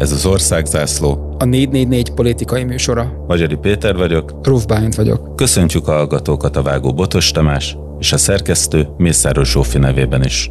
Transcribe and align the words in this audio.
Ez 0.00 0.12
az 0.12 0.26
Országzászló. 0.26 1.36
A 1.38 1.44
444 1.44 2.10
politikai 2.14 2.64
műsora. 2.64 3.24
Magyari 3.26 3.56
Péter 3.56 3.96
vagyok. 3.96 4.46
Ruf 4.46 4.64
Bálint 4.64 4.94
vagyok. 4.94 5.36
Köszöntjük 5.36 5.88
a 5.88 5.92
hallgatókat 5.92 6.56
a 6.56 6.62
Vágó 6.62 6.94
Botos 6.94 7.30
Tamás 7.30 7.76
és 7.98 8.12
a 8.12 8.16
szerkesztő 8.16 8.88
Mészáros 8.96 9.50
Zsófi 9.50 9.78
nevében 9.78 10.24
is. 10.24 10.50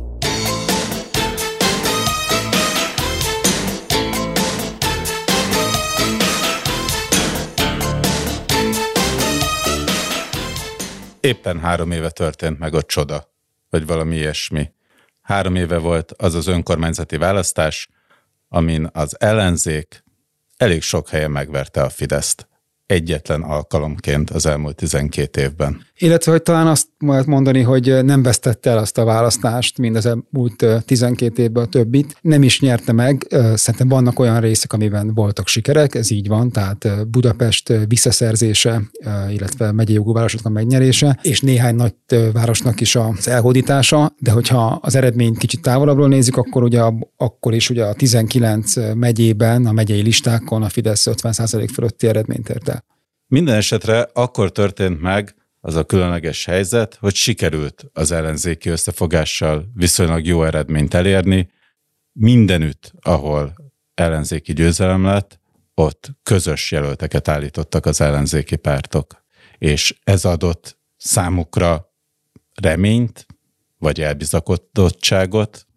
Éppen 11.19 11.59
három 11.59 11.91
éve 11.91 12.09
történt 12.09 12.59
meg 12.59 12.73
a 12.73 12.81
csoda, 12.81 13.33
vagy 13.69 13.85
valami 13.85 14.15
ilyesmi. 14.15 14.71
Három 15.21 15.55
éve 15.55 15.77
volt 15.77 16.13
az 16.17 16.35
az 16.35 16.47
önkormányzati 16.47 17.17
választás, 17.17 17.89
amin 18.49 18.89
az 18.93 19.19
ellenzék 19.19 20.03
elég 20.57 20.81
sok 20.81 21.09
helyen 21.09 21.31
megverte 21.31 21.81
a 21.81 21.89
Fideszt 21.89 22.47
egyetlen 22.85 23.41
alkalomként 23.41 24.29
az 24.29 24.45
elmúlt 24.45 24.75
12 24.75 25.41
évben. 25.41 25.85
Illetve, 26.01 26.31
hogy 26.31 26.41
talán 26.41 26.67
azt 26.67 26.87
lehet 26.99 27.25
mondani, 27.25 27.61
hogy 27.61 28.03
nem 28.03 28.23
vesztette 28.23 28.69
el 28.69 28.77
azt 28.77 28.97
a 28.97 29.03
választást, 29.03 29.77
mint 29.77 29.95
az 29.95 30.05
elmúlt 30.05 30.65
12 30.85 31.43
évben 31.43 31.63
a 31.63 31.67
többit. 31.67 32.17
Nem 32.21 32.43
is 32.43 32.61
nyerte 32.61 32.91
meg. 32.91 33.27
Szerintem 33.53 33.87
vannak 33.87 34.19
olyan 34.19 34.39
részek, 34.39 34.73
amiben 34.73 35.13
voltak 35.13 35.47
sikerek, 35.47 35.95
ez 35.95 36.11
így 36.11 36.27
van, 36.27 36.51
tehát 36.51 37.07
Budapest 37.07 37.73
visszaszerzése, 37.87 38.81
illetve 39.29 39.71
megyei 39.71 39.95
jogú 39.95 40.13
városoknak 40.13 40.53
megnyerése, 40.53 41.19
és 41.21 41.41
néhány 41.41 41.75
nagy 41.75 41.95
városnak 42.33 42.81
is 42.81 42.95
az 42.95 43.27
elhódítása, 43.27 44.15
de 44.19 44.31
hogyha 44.31 44.79
az 44.81 44.95
eredményt 44.95 45.37
kicsit 45.37 45.61
távolabbról 45.61 46.07
nézzük, 46.07 46.37
akkor 46.37 46.63
ugye 46.63 46.81
akkor 47.17 47.53
is 47.53 47.69
ugye 47.69 47.85
a 47.85 47.93
19 47.93 48.73
megyében, 48.95 49.65
a 49.65 49.71
megyei 49.71 50.01
listákon 50.01 50.63
a 50.63 50.69
Fidesz 50.69 51.07
50% 51.09 51.69
fölötti 51.73 52.07
eredményt 52.07 52.49
ért 52.49 52.69
el. 52.69 52.83
Minden 53.27 53.55
esetre 53.55 54.09
akkor 54.13 54.51
történt 54.51 55.01
meg 55.01 55.33
az 55.61 55.75
a 55.75 55.83
különleges 55.83 56.45
helyzet, 56.45 56.95
hogy 56.95 57.15
sikerült 57.15 57.85
az 57.93 58.11
ellenzéki 58.11 58.69
összefogással 58.69 59.71
viszonylag 59.73 60.25
jó 60.25 60.43
eredményt 60.43 60.93
elérni. 60.93 61.51
Mindenütt, 62.11 62.93
ahol 63.01 63.53
ellenzéki 63.93 64.53
győzelem 64.53 65.03
lett, 65.03 65.39
ott 65.73 66.09
közös 66.23 66.71
jelölteket 66.71 67.27
állítottak 67.27 67.85
az 67.85 68.01
ellenzéki 68.01 68.55
pártok. 68.55 69.23
És 69.57 69.99
ez 70.03 70.25
adott 70.25 70.77
számukra 70.97 71.93
reményt, 72.61 73.25
vagy 73.77 74.01
elbizakodottságot, 74.01 75.67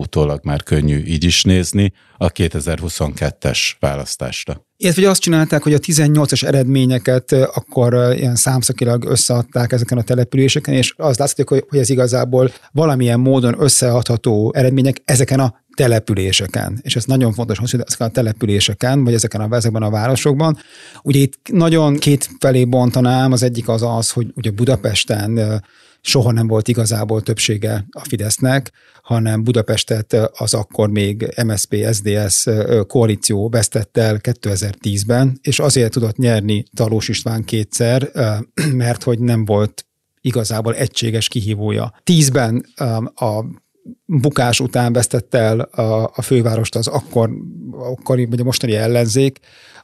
utólag 0.00 0.40
már 0.42 0.62
könnyű 0.62 1.02
így 1.04 1.24
is 1.24 1.42
nézni, 1.42 1.92
a 2.16 2.30
2022-es 2.30 3.58
választásra. 3.80 4.66
Illetve 4.76 5.08
azt 5.10 5.20
csinálták, 5.20 5.62
hogy 5.62 5.74
a 5.74 5.78
18-as 5.78 6.44
eredményeket 6.44 7.32
akkor 7.32 8.14
ilyen 8.14 8.34
számszakilag 8.34 9.04
összeadták 9.04 9.72
ezeken 9.72 9.98
a 9.98 10.02
településeken, 10.02 10.74
és 10.74 10.94
az 10.96 11.18
látszik, 11.18 11.48
hogy, 11.48 11.64
hogy 11.68 11.78
ez 11.78 11.90
igazából 11.90 12.52
valamilyen 12.72 13.20
módon 13.20 13.62
összeadható 13.62 14.52
eredmények 14.56 15.02
ezeken 15.04 15.40
a 15.40 15.54
településeken. 15.74 16.78
És 16.82 16.96
ez 16.96 17.04
nagyon 17.04 17.32
fontos, 17.32 17.58
hogy 17.58 17.68
ezeken 17.86 18.06
a 18.06 18.10
településeken, 18.10 19.04
vagy 19.04 19.14
ezeken 19.14 19.40
a, 19.40 19.56
ezekben 19.56 19.82
a 19.82 19.90
városokban. 19.90 20.58
Ugye 21.02 21.18
itt 21.18 21.38
nagyon 21.52 21.96
két 21.96 22.28
felé 22.38 22.64
bontanám, 22.64 23.32
az 23.32 23.42
egyik 23.42 23.68
az 23.68 23.82
az, 23.82 24.10
hogy 24.10 24.26
ugye 24.34 24.50
Budapesten 24.50 25.62
soha 26.00 26.32
nem 26.32 26.46
volt 26.46 26.68
igazából 26.68 27.22
többsége 27.22 27.86
a 27.90 28.04
Fidesznek, 28.04 28.72
hanem 29.02 29.42
Budapestet 29.42 30.12
az 30.32 30.54
akkor 30.54 30.90
még 30.90 31.34
MSP-SDS 31.44 32.48
koalíció 32.86 33.48
vesztett 33.48 33.96
el 33.96 34.18
2010-ben, 34.22 35.38
és 35.42 35.58
azért 35.58 35.92
tudott 35.92 36.16
nyerni 36.16 36.64
Talós 36.74 37.08
István 37.08 37.44
kétszer, 37.44 38.10
mert 38.72 39.02
hogy 39.02 39.18
nem 39.18 39.44
volt 39.44 39.84
igazából 40.20 40.74
egységes 40.74 41.28
kihívója. 41.28 41.92
Tízben 42.04 42.66
a 43.14 43.44
bukás 44.04 44.60
után 44.60 44.92
vesztette 44.92 45.38
el 45.38 45.60
a, 45.60 46.10
a 46.14 46.22
fővárost 46.22 46.76
az 46.76 46.86
akkor, 46.86 47.30
akkori, 47.72 48.24
vagy 48.24 48.40
a 48.40 48.44
mostani 48.44 48.74
ellenzék, 48.74 49.38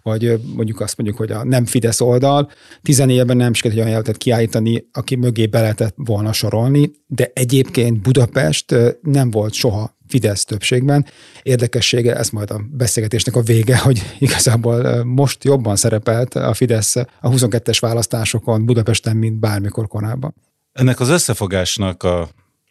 vagy 0.07 0.41
mondjuk 0.55 0.81
azt 0.81 0.97
mondjuk, 0.97 1.19
hogy 1.19 1.31
a 1.31 1.45
nem 1.45 1.65
Fidesz 1.65 2.01
oldal, 2.01 2.51
tizen 2.83 3.11
évben 3.11 3.37
nem 3.37 3.53
sikerült 3.53 3.79
olyan 3.79 3.91
jelöltet 3.91 4.17
kiállítani, 4.17 4.89
aki 4.93 5.17
mögé 5.17 5.47
be 5.47 5.61
lehetett 5.61 5.95
volna 5.97 6.33
sorolni, 6.33 6.91
de 7.07 7.31
egyébként 7.35 8.01
Budapest 8.01 8.75
nem 9.03 9.31
volt 9.31 9.53
soha 9.53 9.97
Fidesz 10.09 10.45
többségben. 10.45 11.07
Érdekessége, 11.43 12.17
ez 12.17 12.31
majd 12.31 12.51
a 12.51 12.61
beszélgetésnek 12.71 13.37
a 13.37 13.41
vége, 13.41 13.79
hogy 13.87 14.03
igazából 14.19 15.05
most 15.05 15.45
jobban 15.45 15.77
szerepelt 15.77 16.35
a 16.35 16.55
Fidesz 16.55 16.97
a 16.97 17.07
22-es 17.29 17.79
választásokon 17.81 18.67
Budapesten, 18.67 19.17
mint 19.17 19.39
bármikor 19.39 19.89
korábban. 19.89 20.35
Ennek 20.73 21.01
az 21.01 21.09
összefogásnak 21.09 22.03
a 22.03 22.29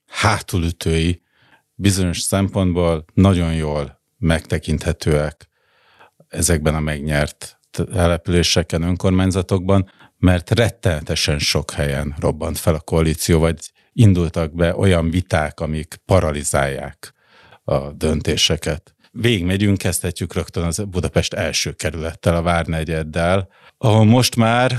hátulütői 0.08 1.22
bizonyos 1.76 2.20
szempontból 2.20 3.06
nagyon 3.14 3.54
jól 3.54 4.02
megtekinthetőek 4.18 5.48
ezekben 6.36 6.76
a 6.76 6.80
megnyert 6.80 7.60
településeken, 7.72 8.82
önkormányzatokban, 8.82 9.92
mert 10.18 10.50
rettenetesen 10.50 11.40
sok 11.40 11.72
helyen 11.72 12.16
robbant 12.20 12.58
fel 12.58 12.76
a 12.76 12.80
koalíció, 12.80 13.40
vagy 13.40 13.72
indultak 13.94 14.54
be 14.54 14.76
olyan 14.76 15.10
viták, 15.10 15.60
amik 15.60 15.96
paralizálják 16.06 17.14
a 17.64 17.92
döntéseket. 17.92 18.96
Végigmegyünk, 19.12 19.78
kezdhetjük 19.78 20.34
rögtön 20.34 20.64
az 20.64 20.84
Budapest 20.90 21.34
első 21.34 21.72
kerülettel, 21.72 22.36
a 22.36 22.42
Várnegyeddel, 22.42 23.48
ahol 23.78 24.06
most 24.06 24.36
már 24.36 24.78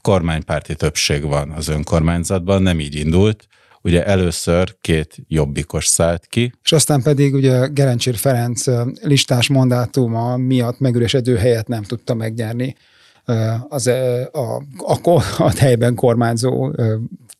kormánypárti 0.00 0.74
többség 0.74 1.22
van 1.22 1.50
az 1.50 1.68
önkormányzatban, 1.68 2.62
nem 2.62 2.80
így 2.80 2.94
indult, 2.94 3.46
ugye 3.84 4.04
először 4.04 4.76
két 4.80 5.16
jobbikos 5.28 5.86
szállt 5.86 6.26
ki. 6.26 6.52
És 6.62 6.72
aztán 6.72 7.02
pedig 7.02 7.34
ugye 7.34 7.66
Gerencsér 7.66 8.16
Ferenc 8.16 8.64
listás 9.02 9.48
mandátuma 9.48 10.36
miatt 10.36 10.78
megüresedő 10.78 11.36
helyet 11.36 11.68
nem 11.68 11.82
tudta 11.82 12.14
megnyerni 12.14 12.74
az 13.68 13.86
a, 13.86 14.62
a, 14.76 15.10
a, 15.38 15.50
helyben 15.56 15.94
kormányzó 15.94 16.72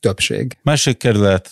többség. 0.01 0.57
Másik 0.63 0.97
kerület, 0.97 1.51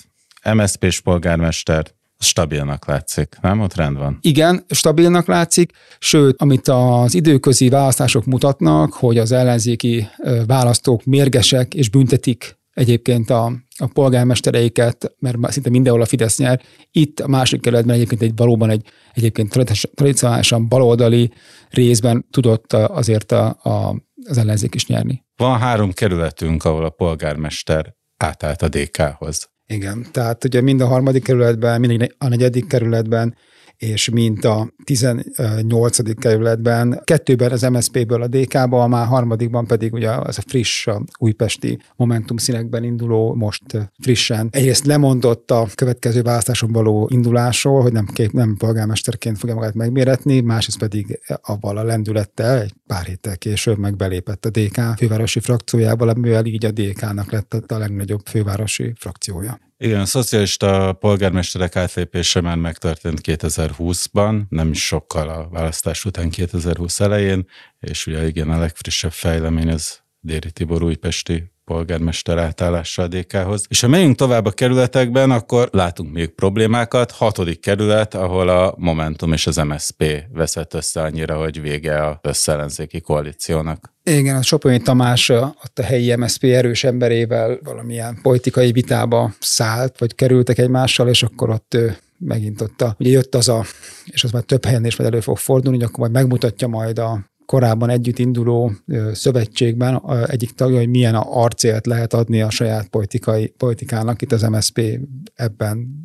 MSZP-s 0.55 1.01
polgármester, 1.01 1.87
stabilnak 2.19 2.87
látszik, 2.87 3.37
nem? 3.41 3.61
Ott 3.61 3.75
rend 3.75 3.99
van. 3.99 4.19
Igen, 4.21 4.65
stabilnak 4.69 5.27
látszik, 5.27 5.73
sőt, 5.99 6.41
amit 6.41 6.69
az 6.69 7.15
időközi 7.15 7.69
választások 7.69 8.25
mutatnak, 8.25 8.93
hogy 8.93 9.19
az 9.19 9.33
ellenzéki 9.33 10.09
választók 10.47 11.05
mérgesek 11.05 11.75
és 11.75 11.89
büntetik 11.89 12.61
egyébként 12.73 13.31
a, 13.31 13.53
a 13.79 13.87
polgármestereiket, 13.93 15.15
mert 15.19 15.53
szinte 15.53 15.71
mindenhol 15.71 16.03
a 16.03 16.07
Fidesz 16.07 16.39
nyer. 16.39 16.63
Itt 16.91 17.21
a 17.21 17.29
másik 17.29 17.61
kerületben 17.61 17.95
egyébként 17.95 18.23
egy 18.23 18.37
valóban 18.37 18.71
egy 18.71 18.87
egyébként 19.13 19.51
tradicionálisan 19.95 20.69
baloldali 20.69 21.33
részben 21.71 22.27
tudott 22.31 22.73
azért 22.73 23.33
a, 23.33 23.59
a, 23.63 24.03
az 24.25 24.39
ellenzék 24.39 24.75
is 24.75 24.87
nyerni. 24.87 25.25
Van 25.37 25.59
három 25.59 25.93
kerületünk, 25.93 26.65
ahol 26.65 26.85
a 26.85 26.91
polgármester 26.91 27.95
átállt 28.17 28.63
a 28.63 28.69
DK-hoz. 28.69 29.51
Igen, 29.67 30.07
tehát 30.11 30.45
ugye 30.45 30.61
mind 30.61 30.81
a 30.81 30.87
harmadik 30.87 31.23
kerületben, 31.23 31.81
mind 31.81 32.15
a 32.19 32.29
negyedik 32.29 32.67
kerületben 32.67 33.35
és 33.77 34.11
mint 34.11 34.45
a 34.45 34.73
18. 34.85 36.19
kerületben, 36.19 37.01
kettőben 37.05 37.53
az 37.53 37.63
MSZP-ből 37.63 38.23
a 38.23 38.27
DK-ba, 38.27 38.83
a 38.83 38.87
már 38.87 39.07
harmadikban 39.07 39.67
pedig 39.67 39.93
ugye 39.93 40.11
az 40.11 40.39
a 40.39 40.43
friss, 40.47 40.87
a 40.87 41.03
újpesti 41.19 41.79
Momentum 41.97 42.37
színekben 42.37 42.85
induló, 42.85 43.35
most 43.35 43.63
frissen. 43.99 44.49
Egyrészt 44.51 44.87
lemondott 44.87 45.51
a 45.51 45.67
következő 45.75 46.23
választáson 46.23 46.73
való 46.73 47.09
indulásról, 47.13 47.83
hogy 47.83 47.93
nem, 47.93 48.07
kép, 48.07 48.33
nem 48.33 48.57
polgármesterként 48.57 49.39
fogja 49.39 49.55
magát 49.55 49.75
megméretni, 49.75 50.41
másrészt 50.41 50.79
pedig 50.79 51.21
avval 51.43 51.77
a 51.77 51.85
lendülettel 51.85 52.61
egy 52.61 52.75
pár 52.87 53.05
héttel 53.05 53.37
később 53.37 53.79
meg 53.79 53.97
belépett 53.97 54.45
a 54.45 54.51
DK 54.51 54.81
fővárosi 54.97 55.41
frakciójába, 55.41 56.07
amivel 56.07 56.45
így 56.45 56.65
a 56.65 56.71
DK-nak 56.71 57.33
lett 57.33 57.73
a 57.73 57.79
legnagyobb 57.79 58.27
fővárosi 58.27 58.93
frakciója. 58.97 59.59
Igen, 59.83 60.01
a 60.01 60.07
szocialista 60.07 60.93
polgármesterek 60.93 61.77
átlépése 61.77 62.41
már 62.41 62.57
megtörtént 62.57 63.21
2020-ban, 63.23 64.43
nem 64.49 64.72
is 64.73 64.87
sokkal 64.87 65.29
a 65.29 65.49
választás 65.51 66.05
után 66.05 66.31
2020 66.31 67.01
elején, 67.01 67.47
és 67.81 68.07
ugye 68.07 68.27
igen, 68.27 68.51
a 68.51 68.59
legfrissebb 68.59 69.13
fejlemény 69.13 69.69
az 69.69 70.01
Déri 70.21 70.51
Tibor 70.51 70.83
újpesti 70.83 71.53
polgármester 71.65 72.39
átállással 72.39 73.07
DK-hoz. 73.07 73.65
És 73.69 73.81
ha 73.81 73.89
megyünk 73.89 74.17
tovább 74.17 74.47
a 74.47 74.51
kerületekben, 74.51 75.31
akkor 75.31 75.69
látunk 75.73 76.13
még 76.13 76.29
problémákat. 76.29 77.11
Hatodik 77.11 77.61
kerület, 77.61 78.15
ahol 78.15 78.49
a 78.49 78.75
Momentum 78.79 79.33
és 79.33 79.47
az 79.47 79.57
MSP 79.57 80.05
veszett 80.33 80.75
össze 80.75 81.03
annyira, 81.03 81.37
hogy 81.37 81.61
vége 81.61 82.07
a 82.07 82.19
összellenzéki 82.23 83.01
koalíciónak. 83.01 83.93
Igen, 84.03 84.37
a 84.37 84.43
Soponyi 84.43 84.81
Tamás 84.81 85.29
ott 85.29 85.79
a 85.79 85.83
helyi 85.83 86.17
MSZP 86.17 86.45
erős 86.45 86.85
emberével 86.85 87.59
valamilyen 87.65 88.19
politikai 88.23 88.73
vitába 88.73 89.35
szállt, 89.41 89.99
vagy 89.99 90.15
kerültek 90.15 90.59
egymással, 90.59 91.09
és 91.09 91.23
akkor 91.23 91.51
ott 91.51 91.77
megint 92.25 92.61
ott 92.61 92.83
a, 92.83 92.97
ugye 92.99 93.11
jött 93.11 93.35
az 93.35 93.49
a, 93.49 93.65
és 94.05 94.25
az 94.25 94.31
már 94.31 94.43
több 94.43 94.65
helyen 94.65 94.85
is 94.85 94.97
majd 94.97 95.13
elő 95.13 95.21
fog 95.21 95.37
fordulni, 95.37 95.77
hogy 95.79 95.87
akkor 95.87 95.99
majd 95.99 96.13
megmutatja 96.13 96.69
majd 96.69 96.99
a 96.99 97.31
korábban 97.47 97.91
együtt 97.91 98.19
induló 98.19 98.73
szövetségben 99.13 100.03
egyik 100.27 100.51
tagja, 100.51 100.79
hogy 100.79 100.89
milyen 100.89 101.15
a 101.15 101.43
arcélt 101.43 101.87
lehet 101.87 102.15
adni 102.15 102.43
a 102.43 102.51
saját 102.51 102.89
politikai, 102.89 103.49
politikának. 103.49 104.23
Itt 104.23 104.33
az 104.33 104.43
MSP 104.43 105.01
ebben 105.35 106.02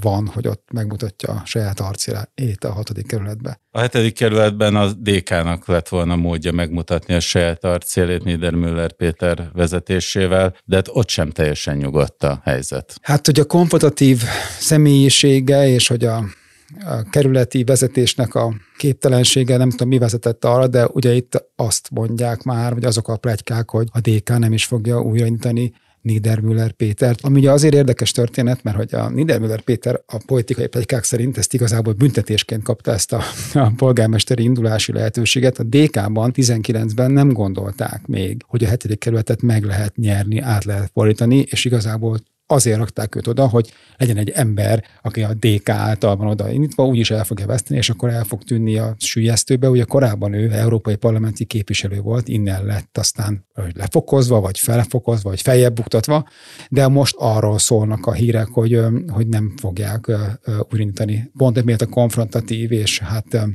van, 0.00 0.26
hogy 0.26 0.48
ott 0.48 0.68
megmutatja 0.72 1.32
a 1.32 1.42
saját 1.44 1.80
arcélét 1.80 2.64
a 2.64 2.72
hatodik 2.72 3.06
kerületbe. 3.06 3.60
A 3.70 3.80
hetedik 3.80 4.14
kerületben 4.14 4.76
a 4.76 4.92
DK-nak 4.92 5.66
lett 5.66 5.88
volna 5.88 6.16
módja 6.16 6.52
megmutatni 6.52 7.14
a 7.14 7.20
saját 7.20 7.64
arcélét 7.64 8.24
Niedermüller 8.24 8.92
Péter 8.92 9.50
vezetésével, 9.52 10.56
de 10.64 10.76
hát 10.76 10.88
ott 10.92 11.08
sem 11.08 11.30
teljesen 11.30 11.76
nyugodt 11.76 12.22
a 12.22 12.40
helyzet. 12.44 12.94
Hát, 13.02 13.26
hogy 13.26 13.40
a 13.40 13.44
komputatív 13.44 14.22
személyisége 14.58 15.68
és 15.68 15.88
hogy 15.88 16.04
a 16.04 16.24
a 16.84 17.02
kerületi 17.10 17.64
vezetésnek 17.64 18.34
a 18.34 18.54
képtelensége, 18.76 19.56
nem 19.56 19.70
tudom 19.70 19.88
mi 19.88 19.98
vezetett 19.98 20.44
arra, 20.44 20.66
de 20.66 20.86
ugye 20.86 21.12
itt 21.14 21.44
azt 21.56 21.90
mondják 21.90 22.42
már, 22.42 22.74
vagy 22.74 22.84
azok 22.84 23.08
a 23.08 23.16
plegykák, 23.16 23.70
hogy 23.70 23.88
a 23.92 24.00
DK 24.00 24.38
nem 24.38 24.52
is 24.52 24.64
fogja 24.64 25.00
újraindítani 25.00 25.72
Niedermüller 26.02 26.72
Pétert. 26.72 27.20
Ami 27.22 27.38
ugye 27.38 27.50
azért 27.50 27.74
érdekes 27.74 28.10
történet, 28.10 28.62
mert 28.62 28.76
hogy 28.76 28.94
a 28.94 29.08
Niedermüller 29.08 29.60
Péter 29.60 30.00
a 30.06 30.22
politikai 30.26 30.66
plegykák 30.66 31.04
szerint 31.04 31.38
ezt 31.38 31.54
igazából 31.54 31.92
büntetésként 31.92 32.62
kapta 32.62 32.92
ezt 32.92 33.12
a, 33.12 33.22
a 33.54 33.72
polgármesteri 33.76 34.42
indulási 34.42 34.92
lehetőséget. 34.92 35.58
A 35.58 35.62
DK-ban 35.62 36.32
19-ben 36.34 37.10
nem 37.10 37.32
gondolták 37.32 38.06
még, 38.06 38.42
hogy 38.46 38.64
a 38.64 38.68
hetedik 38.68 38.98
kerületet 38.98 39.42
meg 39.42 39.64
lehet 39.64 39.96
nyerni, 39.96 40.38
át 40.38 40.64
lehet 40.64 40.90
fordítani, 40.94 41.36
és 41.50 41.64
igazából 41.64 42.18
azért 42.50 42.78
rakták 42.78 43.14
őt 43.14 43.26
oda, 43.26 43.48
hogy 43.48 43.72
legyen 43.96 44.16
egy 44.16 44.30
ember, 44.30 44.84
aki 45.02 45.22
a 45.22 45.34
DK 45.34 45.68
által 45.68 46.16
van 46.16 46.28
oda 46.28 46.50
indítva, 46.50 46.86
úgyis 46.86 47.10
el 47.10 47.24
fogja 47.24 47.46
veszteni, 47.46 47.78
és 47.78 47.90
akkor 47.90 48.08
el 48.08 48.24
fog 48.24 48.42
tűnni 48.42 48.78
a 48.78 48.94
sülyeztőbe. 48.98 49.70
Ugye 49.70 49.84
korábban 49.84 50.32
ő 50.32 50.52
európai 50.52 50.96
parlamenti 50.96 51.44
képviselő 51.44 52.00
volt, 52.00 52.28
innen 52.28 52.64
lett 52.64 52.98
aztán 52.98 53.46
lefokozva, 53.74 54.40
vagy 54.40 54.58
felfokozva, 54.58 55.28
vagy 55.28 55.40
feljebb 55.40 55.74
buktatva, 55.74 56.28
de 56.68 56.88
most 56.88 57.14
arról 57.18 57.58
szólnak 57.58 58.06
a 58.06 58.12
hírek, 58.12 58.48
hogy, 58.48 58.80
hogy 59.08 59.26
nem 59.26 59.54
fogják 59.56 60.10
újraindítani. 60.70 61.30
Pont 61.36 61.58
emiatt 61.58 61.80
a 61.80 61.86
konfrontatív, 61.86 62.72
és 62.72 62.98
hát 62.98 63.46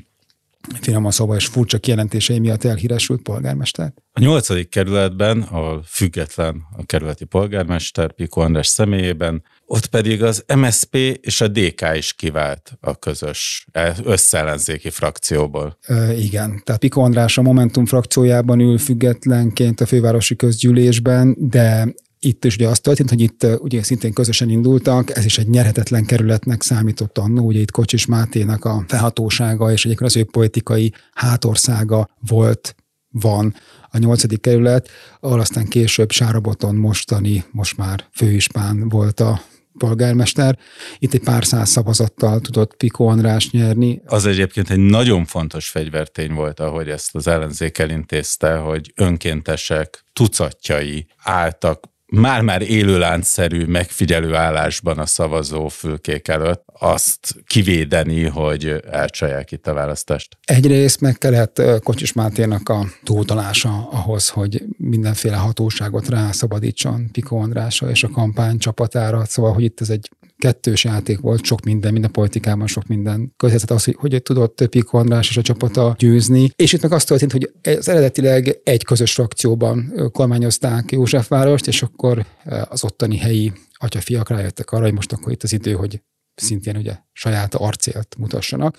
finoman 0.82 1.12
szóval 1.12 1.36
és 1.36 1.46
furcsa 1.46 1.78
kijelentései 1.78 2.40
miatt 2.40 2.64
elhíresült 2.64 3.22
polgármester. 3.22 3.94
A 4.14 4.20
nyolcadik 4.20 4.70
kerületben, 4.70 5.42
ahol 5.42 5.84
független 5.88 6.62
a 6.78 6.86
kerületi 6.86 7.26
polgármester 7.26 8.12
Piko 8.12 8.42
András 8.42 8.68
személyében, 8.68 9.44
ott 9.66 9.86
pedig 9.86 10.24
az 10.24 10.46
MSP 10.56 10.96
és 11.22 11.42
a 11.42 11.48
DK 11.48 11.82
is 11.96 12.14
kivált 12.14 12.78
a 12.82 12.96
közös 12.96 13.66
összellenzéki 14.04 14.90
frakcióból. 14.90 15.78
E, 15.82 16.14
igen, 16.14 16.62
tehát 16.64 16.82
Piko 16.82 17.02
András 17.02 17.38
a 17.38 17.42
Momentum 17.42 17.86
frakciójában 17.86 18.60
ül 18.60 18.78
függetlenként 18.78 19.82
a 19.82 19.86
fővárosi 19.86 20.36
közgyűlésben, 20.36 21.36
de 21.40 21.94
itt 22.26 22.46
is 22.46 22.56
ugye 22.56 22.68
az 22.68 22.80
történt, 22.80 23.10
hogy 23.10 23.22
itt 23.22 23.48
ugye 23.60 23.84
szintén 23.84 24.14
közösen 24.14 24.50
indultak, 24.50 25.18
ez 25.18 25.26
is 25.26 25.38
egy 25.38 25.48
nyerhetetlen 25.48 26.06
kerületnek 26.06 26.62
számított 26.62 27.18
annó, 27.18 27.46
ugye 27.46 27.60
itt 27.60 27.72
Kocsis 27.72 28.06
Máténak 28.06 28.66
a 28.66 28.84
felhatósága 28.88 29.72
és 29.72 29.86
egyébként 29.86 30.10
az 30.10 30.18
ő 30.18 30.24
politikai 30.24 30.94
hátországa 31.14 32.10
volt, 32.28 32.76
van 33.22 33.56
a 33.90 33.98
nyolcadik 33.98 34.42
kerület, 34.42 34.90
ahol 35.20 35.40
aztán 35.40 35.66
később 35.68 36.12
Sáraboton 36.12 36.76
mostani, 36.76 37.44
most 37.52 37.78
már 37.78 38.06
főispán 38.12 38.90
volt 38.90 39.20
a 39.20 39.42
polgármester. 39.78 40.58
Itt 41.00 41.14
egy 41.14 41.24
pár 41.24 41.46
száz 41.46 41.70
szavazattal 41.70 42.40
tudott 42.40 42.76
Piko 42.76 43.04
András 43.04 43.52
nyerni. 43.52 44.02
Az 44.06 44.26
egyébként 44.26 44.70
egy 44.70 44.80
nagyon 44.80 45.26
fontos 45.26 45.70
fegyvertény 45.70 46.34
volt, 46.34 46.60
ahogy 46.60 46.90
ezt 46.90 47.16
az 47.16 47.28
ellenzék 47.28 47.78
elintézte, 47.78 48.56
hogy 48.56 48.92
önkéntesek 48.96 50.04
tucatjai 50.14 51.08
álltak 51.18 51.94
már-már 52.16 52.62
élőláncszerű 52.62 53.66
megfigyelő 53.66 54.36
állásban 54.36 55.00
a 55.00 55.06
szavazó 55.06 55.68
fülkék 55.68 56.28
előtt 56.28 56.64
azt 56.80 57.36
kivédeni, 57.48 58.24
hogy 58.24 58.84
elcsalják 58.92 59.52
itt 59.52 59.68
a 59.68 59.74
választást? 59.74 60.38
Egyrészt 60.46 61.02
meg 61.02 61.18
kellett 61.18 61.62
Kocsis 61.84 62.14
Máténak 62.14 62.70
a 62.70 62.86
túltalása 63.04 63.90
ahhoz, 63.92 64.30
hogy 64.30 64.64
mindenféle 64.78 65.36
hatóságot 65.36 66.10
rászabadítson 66.10 67.10
Piko 67.12 67.36
Andrásra 67.36 67.90
és 67.90 68.04
a 68.04 68.10
kampány 68.10 68.58
csapatára, 68.58 69.26
szóval, 69.26 69.54
hogy 69.54 69.64
itt 69.64 69.82
ez 69.82 69.90
egy 69.90 70.10
kettős 70.38 70.84
játék 70.84 71.20
volt, 71.20 71.44
sok 71.44 71.64
minden, 71.64 71.92
minden 71.92 72.12
politikában 72.12 72.68
sok 72.68 72.88
minden. 72.88 73.34
Közhetett 73.38 73.72
az, 73.72 73.84
hogy, 73.84 73.96
hogy 74.00 74.22
tudott 74.22 74.66
Piko 74.66 74.98
András 74.98 75.30
és 75.30 75.38
a 75.38 75.42
csapata 75.42 75.96
győzni. 75.98 76.50
És 76.56 76.74
itt 76.74 76.82
meg 76.82 76.92
azt 76.92 77.08
történt, 77.08 77.32
hogy 77.32 77.52
az 77.78 77.90
eredetileg 77.90 78.60
egy 78.64 78.84
közös 78.84 79.14
frakcióban 79.14 79.94
kormányozták 80.12 80.92
Józsefvárost, 80.92 81.68
és 81.68 81.82
akkor 81.82 82.26
az 82.70 82.84
ottani 82.84 83.18
helyi 83.18 83.52
atyafiak 83.74 84.30
rájöttek 84.30 84.72
arra, 84.72 84.84
hogy 84.84 84.94
most 84.94 85.12
akkor 85.12 85.32
itt 85.32 85.44
az 85.44 85.54
idő, 85.54 85.74
hogy 85.74 86.02
szintén 86.36 86.76
ugye 86.78 86.98
saját 87.12 87.56
arcélt 87.56 88.16
mutassanak. 88.18 88.78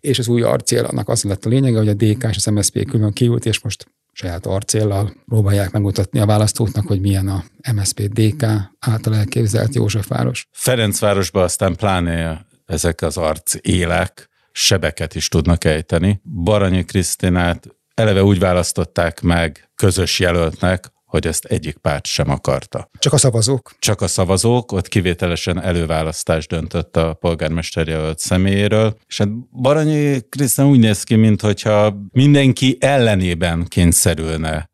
És 0.00 0.18
az 0.18 0.28
új 0.28 0.42
arcél 0.42 0.84
annak 0.84 1.08
az 1.08 1.22
lett 1.22 1.44
a 1.44 1.48
lényege, 1.48 1.78
hogy 1.78 1.88
a 1.88 1.94
DK 1.94 2.24
és 2.30 2.36
az 2.36 2.44
MSZP 2.44 2.84
külön 2.90 3.12
kiült, 3.12 3.46
és 3.46 3.60
most 3.60 3.86
saját 4.12 4.46
arcéllal 4.46 5.14
próbálják 5.26 5.70
megmutatni 5.70 6.18
a 6.18 6.26
választóknak, 6.26 6.86
hogy 6.86 7.00
milyen 7.00 7.28
a 7.28 7.44
MSZP-DK 7.74 8.44
által 8.78 9.16
elképzelt 9.16 9.74
Józsefváros. 9.74 10.46
Ferencvárosban 10.50 11.42
aztán 11.42 11.76
pláne 11.76 12.46
ezek 12.66 13.02
az 13.02 13.16
arc 13.16 13.54
élek 13.60 14.28
sebeket 14.52 15.14
is 15.14 15.28
tudnak 15.28 15.64
ejteni. 15.64 16.20
Baranyi 16.42 16.84
Krisztinát 16.84 17.66
eleve 17.94 18.24
úgy 18.24 18.38
választották 18.38 19.20
meg 19.20 19.70
közös 19.74 20.18
jelöltnek, 20.18 20.92
hogy 21.12 21.26
ezt 21.26 21.44
egyik 21.44 21.76
párt 21.76 22.06
sem 22.06 22.30
akarta. 22.30 22.90
Csak 22.98 23.12
a 23.12 23.16
szavazók? 23.16 23.72
Csak 23.78 24.00
a 24.00 24.06
szavazók, 24.06 24.72
ott 24.72 24.88
kivételesen 24.88 25.62
előválasztás 25.62 26.46
döntött 26.46 26.96
a 26.96 27.14
polgármester 27.14 27.88
jelölt 27.88 28.18
személyéről, 28.18 28.96
és 29.06 29.18
hát 29.18 29.28
Baranyi 29.50 30.20
Krisztán 30.28 30.66
úgy 30.66 30.78
néz 30.78 31.02
ki, 31.02 31.14
mintha 31.14 31.96
mindenki 32.12 32.76
ellenében 32.80 33.64
kényszerülne 33.64 34.70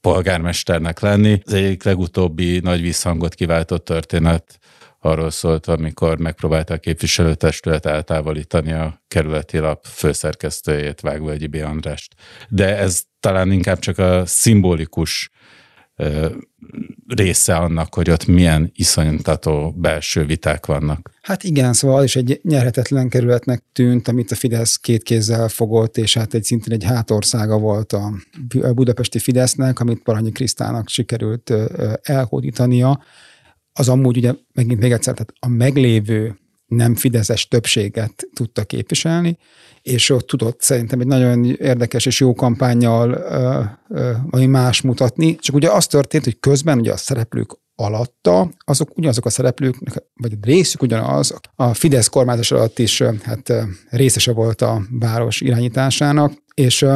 polgármesternek 0.00 1.00
lenni. 1.00 1.40
Az 1.44 1.52
egyik 1.52 1.82
legutóbbi 1.82 2.58
nagy 2.58 2.80
visszhangot 2.80 3.34
kiváltott 3.34 3.84
történet 3.84 4.58
arról 4.98 5.30
szólt, 5.30 5.66
amikor 5.66 6.18
megpróbálta 6.18 6.74
a 6.74 6.78
képviselőtestület 6.78 7.86
eltávolítani 7.86 8.72
a 8.72 9.02
kerületi 9.08 9.58
lap 9.58 9.86
főszerkesztőjét, 9.86 11.00
Vágvölgyi 11.00 11.46
B. 11.46 11.54
Andrást. 11.54 12.14
De 12.48 12.76
ez 12.76 13.02
talán 13.20 13.52
inkább 13.52 13.78
csak 13.78 13.98
a 13.98 14.26
szimbolikus 14.26 15.30
része 17.06 17.56
annak, 17.56 17.94
hogy 17.94 18.10
ott 18.10 18.26
milyen 18.26 18.70
iszonytató 18.74 19.74
belső 19.76 20.24
viták 20.24 20.66
vannak. 20.66 21.10
Hát 21.22 21.44
igen, 21.44 21.72
szóval 21.72 22.04
is 22.04 22.16
egy 22.16 22.40
nyerhetetlen 22.42 23.08
kerületnek 23.08 23.64
tűnt, 23.72 24.08
amit 24.08 24.30
a 24.30 24.34
Fidesz 24.34 24.76
két 24.76 25.02
kézzel 25.02 25.48
fogott, 25.48 25.96
és 25.96 26.14
hát 26.14 26.34
egy 26.34 26.44
szintén 26.44 26.72
egy 26.72 26.84
hátországa 26.84 27.58
volt 27.58 27.92
a 27.92 28.12
budapesti 28.74 29.18
Fidesznek, 29.18 29.80
amit 29.80 30.02
Paranyi 30.02 30.32
Krisztának 30.32 30.88
sikerült 30.88 31.52
elhódítania. 32.02 33.02
Az 33.72 33.88
amúgy 33.88 34.16
ugye 34.16 34.32
megint 34.52 34.80
még 34.80 34.92
egyszer, 34.92 35.12
tehát 35.12 35.32
a 35.40 35.48
meglévő 35.48 36.38
nem 36.66 36.94
fideszes 36.94 37.48
többséget 37.48 38.28
tudta 38.34 38.64
képviselni, 38.64 39.38
és 39.82 40.10
ott 40.10 40.26
tudott 40.26 40.60
szerintem 40.60 41.00
egy 41.00 41.06
nagyon 41.06 41.44
érdekes 41.44 42.06
és 42.06 42.20
jó 42.20 42.34
kampányjal 42.34 43.12
ami 44.30 44.46
más 44.46 44.80
mutatni. 44.80 45.36
Csak 45.36 45.54
ugye 45.54 45.70
az 45.70 45.86
történt, 45.86 46.24
hogy 46.24 46.40
közben 46.40 46.78
ugye 46.78 46.92
a 46.92 46.96
szereplők 46.96 47.60
alatta, 47.74 48.50
azok 48.58 48.96
ugyanazok 48.96 49.24
a 49.24 49.30
szereplők, 49.30 49.76
vagy 50.14 50.32
a 50.32 50.36
részük 50.40 50.82
ugyanaz, 50.82 51.34
a 51.54 51.74
Fidesz 51.74 52.08
kormányzás 52.08 52.50
alatt 52.50 52.78
is 52.78 53.02
hát 53.22 53.52
részese 53.90 54.32
volt 54.32 54.62
a 54.62 54.82
város 54.90 55.40
irányításának, 55.40 56.32
és 56.54 56.86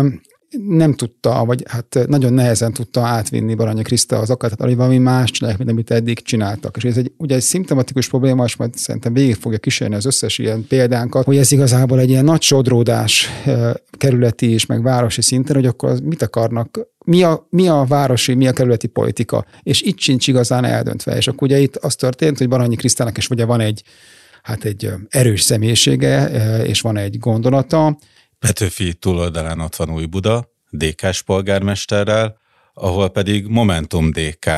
nem 0.51 0.95
tudta, 0.95 1.45
vagy 1.45 1.65
hát 1.69 1.99
nagyon 2.07 2.33
nehezen 2.33 2.73
tudta 2.73 3.01
átvinni 3.01 3.55
Baranya 3.55 3.83
Kriszta 3.83 4.19
az 4.19 4.31
akart, 4.31 4.61
hogy 4.61 4.77
valami 4.77 4.99
más 4.99 5.31
csinálják, 5.31 5.59
mint 5.59 5.71
amit 5.71 5.91
eddig 5.91 6.23
csináltak. 6.23 6.77
És 6.77 6.85
ez 6.85 6.97
egy, 6.97 7.13
ugye 7.17 7.35
egy 7.35 7.43
szimptomatikus 7.43 8.09
probléma, 8.09 8.45
és 8.45 8.57
majd 8.57 8.75
szerintem 8.75 9.13
végig 9.13 9.35
fogja 9.35 9.59
kísérni 9.59 9.95
az 9.95 10.05
összes 10.05 10.39
ilyen 10.39 10.67
példánkat, 10.69 11.25
hogy 11.25 11.37
ez 11.37 11.53
igazából 11.53 12.01
egy 12.01 12.09
ilyen 12.09 12.25
nagy 12.25 12.43
sodródás 12.43 13.29
kerületi 13.91 14.51
és 14.51 14.67
meg 14.67 14.83
városi 14.83 15.23
szinten, 15.23 15.57
hogy 15.57 15.67
akkor 15.67 16.01
mit 16.03 16.23
akarnak 16.23 16.81
mi 17.05 17.23
a, 17.23 17.47
mi 17.51 17.69
a 17.69 17.85
városi, 17.89 18.35
mi 18.35 18.49
a 18.49 18.53
kerületi 18.53 18.87
politika, 18.87 19.47
és 19.63 19.83
itt 19.83 19.99
sincs 19.99 20.29
igazán 20.29 20.65
eldöntve. 20.65 21.17
És 21.17 21.29
akkor 21.29 21.49
ugye 21.49 21.59
itt 21.59 21.77
az 21.77 21.95
történt, 21.95 22.39
hogy 22.39 22.49
Baranyi 22.49 22.77
Krisztának 22.77 23.17
is 23.17 23.31
ugye 23.31 23.45
van 23.45 23.61
egy, 23.61 23.83
hát 24.43 24.65
egy 24.65 24.91
erős 25.09 25.43
személyisége, 25.43 26.31
és 26.65 26.81
van 26.81 26.97
egy 26.97 27.19
gondolata, 27.19 27.99
Petőfi 28.39 28.95
túloldalán 28.95 29.61
ott 29.61 29.77
van 29.77 29.91
Új 29.91 30.05
Buda, 30.05 30.51
DK-s 30.71 31.23
polgármesterrel, 31.23 32.39
ahol 32.75 33.09
pedig 33.09 33.47
Momentum 33.47 34.11
DK 34.11 34.51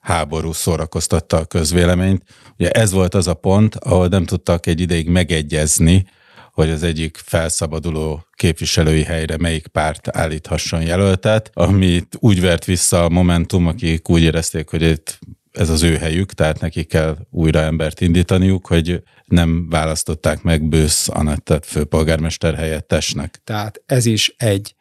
háború 0.00 0.52
szórakoztatta 0.52 1.36
a 1.36 1.44
közvéleményt. 1.44 2.22
Ugye 2.58 2.70
ez 2.70 2.92
volt 2.92 3.14
az 3.14 3.26
a 3.26 3.34
pont, 3.34 3.74
ahol 3.74 4.08
nem 4.08 4.24
tudtak 4.24 4.66
egy 4.66 4.80
ideig 4.80 5.08
megegyezni, 5.08 6.06
hogy 6.52 6.70
az 6.70 6.82
egyik 6.82 7.16
felszabaduló 7.24 8.26
képviselői 8.32 9.02
helyre 9.02 9.36
melyik 9.36 9.66
párt 9.66 10.16
állíthasson 10.16 10.82
jelöltet, 10.82 11.50
amit 11.54 12.16
úgy 12.18 12.40
vert 12.40 12.64
vissza 12.64 13.04
a 13.04 13.08
Momentum, 13.08 13.66
akik 13.66 14.08
úgy 14.08 14.22
érezték, 14.22 14.68
hogy 14.70 14.82
itt 14.82 15.18
ez 15.60 15.68
az 15.68 15.82
ő 15.82 15.96
helyük, 15.96 16.32
tehát 16.32 16.60
neki 16.60 16.84
kell 16.84 17.16
újra 17.30 17.60
embert 17.60 18.00
indítaniuk, 18.00 18.66
hogy 18.66 19.02
nem 19.24 19.68
választották 19.68 20.42
meg 20.42 20.68
Bősz 20.68 21.08
Anettet 21.08 21.66
főpolgármester 21.66 22.54
helyettesnek. 22.54 23.40
Tehát 23.44 23.82
ez 23.86 24.06
is 24.06 24.34
egy 24.36 24.74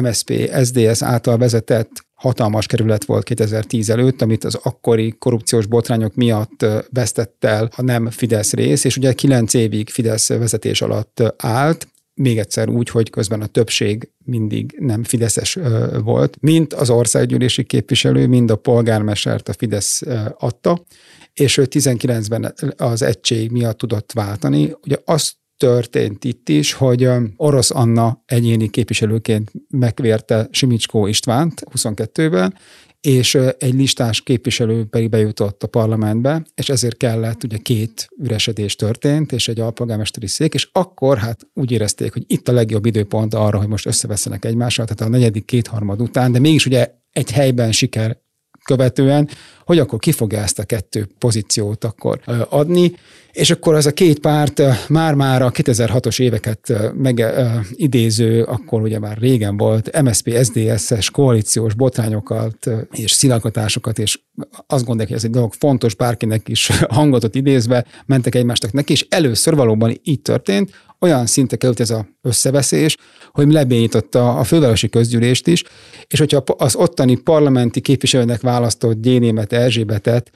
MSP, 0.00 0.50
SDS 0.64 1.02
által 1.02 1.38
vezetett 1.38 1.90
hatalmas 2.14 2.66
kerület 2.66 3.04
volt 3.04 3.24
2010 3.24 3.90
előtt, 3.90 4.22
amit 4.22 4.44
az 4.44 4.54
akkori 4.62 5.14
korrupciós 5.18 5.66
botrányok 5.66 6.14
miatt 6.14 6.66
vesztett 6.90 7.44
el 7.44 7.70
a 7.76 7.82
nem 7.82 8.10
Fidesz 8.10 8.52
rész, 8.52 8.84
és 8.84 8.96
ugye 8.96 9.12
9 9.12 9.54
évig 9.54 9.88
Fidesz 9.88 10.28
vezetés 10.28 10.82
alatt 10.82 11.22
állt, 11.36 11.88
még 12.14 12.38
egyszer 12.38 12.68
úgy, 12.68 12.88
hogy 12.88 13.10
közben 13.10 13.40
a 13.40 13.46
többség 13.46 14.10
mindig 14.28 14.76
nem 14.78 15.04
Fideszes 15.04 15.58
volt, 16.02 16.36
mint 16.40 16.74
az 16.74 16.90
országgyűlési 16.90 17.64
képviselő, 17.64 18.26
mind 18.26 18.50
a 18.50 18.56
polgármestert 18.56 19.48
a 19.48 19.52
Fidesz 19.52 20.02
adta, 20.38 20.84
és 21.32 21.56
ő 21.56 21.66
19-ben 21.70 22.54
az 22.76 23.02
egység 23.02 23.50
miatt 23.50 23.78
tudott 23.78 24.12
váltani. 24.12 24.76
Ugye 24.84 24.96
azt 25.04 25.32
történt 25.56 26.24
itt 26.24 26.48
is, 26.48 26.72
hogy 26.72 27.08
Orosz 27.36 27.70
Anna 27.70 28.22
egyéni 28.26 28.70
képviselőként 28.70 29.52
megvérte 29.68 30.48
Simicskó 30.50 31.06
Istvánt 31.06 31.62
22-ben, 31.74 32.54
és 33.00 33.34
egy 33.58 33.74
listás 33.74 34.20
képviselő 34.20 34.84
pedig 34.84 35.08
bejutott 35.08 35.62
a 35.62 35.66
parlamentbe, 35.66 36.42
és 36.54 36.68
ezért 36.68 36.96
kellett, 36.96 37.44
ugye 37.44 37.56
két 37.56 38.08
üresedés 38.22 38.76
történt, 38.76 39.32
és 39.32 39.48
egy 39.48 39.60
alpolgármesteri 39.60 40.26
szék, 40.26 40.54
és 40.54 40.68
akkor 40.72 41.18
hát 41.18 41.46
úgy 41.54 41.70
érezték, 41.70 42.12
hogy 42.12 42.24
itt 42.26 42.48
a 42.48 42.52
legjobb 42.52 42.86
időpont 42.86 43.34
arra, 43.34 43.58
hogy 43.58 43.68
most 43.68 43.86
összeveszenek 43.86 44.44
egymással, 44.44 44.86
tehát 44.86 45.12
a 45.12 45.16
negyedik 45.16 45.44
kétharmad 45.44 46.00
után, 46.00 46.32
de 46.32 46.38
mégis 46.38 46.66
ugye 46.66 46.90
egy 47.12 47.30
helyben 47.30 47.72
siker 47.72 48.18
követően, 48.68 49.28
hogy 49.64 49.78
akkor 49.78 49.98
ki 49.98 50.12
fogja 50.12 50.38
ezt 50.38 50.58
a 50.58 50.64
kettő 50.64 51.08
pozíciót 51.18 51.84
akkor 51.84 52.20
adni, 52.48 52.92
és 53.32 53.50
akkor 53.50 53.74
az 53.74 53.86
a 53.86 53.92
két 53.92 54.18
párt 54.18 54.62
már-már 54.88 55.42
a 55.42 55.50
2006-os 55.50 56.20
éveket 56.20 56.72
megidéző, 56.94 58.42
akkor 58.42 58.82
ugye 58.82 58.98
már 58.98 59.18
régen 59.18 59.56
volt 59.56 60.02
MSP, 60.02 60.44
SDS-es 60.44 61.10
koalíciós 61.10 61.74
botrányokat 61.74 62.70
és 62.92 63.12
szilakatásokat, 63.12 63.98
és 63.98 64.20
azt 64.66 64.84
gondolják, 64.84 65.08
hogy 65.08 65.16
ez 65.16 65.24
egy 65.24 65.30
dolog 65.30 65.52
fontos, 65.52 65.94
bárkinek 65.94 66.48
is 66.48 66.70
hangotot 66.88 67.34
idézve, 67.34 67.84
mentek 68.06 68.34
egymástak 68.34 68.72
neki, 68.72 68.92
és 68.92 69.06
először 69.08 69.54
valóban 69.54 70.00
így 70.02 70.20
történt, 70.20 70.70
olyan 71.00 71.26
szinte 71.26 71.56
került 71.56 71.80
ez 71.80 71.90
a 71.90 72.08
összeveszés, 72.22 72.96
hogy 73.30 73.52
lebénította 73.52 74.36
a 74.36 74.44
fővárosi 74.44 74.88
közgyűlést 74.88 75.46
is, 75.46 75.64
és 76.06 76.18
hogyha 76.18 76.42
az 76.56 76.74
ottani 76.74 77.14
parlamenti 77.16 77.80
képviselőnek 77.80 78.40
választott 78.40 79.00
Gyénémet 79.00 79.52
Erzsébetet 79.52 80.30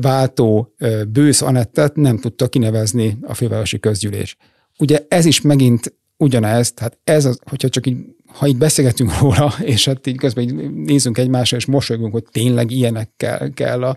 váltó 0.00 0.74
Bősz 1.08 1.42
Anettet 1.42 1.96
nem 1.96 2.18
tudta 2.18 2.48
kinevezni 2.48 3.18
a 3.22 3.34
fővárosi 3.34 3.80
közgyűlés. 3.80 4.36
Ugye 4.78 5.04
ez 5.08 5.24
is 5.24 5.40
megint 5.40 5.94
ugyanez, 6.16 6.72
tehát 6.72 6.98
ez, 7.04 7.24
az, 7.24 7.38
hogyha 7.48 7.68
csak 7.68 7.86
így, 7.86 7.96
ha 8.26 8.46
így 8.46 8.56
beszélgetünk 8.56 9.18
róla, 9.18 9.54
és 9.60 9.84
hát 9.84 10.06
így 10.06 10.16
közben 10.16 10.44
így 10.44 10.72
nézzünk 10.72 11.18
egymásra, 11.18 11.56
és 11.56 11.66
mosolygunk, 11.66 12.12
hogy 12.12 12.24
tényleg 12.30 12.70
ilyenekkel 12.70 13.50
kell 13.54 13.82
a 13.82 13.96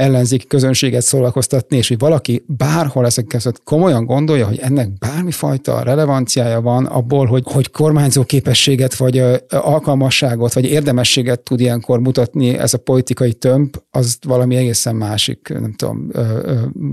ellenzéki 0.00 0.46
közönséget 0.46 1.02
szórakoztatni, 1.02 1.76
és 1.76 1.88
hogy 1.88 1.98
valaki 1.98 2.44
bárhol 2.46 3.06
ezek 3.06 3.26
között 3.26 3.62
komolyan 3.64 4.04
gondolja, 4.04 4.46
hogy 4.46 4.58
ennek 4.58 4.98
bármifajta 4.98 5.82
relevanciája 5.82 6.60
van 6.60 6.86
abból, 6.86 7.26
hogy, 7.26 7.42
hogy 7.46 7.70
kormányzó 7.70 8.24
képességet, 8.24 8.94
vagy 8.94 9.22
alkalmasságot, 9.48 10.52
vagy 10.52 10.64
érdemességet 10.64 11.40
tud 11.40 11.60
ilyenkor 11.60 12.00
mutatni 12.00 12.58
ez 12.58 12.74
a 12.74 12.78
politikai 12.78 13.32
tömb, 13.32 13.76
az 13.90 14.18
valami 14.26 14.56
egészen 14.56 14.96
másik, 14.96 15.48
nem 15.48 15.72
tudom, 15.72 16.10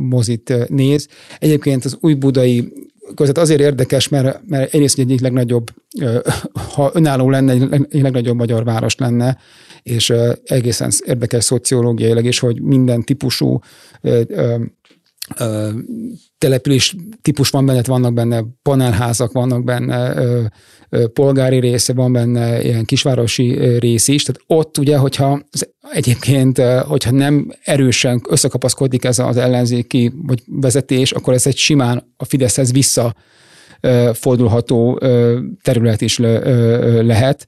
mozit 0.10 0.54
néz. 0.70 1.08
Egyébként 1.40 1.86
az 1.86 1.98
új 2.02 2.14
budai 2.14 2.74
között 3.16 3.38
azért 3.38 3.62
érdekes, 3.62 4.08
mert, 4.08 4.40
mert 4.48 4.74
egyrészt 4.74 5.00
egy 5.00 5.22
legnagyobb, 5.22 5.72
ha 6.74 6.92
önálló 6.94 7.30
lenne, 7.30 7.52
egy 7.90 8.02
legnagyobb 8.02 8.36
magyar 8.36 8.64
város 8.64 8.96
lenne, 8.96 9.38
és 9.84 10.14
egészen 10.44 10.92
érdekes 11.06 11.44
szociológiailag 11.44 12.26
is, 12.26 12.40
hogy 12.40 12.62
minden 12.62 13.04
típusú 13.04 13.60
település 16.38 16.96
típus 17.22 17.50
van 17.50 17.66
benne, 17.66 17.82
vannak 17.84 18.14
benne 18.14 18.44
panelházak, 18.62 19.32
vannak 19.32 19.64
benne 19.64 20.14
polgári 21.14 21.60
része, 21.60 21.94
van 21.94 22.14
benne 22.14 22.64
ilyen 22.64 22.86
kisvárosi 22.86 23.78
rész 23.80 24.08
is, 24.08 24.24
tehát 24.24 24.42
ott 24.48 24.78
ugye, 24.78 24.98
hogyha 24.98 25.42
egyébként, 25.92 26.58
hogyha 26.88 27.12
nem 27.12 27.52
erősen 27.64 28.22
összekapaszkodik 28.30 29.04
ez 29.04 29.20
az 29.20 29.38
ellenzéki 29.38 30.12
vagy 30.16 30.44
vezetés, 30.46 31.12
akkor 31.12 31.34
ez 31.34 31.48
egy 31.48 31.58
simán 31.58 32.14
a 32.18 32.26
Fideszhez 32.26 32.72
vissza 32.72 33.16
fordulható 34.14 35.00
terület 35.62 36.02
is 36.02 36.18
lehet, 37.02 37.48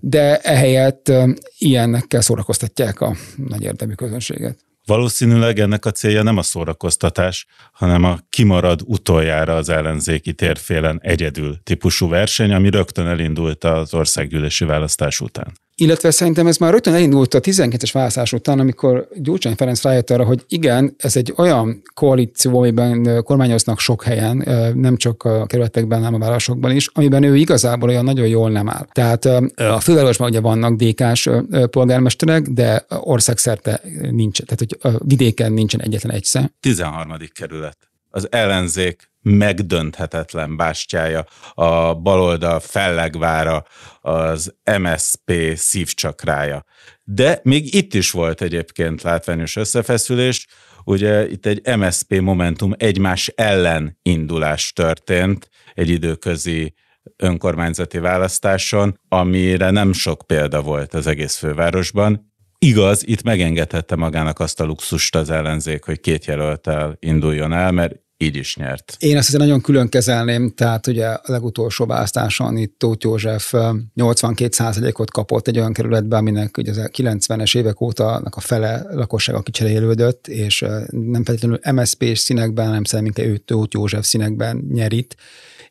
de 0.00 0.36
ehelyett 0.38 1.12
ilyennekkel 1.58 2.20
szórakoztatják 2.20 3.00
a 3.00 3.16
nagy 3.36 3.62
érdemű 3.62 3.92
közönséget. 3.92 4.58
Valószínűleg 4.86 5.58
ennek 5.58 5.84
a 5.84 5.90
célja 5.90 6.22
nem 6.22 6.36
a 6.36 6.42
szórakoztatás, 6.42 7.46
hanem 7.72 8.04
a 8.04 8.18
kimarad 8.28 8.80
utoljára 8.84 9.56
az 9.56 9.68
ellenzéki 9.68 10.32
térfélen 10.32 11.00
egyedül 11.02 11.62
típusú 11.62 12.08
verseny, 12.08 12.52
ami 12.52 12.70
rögtön 12.70 13.06
elindult 13.06 13.64
az 13.64 13.94
országgyűlési 13.94 14.64
választás 14.64 15.20
után. 15.20 15.52
Illetve 15.76 16.10
szerintem 16.10 16.46
ez 16.46 16.56
már 16.56 16.72
rögtön 16.72 16.94
elindult 16.94 17.34
a 17.34 17.40
12-es 17.40 17.90
választás 17.92 18.32
után, 18.32 18.58
amikor 18.58 19.08
Gyurcsány 19.14 19.54
Ferenc 19.54 19.82
rájött 19.82 20.10
arra, 20.10 20.24
hogy 20.24 20.44
igen, 20.48 20.94
ez 20.98 21.16
egy 21.16 21.32
olyan 21.36 21.82
koalíció, 21.94 22.58
amiben 22.58 23.22
kormányoznak 23.22 23.78
sok 23.78 24.02
helyen, 24.02 24.36
nem 24.74 24.96
csak 24.96 25.22
a 25.22 25.46
kerületekben, 25.46 25.98
hanem 25.98 26.14
a 26.22 26.24
városokban 26.24 26.70
is, 26.70 26.88
amiben 26.92 27.22
ő 27.22 27.36
igazából 27.36 27.88
olyan 27.88 28.04
nagyon 28.04 28.26
jól 28.26 28.50
nem 28.50 28.68
áll. 28.68 28.86
Tehát 28.92 29.24
a 29.56 29.80
fővárosban 29.80 30.28
ugye 30.28 30.40
vannak 30.40 30.76
DK-s 30.76 31.30
polgármesterek, 31.70 32.42
de 32.42 32.84
országszerte 32.88 33.80
nincs, 34.10 34.42
tehát 34.42 34.58
hogy 34.58 34.98
vidéken 35.04 35.52
nincsen 35.52 35.82
egyetlen 35.82 36.12
egyszer. 36.12 36.50
13. 36.60 37.16
kerület. 37.32 37.76
Az 38.10 38.26
ellenzék 38.30 39.12
megdönthetetlen 39.24 40.56
bástyája, 40.56 41.24
a 41.54 41.94
baloldal 41.94 42.60
fellegvára, 42.60 43.64
az 44.00 44.54
MSP 44.78 45.56
szívcsakrája. 45.56 46.64
De 47.04 47.40
még 47.42 47.74
itt 47.74 47.94
is 47.94 48.10
volt 48.10 48.42
egyébként 48.42 49.02
látványos 49.02 49.56
összefeszülés, 49.56 50.46
ugye 50.84 51.28
itt 51.28 51.46
egy 51.46 51.76
MSP 51.76 52.20
Momentum 52.20 52.72
egymás 52.76 53.32
ellen 53.34 53.98
indulás 54.02 54.72
történt 54.72 55.48
egy 55.74 55.88
időközi 55.88 56.74
önkormányzati 57.16 57.98
választáson, 57.98 59.00
amire 59.08 59.70
nem 59.70 59.92
sok 59.92 60.26
példa 60.26 60.62
volt 60.62 60.94
az 60.94 61.06
egész 61.06 61.36
fővárosban. 61.36 62.32
Igaz, 62.58 63.06
itt 63.06 63.22
megengedhette 63.22 63.96
magának 63.96 64.40
azt 64.40 64.60
a 64.60 64.64
luxust 64.64 65.16
az 65.16 65.30
ellenzék, 65.30 65.84
hogy 65.84 66.00
két 66.00 66.24
jelöltel 66.24 66.96
induljon 66.98 67.52
el, 67.52 67.72
mert 67.72 68.03
így 68.24 68.36
is 68.36 68.56
nyert. 68.56 68.96
Én 68.98 69.16
ezt 69.16 69.38
nagyon 69.38 69.60
külön 69.60 69.88
kezelném, 69.88 70.50
tehát 70.50 70.86
ugye 70.86 71.06
a 71.06 71.20
legutolsó 71.24 71.86
választáson 71.86 72.56
itt 72.56 72.78
Tóth 72.78 73.04
József 73.04 73.52
82%-ot 73.96 75.10
kapott 75.10 75.48
egy 75.48 75.58
olyan 75.58 75.72
kerületben, 75.72 76.18
aminek 76.18 76.56
ugye 76.56 76.70
az 76.70 76.90
90-es 76.92 77.56
évek 77.56 77.80
óta 77.80 78.14
a 78.14 78.40
fele 78.40 78.86
lakossága 78.90 79.42
kicserélődött, 79.42 80.26
és 80.26 80.64
nem 80.90 81.24
feltétlenül 81.24 81.58
MSZP-s 81.72 82.18
színekben, 82.18 82.66
hanem 82.66 82.84
szerintem 82.84 83.24
ő 83.24 83.36
Tóth 83.36 83.74
József 83.74 84.04
színekben 84.04 84.68
nyerit, 84.72 85.16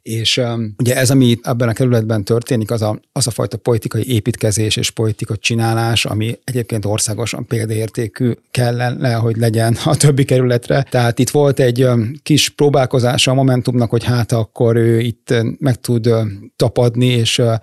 és 0.03 0.37
um, 0.37 0.73
ugye 0.77 0.95
ez, 0.95 1.09
ami 1.09 1.37
ebben 1.41 1.67
a 1.69 1.73
kerületben 1.73 2.23
történik, 2.23 2.71
az 2.71 2.81
a, 2.81 2.99
az 3.11 3.27
a 3.27 3.31
fajta 3.31 3.57
politikai 3.57 4.13
építkezés 4.13 4.75
és 4.75 4.89
politika 4.89 5.35
csinálás, 5.35 6.05
ami 6.05 6.39
egyébként 6.43 6.85
országosan 6.85 7.45
példaértékű 7.45 8.31
kellene, 8.51 9.13
hogy 9.13 9.37
legyen 9.37 9.77
a 9.85 9.95
többi 9.95 10.25
kerületre. 10.25 10.85
Tehát 10.89 11.19
itt 11.19 11.29
volt 11.29 11.59
egy 11.59 11.83
um, 11.83 12.11
kis 12.23 12.49
próbálkozása 12.49 13.31
a 13.31 13.33
Momentumnak, 13.33 13.89
hogy 13.89 14.03
hát 14.03 14.31
akkor 14.31 14.75
ő 14.75 14.99
itt 14.99 15.33
meg 15.59 15.75
tud 15.75 16.07
uh, 16.07 16.21
tapadni, 16.55 17.05
és 17.05 17.37
uh, 17.37 17.53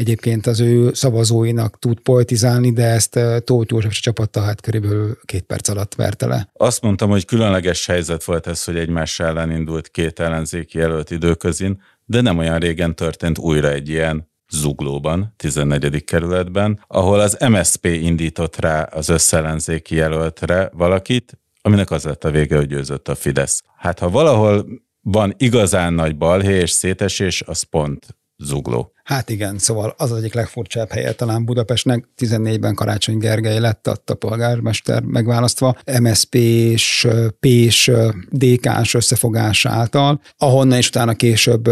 egyébként 0.00 0.46
az 0.46 0.60
ő 0.60 0.92
szavazóinak 0.92 1.78
tud 1.78 2.00
politizálni, 2.00 2.72
de 2.72 2.84
ezt 2.84 3.18
Tóth 3.44 3.72
József 3.72 3.92
csapata 3.92 4.40
hát 4.40 4.60
körülbelül 4.60 5.18
két 5.24 5.42
perc 5.42 5.68
alatt 5.68 5.94
verte 5.94 6.26
le. 6.26 6.48
Azt 6.52 6.82
mondtam, 6.82 7.10
hogy 7.10 7.24
különleges 7.24 7.86
helyzet 7.86 8.24
volt 8.24 8.46
ez, 8.46 8.64
hogy 8.64 8.76
egymás 8.76 9.20
ellen 9.20 9.50
indult 9.50 9.88
két 9.88 10.20
ellenzéki 10.20 10.78
jelölt 10.78 11.10
időközin, 11.10 11.82
de 12.04 12.20
nem 12.20 12.38
olyan 12.38 12.58
régen 12.58 12.94
történt 12.94 13.38
újra 13.38 13.70
egy 13.70 13.88
ilyen 13.88 14.28
Zuglóban, 14.52 15.34
14. 15.36 16.04
kerületben, 16.04 16.84
ahol 16.86 17.20
az 17.20 17.36
MSP 17.48 17.84
indított 17.84 18.56
rá 18.56 18.82
az 18.82 19.08
összellenzéki 19.08 19.94
jelöltre 19.94 20.70
valakit, 20.72 21.38
aminek 21.62 21.90
az 21.90 22.04
lett 22.04 22.24
a 22.24 22.30
vége, 22.30 22.56
hogy 22.56 22.66
győzött 22.66 23.08
a 23.08 23.14
Fidesz. 23.14 23.62
Hát 23.76 23.98
ha 23.98 24.10
valahol 24.10 24.66
van 25.00 25.34
igazán 25.36 25.92
nagy 25.92 26.16
balhé 26.16 26.60
és 26.60 26.70
szétesés, 26.70 27.42
az 27.46 27.62
pont 27.62 28.16
zugló. 28.36 28.92
Hát 29.10 29.30
igen, 29.30 29.58
szóval 29.58 29.94
az 29.98 30.10
az 30.10 30.18
egyik 30.18 30.34
legfurcsább 30.34 30.90
helye 30.90 31.12
talán 31.12 31.44
Budapestnek. 31.44 32.08
14-ben 32.18 32.74
Karácsony 32.74 33.18
Gergely 33.18 33.58
lett 33.58 33.86
a 33.86 34.14
polgármester 34.14 35.02
megválasztva, 35.02 35.76
MSZP-s, 36.00 37.06
P-s, 37.40 37.90
DK-s 38.30 38.94
összefogás 38.94 39.66
által, 39.66 40.20
ahonnan 40.38 40.78
is 40.78 40.88
utána 40.88 41.14
később 41.14 41.68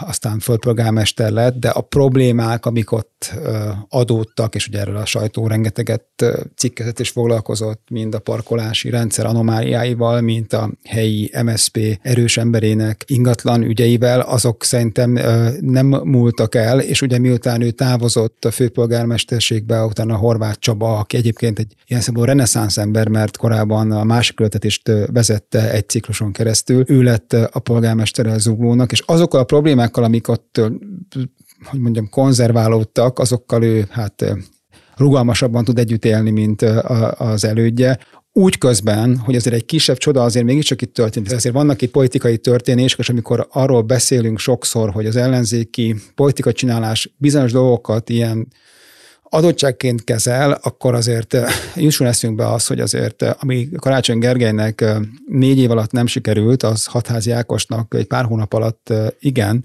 aztán 0.00 0.38
fölpolgármester 0.38 1.30
lett, 1.30 1.58
de 1.58 1.68
a 1.68 1.80
problémák, 1.80 2.66
amik 2.66 2.92
ott 2.92 3.32
adódtak, 3.88 4.54
és 4.54 4.68
ugye 4.68 4.80
erről 4.80 4.96
a 4.96 5.06
sajtó 5.06 5.46
rengeteget 5.46 6.04
cikkezett 6.56 7.00
és 7.00 7.08
foglalkozott, 7.08 7.82
mind 7.90 8.14
a 8.14 8.18
parkolási 8.18 8.90
rendszer 8.90 9.26
anomáliáival, 9.26 10.20
mint 10.20 10.52
a 10.52 10.70
helyi 10.84 11.30
MSP 11.42 11.98
erős 12.02 12.36
emberének 12.36 13.04
ingatlan 13.06 13.62
ügyeivel, 13.62 14.20
azok 14.20 14.64
szerintem 14.64 15.10
nem 15.60 15.86
múltak 15.86 16.54
el 16.54 16.63
el, 16.64 16.80
és 16.80 17.02
ugye 17.02 17.18
miután 17.18 17.60
ő 17.60 17.70
távozott 17.70 18.44
a 18.44 18.50
főpolgármesterségbe, 18.50 19.84
utána 19.84 20.16
Horváth 20.16 20.58
Csaba, 20.58 20.98
aki 20.98 21.16
egyébként 21.16 21.58
egy 21.58 21.74
ilyen 21.86 22.02
szempontból 22.02 22.34
reneszánsz 22.34 22.76
ember, 22.76 23.08
mert 23.08 23.36
korábban 23.36 23.90
a 23.90 24.04
másik 24.04 24.36
költetést 24.36 24.90
vezette 25.12 25.72
egy 25.72 25.88
cikluson 25.88 26.32
keresztül, 26.32 26.84
ő 26.86 27.02
lett 27.02 27.32
a 27.32 27.58
polgármestere 27.58 28.32
a 28.32 28.38
Zuglónak, 28.38 28.92
és 28.92 29.00
azokkal 29.06 29.40
a 29.40 29.44
problémákkal, 29.44 30.04
amik 30.04 30.28
ott, 30.28 30.60
hogy 31.64 31.80
mondjam, 31.80 32.08
konzerválódtak, 32.08 33.18
azokkal 33.18 33.62
ő 33.62 33.86
hát 33.90 34.24
rugalmasabban 34.96 35.64
tud 35.64 35.78
együtt 35.78 36.04
élni, 36.04 36.30
mint 36.30 36.62
az 37.16 37.44
elődje 37.44 37.98
úgy 38.36 38.58
közben, 38.58 39.18
hogy 39.18 39.36
azért 39.36 39.54
egy 39.54 39.64
kisebb 39.64 39.96
csoda 39.96 40.22
azért 40.22 40.44
mégiscsak 40.44 40.82
itt 40.82 40.94
történt. 40.94 41.32
Ezért 41.32 41.54
vannak 41.54 41.82
itt 41.82 41.90
politikai 41.90 42.38
történések, 42.38 42.98
és 42.98 43.08
amikor 43.08 43.46
arról 43.50 43.82
beszélünk 43.82 44.38
sokszor, 44.38 44.90
hogy 44.90 45.06
az 45.06 45.16
ellenzéki 45.16 45.94
politika 46.14 46.52
csinálás 46.52 47.10
bizonyos 47.16 47.52
dolgokat 47.52 48.08
ilyen 48.08 48.48
adottságként 49.34 50.04
kezel, 50.04 50.58
akkor 50.62 50.94
azért 50.94 51.36
jusson 51.74 52.06
eszünkbe 52.06 52.46
az, 52.46 52.66
hogy 52.66 52.80
azért, 52.80 53.22
ami 53.22 53.68
Karácsony 53.76 54.18
Gergelynek 54.18 54.84
négy 55.26 55.58
év 55.58 55.70
alatt 55.70 55.90
nem 55.90 56.06
sikerült, 56.06 56.62
az 56.62 56.84
Hatházi 56.84 57.30
Ákosnak 57.30 57.94
egy 57.94 58.06
pár 58.06 58.24
hónap 58.24 58.52
alatt 58.52 58.92
igen, 59.18 59.64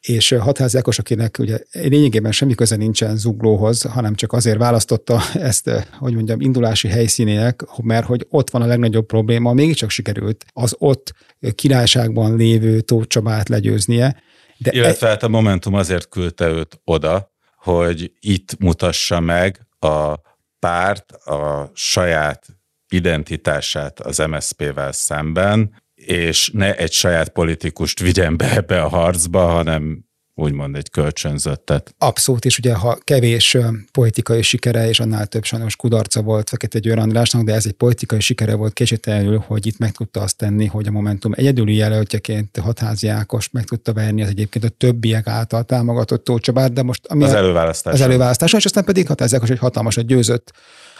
és 0.00 0.34
Hatházi 0.40 0.76
Ákos, 0.76 0.98
akinek 0.98 1.38
ugye 1.38 1.58
lényegében 1.72 2.32
semmi 2.32 2.54
köze 2.54 2.76
nincsen 2.76 3.16
zuglóhoz, 3.16 3.82
hanem 3.82 4.14
csak 4.14 4.32
azért 4.32 4.58
választotta 4.58 5.20
ezt, 5.34 5.70
hogy 5.98 6.14
mondjam, 6.14 6.40
indulási 6.40 6.88
helyszínének, 6.88 7.62
mert 7.82 8.06
hogy 8.06 8.26
ott 8.28 8.50
van 8.50 8.62
a 8.62 8.66
legnagyobb 8.66 9.06
probléma, 9.06 9.52
mégiscsak 9.52 9.90
sikerült 9.90 10.44
az 10.52 10.74
ott 10.78 11.12
királyságban 11.54 12.36
lévő 12.36 12.80
Tóth 12.80 13.06
Csabát 13.06 13.48
legyőznie. 13.48 14.22
De 14.58 14.70
Illetve 14.72 15.06
e- 15.06 15.10
hát 15.10 15.22
a 15.22 15.28
Momentum 15.28 15.74
azért 15.74 16.08
küldte 16.08 16.48
őt 16.48 16.80
oda, 16.84 17.33
hogy 17.64 18.12
itt 18.20 18.58
mutassa 18.58 19.20
meg 19.20 19.66
a 19.78 20.14
párt 20.58 21.12
a 21.12 21.70
saját 21.74 22.46
identitását 22.88 24.00
az 24.00 24.18
MSZP-vel 24.18 24.92
szemben, 24.92 25.82
és 25.94 26.50
ne 26.52 26.76
egy 26.76 26.92
saját 26.92 27.28
politikust 27.28 28.00
vigyen 28.00 28.36
be 28.36 28.56
ebbe 28.56 28.82
a 28.82 28.88
harcba, 28.88 29.46
hanem 29.46 30.04
úgymond 30.34 30.76
egy 30.76 30.90
kölcsönzöttet. 30.90 31.94
Abszolút, 31.98 32.44
és 32.44 32.58
ugye 32.58 32.74
ha 32.74 32.98
kevés 33.04 33.56
politikai 33.92 34.42
sikere, 34.42 34.88
és 34.88 35.00
annál 35.00 35.26
több 35.26 35.44
sajnos 35.44 35.76
kudarca 35.76 36.22
volt 36.22 36.48
Fekete 36.48 36.78
Győr 36.78 36.98
Andrásnak, 36.98 37.42
de 37.42 37.54
ez 37.54 37.66
egy 37.66 37.72
politikai 37.72 38.20
sikere 38.20 38.54
volt 38.54 38.72
kétségtelenül, 38.72 39.44
hogy 39.46 39.66
itt 39.66 39.78
meg 39.78 39.90
tudta 39.90 40.20
azt 40.20 40.36
tenni, 40.36 40.66
hogy 40.66 40.86
a 40.86 40.90
Momentum 40.90 41.32
egyedüli 41.36 41.74
jelöltjeként 41.74 42.56
Hatházi 42.56 43.08
Ákos 43.08 43.50
meg 43.50 43.64
tudta 43.64 43.92
verni 43.92 44.22
az 44.22 44.28
egyébként 44.28 44.64
a 44.64 44.68
többiek 44.68 45.26
által 45.26 45.62
támogatott 45.62 46.24
Tócsabát, 46.24 46.72
de 46.72 46.82
most 46.82 47.06
ami 47.06 47.24
az 47.24 47.32
előválasztás. 47.32 47.94
Az 47.94 48.00
előválasztáson, 48.00 48.58
és 48.58 48.64
aztán 48.64 48.84
pedig 48.84 49.06
Hatházi 49.06 49.34
Ákos 49.34 49.50
egy 49.50 49.58
hatalmasat 49.58 50.06
győzött 50.06 50.52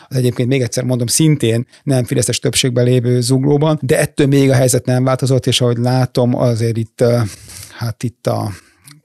az 0.09 0.16
egyébként 0.16 0.49
még 0.49 0.62
egyszer 0.62 0.85
mondom, 0.85 1.07
szintén 1.07 1.66
nem 1.83 2.05
fideszes 2.05 2.38
többségben 2.38 2.85
lévő 2.85 3.20
zuglóban, 3.20 3.79
de 3.83 3.99
ettől 3.99 4.27
még 4.27 4.51
a 4.51 4.55
helyzet 4.55 4.85
nem 4.85 5.05
változott, 5.05 5.47
és 5.47 5.61
ahogy 5.61 5.77
látom, 5.77 6.37
azért 6.37 6.77
itt, 6.77 7.05
hát 7.70 8.03
itt 8.03 8.27
a 8.27 8.51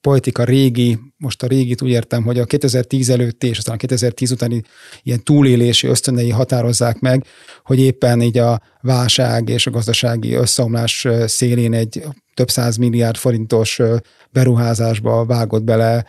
politika 0.02 0.44
régi, 0.44 1.00
most 1.18 1.44
a 1.44 1.48
régit 1.48 1.82
úgy 1.82 1.90
értem, 1.90 2.24
hogy 2.24 2.40
a 2.40 2.46
2010 2.46 3.10
előtti 3.10 3.48
és 3.48 3.58
aztán 3.58 3.76
a 3.76 3.78
2010 3.78 4.32
utáni 4.32 4.62
ilyen 5.04 5.24
túlélési 5.24 5.88
ösztönei 5.88 6.30
határozzák 6.30 7.00
meg, 7.00 7.26
hogy 7.64 7.80
éppen 7.80 8.22
így 8.22 8.38
a 8.38 8.62
válság 8.82 9.50
és 9.50 9.68
a 9.68 9.72
gazdasági 9.72 10.34
összeomlás 10.34 11.08
szélén 11.26 11.74
egy 11.74 12.04
több 12.34 12.50
száz 12.50 12.78
milliárd 12.78 13.18
forintos 13.18 13.80
beruházásba 14.32 15.26
vágott 15.26 15.64
bele 15.64 16.06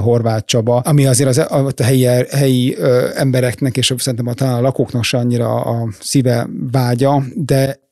Horváth 0.00 0.44
Csaba, 0.44 0.78
ami 0.78 1.06
azért 1.06 1.28
az, 1.28 1.38
a, 1.38 1.66
a 1.76 1.82
helyi, 1.82 2.04
helyi 2.30 2.76
embereknek 3.14 3.76
és 3.76 3.94
szerintem 3.96 4.26
a, 4.26 4.34
talán 4.34 4.54
a 4.54 4.60
lakóknak 4.60 5.04
se 5.04 5.18
annyira 5.18 5.60
a 5.60 5.88
szíve 6.00 6.48
vágya, 6.70 7.22
de 7.34 7.87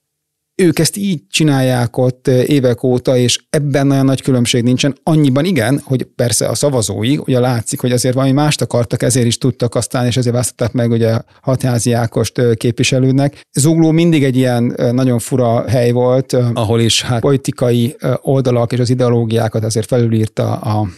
ők 0.56 0.78
ezt 0.78 0.96
így 0.96 1.22
csinálják 1.30 1.96
ott 1.96 2.28
évek 2.28 2.82
óta, 2.82 3.16
és 3.16 3.38
ebben 3.50 3.86
nagyon 3.86 4.04
nagy 4.04 4.22
különbség 4.22 4.62
nincsen. 4.62 4.96
Annyiban 5.02 5.44
igen, 5.44 5.80
hogy 5.84 6.04
persze 6.04 6.48
a 6.48 6.54
szavazói, 6.54 7.16
ugye 7.16 7.40
látszik, 7.40 7.80
hogy 7.80 7.92
azért 7.92 8.14
valami 8.14 8.32
mást 8.32 8.62
akartak, 8.62 9.02
ezért 9.02 9.26
is 9.26 9.38
tudtak 9.38 9.74
aztán, 9.74 10.06
és 10.06 10.16
ezért 10.16 10.32
választották 10.32 10.72
meg 10.72 10.90
ugye 10.90 11.18
Hatházi 11.42 11.92
Ákost 11.92 12.56
képviselőnek. 12.56 13.40
Zugló 13.52 13.90
mindig 13.90 14.24
egy 14.24 14.36
ilyen 14.36 14.74
nagyon 14.92 15.18
fura 15.18 15.68
hely 15.68 15.90
volt, 15.90 16.32
ahol 16.52 16.80
is 16.80 17.02
hát 17.02 17.20
politikai 17.20 17.96
oldalak 18.20 18.72
és 18.72 18.78
az 18.78 18.90
ideológiákat 18.90 19.64
azért 19.64 19.86
felülírta 19.86 20.52
a 20.52 20.88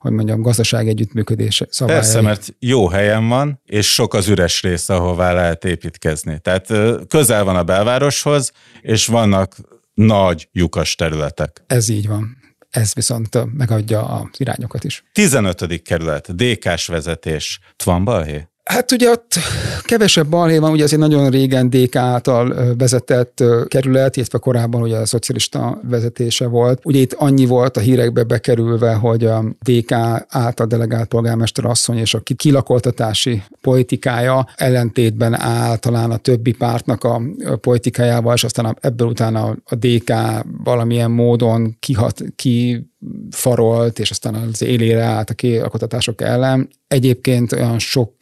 hogy 0.00 0.12
mondjam, 0.12 0.42
gazdaság 0.42 0.88
együttműködése 0.88 1.66
szabályai. 1.70 2.02
Persze, 2.02 2.20
mert 2.20 2.54
jó 2.58 2.88
helyen 2.88 3.28
van, 3.28 3.60
és 3.64 3.92
sok 3.92 4.14
az 4.14 4.28
üres 4.28 4.62
rész, 4.62 4.88
ahová 4.88 5.32
lehet 5.32 5.64
építkezni. 5.64 6.38
Tehát 6.38 6.72
közel 7.08 7.44
van 7.44 7.56
a 7.56 7.62
belvároshoz, 7.62 8.52
és 8.80 9.06
vannak 9.06 9.56
nagy 9.94 10.48
lyukas 10.52 10.94
területek. 10.94 11.62
Ez 11.66 11.88
így 11.88 12.08
van. 12.08 12.36
Ez 12.70 12.94
viszont 12.94 13.54
megadja 13.56 14.04
az 14.04 14.28
irányokat 14.36 14.84
is. 14.84 15.04
15. 15.12 15.82
kerület, 15.82 16.34
DK-s 16.34 16.86
vezetés. 16.86 17.60
Van 17.84 18.04
balhé? 18.04 18.48
Hát 18.70 18.92
ugye 18.92 19.10
ott 19.10 19.34
kevesebb 19.82 20.26
balhé 20.28 20.58
van, 20.58 20.70
ugye 20.70 20.84
ez 20.84 20.92
egy 20.92 20.98
nagyon 20.98 21.30
régen 21.30 21.70
DK 21.70 21.96
által 21.96 22.74
vezetett 22.78 23.42
kerület, 23.68 24.16
illetve 24.16 24.38
korábban 24.38 24.82
ugye 24.82 24.96
a 24.96 25.06
szocialista 25.06 25.80
vezetése 25.82 26.46
volt. 26.46 26.80
Ugye 26.84 27.00
itt 27.00 27.12
annyi 27.12 27.46
volt 27.46 27.76
a 27.76 27.80
hírekbe 27.80 28.22
bekerülve, 28.22 28.94
hogy 28.94 29.24
a 29.24 29.44
DK 29.60 29.92
által 30.28 30.66
delegált 30.66 31.08
polgármester 31.08 31.64
asszony 31.64 31.96
és 31.96 32.14
a 32.14 32.22
kilakoltatási 32.36 33.42
politikája 33.60 34.46
ellentétben 34.56 35.40
áll 35.40 35.76
talán 35.76 36.10
a 36.10 36.16
többi 36.16 36.52
pártnak 36.52 37.04
a 37.04 37.20
politikájával, 37.60 38.34
és 38.34 38.44
aztán 38.44 38.76
ebből 38.80 39.08
utána 39.08 39.56
a 39.64 39.74
DK 39.74 40.12
valamilyen 40.64 41.10
módon 41.10 41.76
kihat, 41.80 42.22
ki 42.36 42.88
farolt, 43.30 43.98
és 43.98 44.10
aztán 44.10 44.34
az 44.34 44.62
élére 44.62 45.02
állt 45.02 45.30
a 45.30 45.34
kialkotások 45.34 46.20
ellen. 46.20 46.68
Egyébként 46.88 47.52
olyan 47.52 47.78
sok 47.78 48.14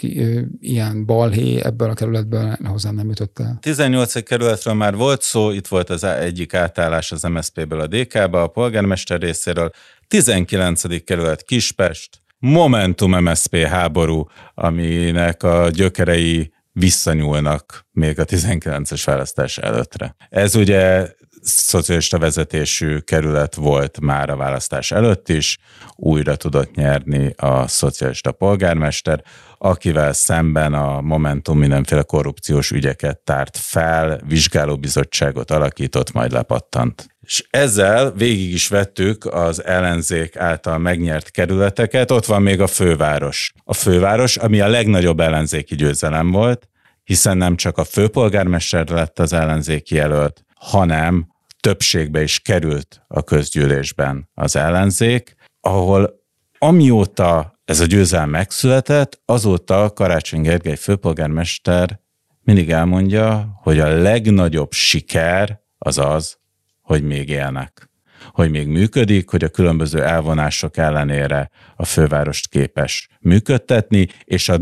ilyen 0.61 1.07
balhé 1.07 1.61
ebből 1.61 1.91
a 1.91 1.95
kerületből 1.95 2.57
hozzám 2.65 2.95
nem 2.95 3.09
jutott 3.09 3.39
el. 3.39 3.59
18. 3.61 4.23
kerületről 4.23 4.75
már 4.75 4.97
volt 4.97 5.23
szó, 5.23 5.51
itt 5.51 5.67
volt 5.67 5.91
az 5.91 6.05
egyik 6.05 6.55
átállás 6.55 7.13
az 7.13 7.23
MSZP-ből 7.23 7.81
a 7.81 7.87
DK-ba, 7.87 8.43
a 8.43 8.47
polgármester 8.47 9.21
részéről. 9.21 9.71
19. 10.09 11.05
kerület 11.05 11.43
Kispest, 11.43 12.21
Momentum 12.39 13.23
MSZP 13.23 13.57
háború, 13.57 14.27
aminek 14.55 15.43
a 15.43 15.69
gyökerei 15.71 16.53
visszanyúlnak 16.73 17.87
még 17.93 18.19
a 18.19 18.25
19-es 18.25 19.03
választás 19.05 19.59
előttre. 19.59 20.17
Ez 20.29 20.55
ugye 20.55 21.09
szocialista 21.43 22.19
vezetésű 22.19 22.99
kerület 22.99 23.55
volt 23.55 24.01
már 24.01 24.31
a 24.31 24.37
választás 24.37 24.91
előtt 24.91 25.29
is, 25.29 25.59
újra 25.95 26.37
tudott 26.37 26.75
nyerni 26.75 27.35
a 27.37 27.69
szocialista 27.69 28.33
polgármester, 28.33 29.23
akivel 29.59 30.13
szemben 30.13 30.75
a 30.75 31.01
Momentum 31.01 31.59
mindenféle 31.59 32.03
korrupciós 32.03 32.71
ügyeket 32.71 33.19
tárt 33.19 33.57
fel, 33.57 34.21
vizsgálóbizottságot 34.27 35.51
alakított, 35.51 36.13
majd 36.13 36.33
lepattant. 36.33 37.07
És 37.21 37.47
ezzel 37.51 38.13
végig 38.13 38.53
is 38.53 38.69
vettük 38.69 39.25
az 39.25 39.65
ellenzék 39.65 40.37
által 40.37 40.79
megnyert 40.79 41.31
kerületeket, 41.31 42.11
ott 42.11 42.27
van 42.27 42.43
még 42.43 42.61
a 42.61 42.67
főváros. 42.67 43.53
A 43.65 43.75
főváros, 43.75 44.37
ami 44.37 44.61
a 44.61 44.69
legnagyobb 44.69 45.21
ellenzéki 45.21 45.75
győzelem 45.75 46.31
volt, 46.31 46.69
hiszen 47.05 47.37
nem 47.37 47.57
csak 47.57 47.79
a 47.79 47.85
főpolgármester 47.85 48.89
lett 48.89 49.19
az 49.19 49.33
ellenzéki 49.33 49.95
jelölt, 49.95 50.45
hanem 50.59 51.29
többségbe 51.61 52.23
is 52.23 52.41
került 52.41 53.03
a 53.07 53.23
közgyűlésben 53.23 54.29
az 54.35 54.57
ellenzék, 54.57 55.35
ahol 55.61 56.27
amióta 56.59 57.61
ez 57.65 57.81
a 57.81 57.87
győzelem 57.87 58.31
megszületett, 58.31 59.23
azóta 59.25 59.93
Karácsony 59.93 60.43
Gergely 60.43 60.77
főpolgármester 60.77 62.01
mindig 62.43 62.71
elmondja, 62.71 63.59
hogy 63.63 63.79
a 63.79 63.89
legnagyobb 63.89 64.73
siker 64.73 65.61
az 65.79 65.99
az, 65.99 66.39
hogy 66.83 67.03
még 67.03 67.29
élnek. 67.29 67.91
Hogy 68.33 68.51
még 68.51 68.67
működik, 68.67 69.31
hogy 69.31 69.45
a 69.45 69.49
különböző 69.49 70.03
elvonások 70.03 70.77
ellenére 70.77 71.51
a 71.77 71.85
fővárost 71.85 72.49
képes 72.49 73.09
működtetni, 73.21 74.09
és 74.25 74.49
a 74.49 74.59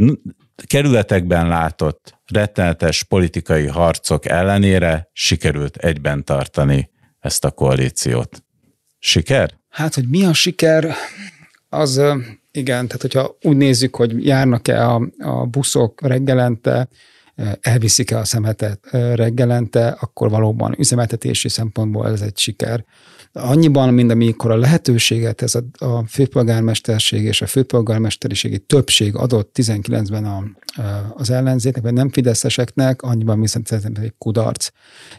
kerületekben 0.66 1.48
látott 1.48 2.18
rettenetes 2.26 3.02
politikai 3.02 3.66
harcok 3.66 4.26
ellenére 4.26 5.10
sikerült 5.12 5.76
egyben 5.76 6.24
tartani 6.24 6.90
ezt 7.20 7.44
a 7.44 7.50
koalíciót. 7.50 8.44
Siker? 8.98 9.58
Hát, 9.68 9.94
hogy 9.94 10.08
mi 10.08 10.24
a 10.24 10.32
siker, 10.32 10.94
az 11.68 12.00
igen, 12.50 12.86
tehát 12.86 13.02
hogyha 13.02 13.36
úgy 13.42 13.56
nézzük, 13.56 13.96
hogy 13.96 14.26
járnak-e 14.26 14.88
a, 14.88 15.08
a 15.18 15.46
buszok 15.46 16.06
reggelente, 16.06 16.88
elviszik-e 17.60 18.18
a 18.18 18.24
szemetet 18.24 18.88
reggelente, 18.90 19.88
akkor 19.88 20.30
valóban 20.30 20.74
üzemeltetési 20.78 21.48
szempontból 21.48 22.08
ez 22.08 22.20
egy 22.20 22.38
siker. 22.38 22.84
Annyiban, 23.38 23.94
mint 23.94 24.10
amikor 24.10 24.50
a 24.50 24.56
lehetőséget 24.56 25.42
ez 25.42 25.54
a, 25.54 25.84
a 25.84 26.04
főpolgármesterség 26.06 27.24
és 27.24 27.42
a 27.42 27.46
főpolgármesteriségi 27.46 28.58
többség 28.58 29.14
adott 29.14 29.50
19-ben 29.58 30.24
a, 30.24 30.44
az 31.14 31.30
ellenzéknek, 31.30 31.82
vagy 31.82 31.92
nem 31.92 32.10
fideszeseknek, 32.10 33.02
annyiban 33.02 33.40
viszont 33.40 33.66
szerintem 33.66 34.02
egy 34.02 34.14
kudarc. 34.18 34.68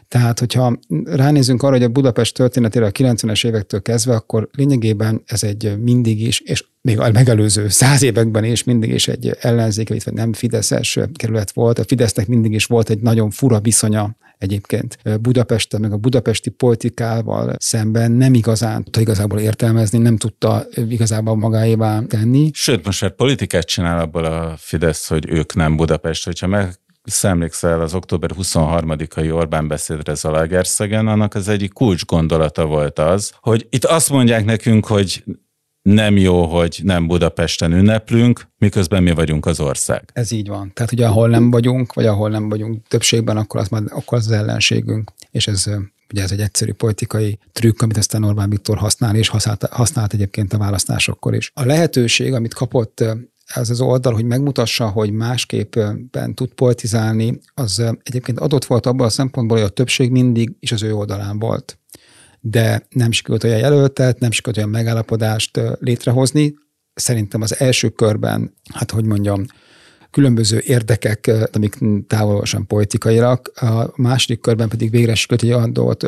Tehát, 0.08 0.38
hogyha 0.38 0.78
ránézünk 1.04 1.62
arra, 1.62 1.72
hogy 1.72 1.82
a 1.82 1.88
Budapest 1.88 2.34
történetére 2.34 2.86
a 2.86 2.90
90-es 2.90 3.46
évektől 3.46 3.82
kezdve, 3.82 4.14
akkor 4.14 4.48
lényegében 4.52 5.22
ez 5.26 5.42
egy 5.42 5.78
mindig 5.78 6.20
is, 6.22 6.40
és 6.40 6.64
még 6.80 6.98
a 6.98 7.10
megelőző 7.10 7.68
száz 7.68 8.02
években 8.02 8.44
is 8.44 8.64
mindig 8.64 8.90
is 8.90 9.08
egy 9.08 9.36
ellenzék, 9.40 10.04
vagy 10.04 10.14
nem 10.14 10.32
fideszes 10.32 10.98
kerület 11.14 11.50
volt. 11.50 11.78
A 11.78 11.84
Fidesznek 11.84 12.26
mindig 12.26 12.52
is 12.52 12.64
volt 12.64 12.90
egy 12.90 13.00
nagyon 13.00 13.30
fura 13.30 13.60
viszonya 13.60 14.16
egyébként 14.38 14.98
Budapesten, 15.20 15.80
meg 15.80 15.92
a 15.92 15.96
budapesti 15.96 16.50
politikával 16.50 17.54
szemben 17.58 18.12
nem 18.12 18.34
igazán 18.34 18.82
tudta 18.82 19.00
igazából 19.00 19.38
értelmezni, 19.38 19.98
nem 19.98 20.16
tudta 20.16 20.66
igazából 20.74 21.36
magáévá 21.36 22.00
tenni. 22.00 22.50
Sőt, 22.52 22.84
most 22.84 23.00
már 23.00 23.14
politikát 23.14 23.66
csinál 23.66 24.00
abból 24.00 24.24
a 24.24 24.54
Fidesz, 24.56 25.08
hogy 25.08 25.30
ők 25.30 25.54
nem 25.54 25.76
Budapest, 25.76 26.24
hogyha 26.24 26.46
meg 26.46 26.74
szemlékszel 27.02 27.80
az 27.80 27.94
október 27.94 28.30
23-ai 28.38 29.34
Orbán 29.34 29.68
beszédre 29.68 30.14
Zalaegerszegen, 30.14 31.06
annak 31.06 31.34
az 31.34 31.48
egyik 31.48 31.72
kulcs 31.72 32.04
gondolata 32.04 32.66
volt 32.66 32.98
az, 32.98 33.32
hogy 33.40 33.66
itt 33.70 33.84
azt 33.84 34.10
mondják 34.10 34.44
nekünk, 34.44 34.86
hogy 34.86 35.24
nem 35.94 36.16
jó, 36.16 36.44
hogy 36.44 36.80
nem 36.82 37.06
Budapesten 37.06 37.72
ünneplünk, 37.72 38.48
miközben 38.58 39.02
mi 39.02 39.10
vagyunk 39.10 39.46
az 39.46 39.60
ország. 39.60 40.10
Ez 40.12 40.30
így 40.30 40.48
van. 40.48 40.70
Tehát, 40.74 40.90
hogy 40.90 41.02
ahol 41.02 41.28
nem 41.28 41.50
vagyunk, 41.50 41.92
vagy 41.92 42.06
ahol 42.06 42.30
nem 42.30 42.48
vagyunk 42.48 42.86
többségben, 42.88 43.36
akkor 43.36 43.60
az, 43.60 43.68
akkor 43.88 44.18
az, 44.18 44.26
az 44.26 44.32
ellenségünk. 44.32 45.12
És 45.30 45.46
ez 45.46 45.70
ugye 46.12 46.22
ez 46.22 46.32
egy 46.32 46.40
egyszerű 46.40 46.72
politikai 46.72 47.38
trükk, 47.52 47.82
amit 47.82 47.96
aztán 47.96 48.24
Orbán 48.24 48.50
Viktor 48.50 48.76
használ, 48.76 49.16
és 49.16 49.28
használt, 49.28 49.64
használt 49.70 50.12
egyébként 50.12 50.52
a 50.52 50.58
választásokkor 50.58 51.34
is. 51.34 51.50
A 51.54 51.64
lehetőség, 51.64 52.32
amit 52.32 52.54
kapott 52.54 53.04
ez 53.46 53.70
az 53.70 53.80
oldal, 53.80 54.12
hogy 54.12 54.24
megmutassa, 54.24 54.88
hogy 54.88 55.10
másképpen 55.10 56.34
tud 56.34 56.48
politizálni, 56.48 57.38
az 57.54 57.82
egyébként 58.02 58.40
adott 58.40 58.64
volt 58.64 58.86
abban 58.86 59.06
a 59.06 59.10
szempontból, 59.10 59.56
hogy 59.56 59.66
a 59.66 59.70
többség 59.70 60.10
mindig 60.10 60.56
is 60.60 60.72
az 60.72 60.82
ő 60.82 60.94
oldalán 60.94 61.38
volt 61.38 61.78
de 62.40 62.86
nem 62.90 63.10
sikerült 63.10 63.44
olyan 63.44 63.58
jelöltet, 63.58 64.18
nem 64.18 64.30
sikerült 64.30 64.56
olyan 64.56 64.70
megállapodást 64.70 65.60
létrehozni. 65.80 66.54
Szerintem 66.94 67.42
az 67.42 67.60
első 67.60 67.88
körben, 67.88 68.54
hát 68.74 68.90
hogy 68.90 69.04
mondjam, 69.04 69.44
különböző 70.10 70.62
érdekek, 70.64 71.30
amik 71.52 71.78
távolosan 72.06 72.66
politikaiak, 72.66 73.48
a 73.54 73.92
második 73.96 74.40
körben 74.40 74.68
pedig 74.68 74.90
végre 74.90 75.14
sikerült 75.14 75.42
egy 75.42 75.52
olyan 75.52 75.72
dolgot 75.72 76.06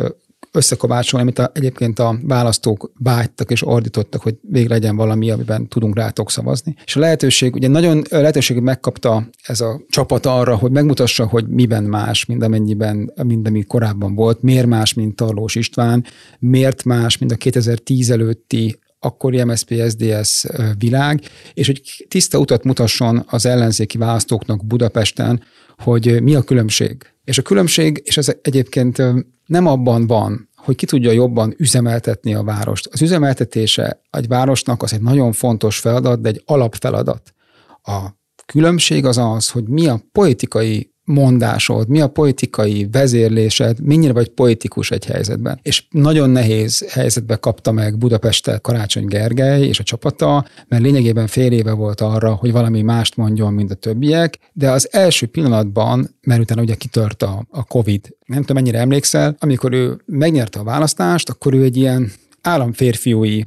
összekovácsolni, 0.52 1.26
amit 1.26 1.38
a, 1.38 1.50
egyébként 1.54 1.98
a 1.98 2.18
választók 2.22 2.92
vágytak 2.98 3.50
és 3.50 3.66
ordítottak, 3.66 4.22
hogy 4.22 4.36
végre 4.42 4.74
legyen 4.74 4.96
valami, 4.96 5.30
amiben 5.30 5.68
tudunk 5.68 5.96
rátok 5.96 6.30
szavazni. 6.30 6.74
És 6.84 6.96
a 6.96 7.00
lehetőség, 7.00 7.54
ugye 7.54 7.68
nagyon 7.68 8.02
lehetőség 8.10 8.60
megkapta 8.60 9.28
ez 9.42 9.60
a 9.60 9.80
csapat 9.88 10.26
arra, 10.26 10.56
hogy 10.56 10.70
megmutassa, 10.70 11.26
hogy 11.26 11.48
miben 11.48 11.84
más, 11.84 12.24
mint 12.24 12.42
amennyiben, 12.42 13.12
mint 13.22 13.48
ami 13.48 13.62
korábban 13.62 14.14
volt, 14.14 14.42
miért 14.42 14.66
más, 14.66 14.94
mint 14.94 15.16
Tarlós 15.16 15.54
István, 15.54 16.04
miért 16.38 16.84
más, 16.84 17.18
mint 17.18 17.32
a 17.32 17.36
2010 17.36 18.10
előtti 18.10 18.78
akkori 18.98 19.44
MSZP-SZDSZ 19.44 20.46
világ, 20.78 21.20
és 21.54 21.66
hogy 21.66 22.06
tiszta 22.08 22.38
utat 22.38 22.64
mutasson 22.64 23.24
az 23.26 23.46
ellenzéki 23.46 23.98
választóknak 23.98 24.66
Budapesten, 24.66 25.42
hogy 25.78 26.22
mi 26.22 26.34
a 26.34 26.42
különbség. 26.42 27.06
És 27.30 27.38
a 27.38 27.42
különbség, 27.42 28.02
és 28.04 28.16
ez 28.16 28.34
egyébként 28.42 29.02
nem 29.46 29.66
abban 29.66 30.06
van, 30.06 30.48
hogy 30.56 30.76
ki 30.76 30.86
tudja 30.86 31.10
jobban 31.10 31.54
üzemeltetni 31.56 32.34
a 32.34 32.42
várost. 32.42 32.88
Az 32.92 33.02
üzemeltetése 33.02 34.02
egy 34.10 34.28
városnak 34.28 34.82
az 34.82 34.92
egy 34.92 35.00
nagyon 35.00 35.32
fontos 35.32 35.78
feladat, 35.78 36.20
de 36.20 36.28
egy 36.28 36.42
alapfeladat. 36.46 37.34
A 37.82 38.08
különbség 38.46 39.04
az 39.04 39.18
az, 39.18 39.50
hogy 39.50 39.68
mi 39.68 39.86
a 39.86 40.00
politikai 40.12 40.89
mondásod, 41.04 41.88
mi 41.88 42.00
a 42.00 42.08
politikai 42.08 42.88
vezérlésed, 42.92 43.80
mennyire 43.80 44.12
vagy 44.12 44.28
politikus 44.28 44.90
egy 44.90 45.04
helyzetben. 45.04 45.60
És 45.62 45.84
nagyon 45.90 46.30
nehéz 46.30 46.92
helyzetbe 46.92 47.36
kapta 47.36 47.72
meg 47.72 47.98
Budapestet 47.98 48.60
Karácsony 48.60 49.06
Gergely 49.06 49.62
és 49.62 49.78
a 49.78 49.82
csapata, 49.82 50.46
mert 50.68 50.82
lényegében 50.82 51.26
fél 51.26 51.52
éve 51.52 51.72
volt 51.72 52.00
arra, 52.00 52.32
hogy 52.32 52.52
valami 52.52 52.82
mást 52.82 53.16
mondjon, 53.16 53.52
mint 53.52 53.70
a 53.70 53.74
többiek, 53.74 54.38
de 54.52 54.70
az 54.70 54.88
első 54.92 55.26
pillanatban, 55.26 56.16
mert 56.20 56.40
utána 56.40 56.62
ugye 56.62 56.74
kitört 56.74 57.22
a, 57.22 57.46
a 57.50 57.64
Covid, 57.64 58.16
nem 58.26 58.40
tudom 58.40 58.62
mennyire 58.62 58.78
emlékszel, 58.78 59.36
amikor 59.38 59.72
ő 59.72 60.00
megnyerte 60.06 60.58
a 60.58 60.64
választást, 60.64 61.28
akkor 61.28 61.54
ő 61.54 61.62
egy 61.62 61.76
ilyen 61.76 62.12
államférfiúi 62.40 63.46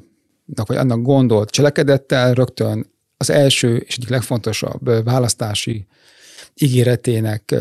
vagy 0.66 0.78
annak 0.78 1.02
gondolt 1.02 1.50
cselekedettel 1.50 2.34
rögtön 2.34 2.92
az 3.18 3.30
első 3.30 3.76
és 3.76 3.96
egyik 3.96 4.10
legfontosabb 4.10 5.04
választási 5.04 5.88
ígéretének 6.62 7.56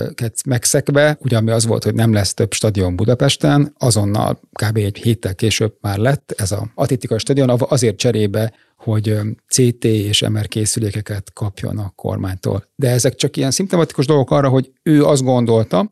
megszekve, 0.46 1.16
ugye 1.20 1.36
ami 1.36 1.50
az 1.50 1.66
volt, 1.66 1.84
hogy 1.84 1.94
nem 1.94 2.12
lesz 2.12 2.34
több 2.34 2.52
stadion 2.52 2.96
Budapesten, 2.96 3.74
azonnal 3.78 4.40
kb. 4.52 4.76
egy 4.76 4.96
héttel 4.96 5.34
később 5.34 5.74
már 5.80 5.98
lett 5.98 6.34
ez 6.36 6.52
a 6.52 6.70
atlétikai 6.74 7.18
stadion, 7.18 7.50
azért 7.58 7.96
cserébe, 7.96 8.52
hogy 8.76 9.18
CT 9.48 9.84
és 9.84 10.20
MR 10.20 10.48
készülékeket 10.48 11.32
kapjon 11.32 11.78
a 11.78 11.92
kormánytól. 11.96 12.68
De 12.76 12.90
ezek 12.90 13.14
csak 13.14 13.36
ilyen 13.36 13.50
szimptomatikus 13.50 14.06
dolgok 14.06 14.30
arra, 14.30 14.48
hogy 14.48 14.70
ő 14.82 15.04
azt 15.04 15.22
gondolta, 15.22 15.90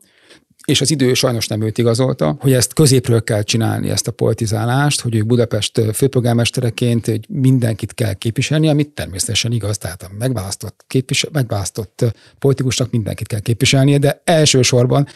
és 0.65 0.81
az 0.81 0.91
idő 0.91 1.13
sajnos 1.13 1.47
nem 1.47 1.61
őt 1.61 1.77
igazolta, 1.77 2.37
hogy 2.39 2.53
ezt 2.53 2.73
középről 2.73 3.23
kell 3.23 3.41
csinálni, 3.41 3.89
ezt 3.89 4.07
a 4.07 4.11
politizálást, 4.11 5.01
hogy 5.01 5.15
ő 5.15 5.23
Budapest 5.23 5.81
főpolgármestereként 5.93 7.05
hogy 7.05 7.25
mindenkit 7.29 7.93
kell 7.93 8.13
képviselni, 8.13 8.69
amit 8.69 8.89
természetesen 8.89 9.51
igaz, 9.51 9.77
tehát 9.77 10.03
a 10.03 10.09
megválasztott, 10.17 10.83
képvisel, 10.87 11.29
megválasztott 11.33 12.05
politikusnak 12.39 12.91
mindenkit 12.91 13.27
kell 13.27 13.39
képviselnie, 13.39 13.97
de 13.97 14.21
elsősorban 14.23 15.07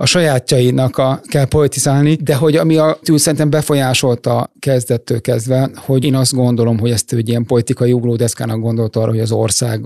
a 0.00 0.06
sajátjainak 0.06 0.98
a, 0.98 1.20
kell 1.28 1.44
politizálni, 1.44 2.14
de 2.14 2.34
hogy 2.34 2.56
ami 2.56 2.76
a 2.76 2.98
tűz 3.02 3.20
szerintem 3.20 3.50
befolyásolta 3.50 4.52
kezdettől 4.58 5.20
kezdve, 5.20 5.70
hogy 5.74 6.04
én 6.04 6.14
azt 6.14 6.34
gondolom, 6.34 6.78
hogy 6.78 6.90
ezt 6.90 7.12
egy 7.12 7.28
ilyen 7.28 7.44
politikai 7.44 7.92
ugródeszkának 7.92 8.60
gondolta 8.60 9.00
arra, 9.00 9.10
hogy 9.10 9.20
az 9.20 9.32
ország 9.32 9.80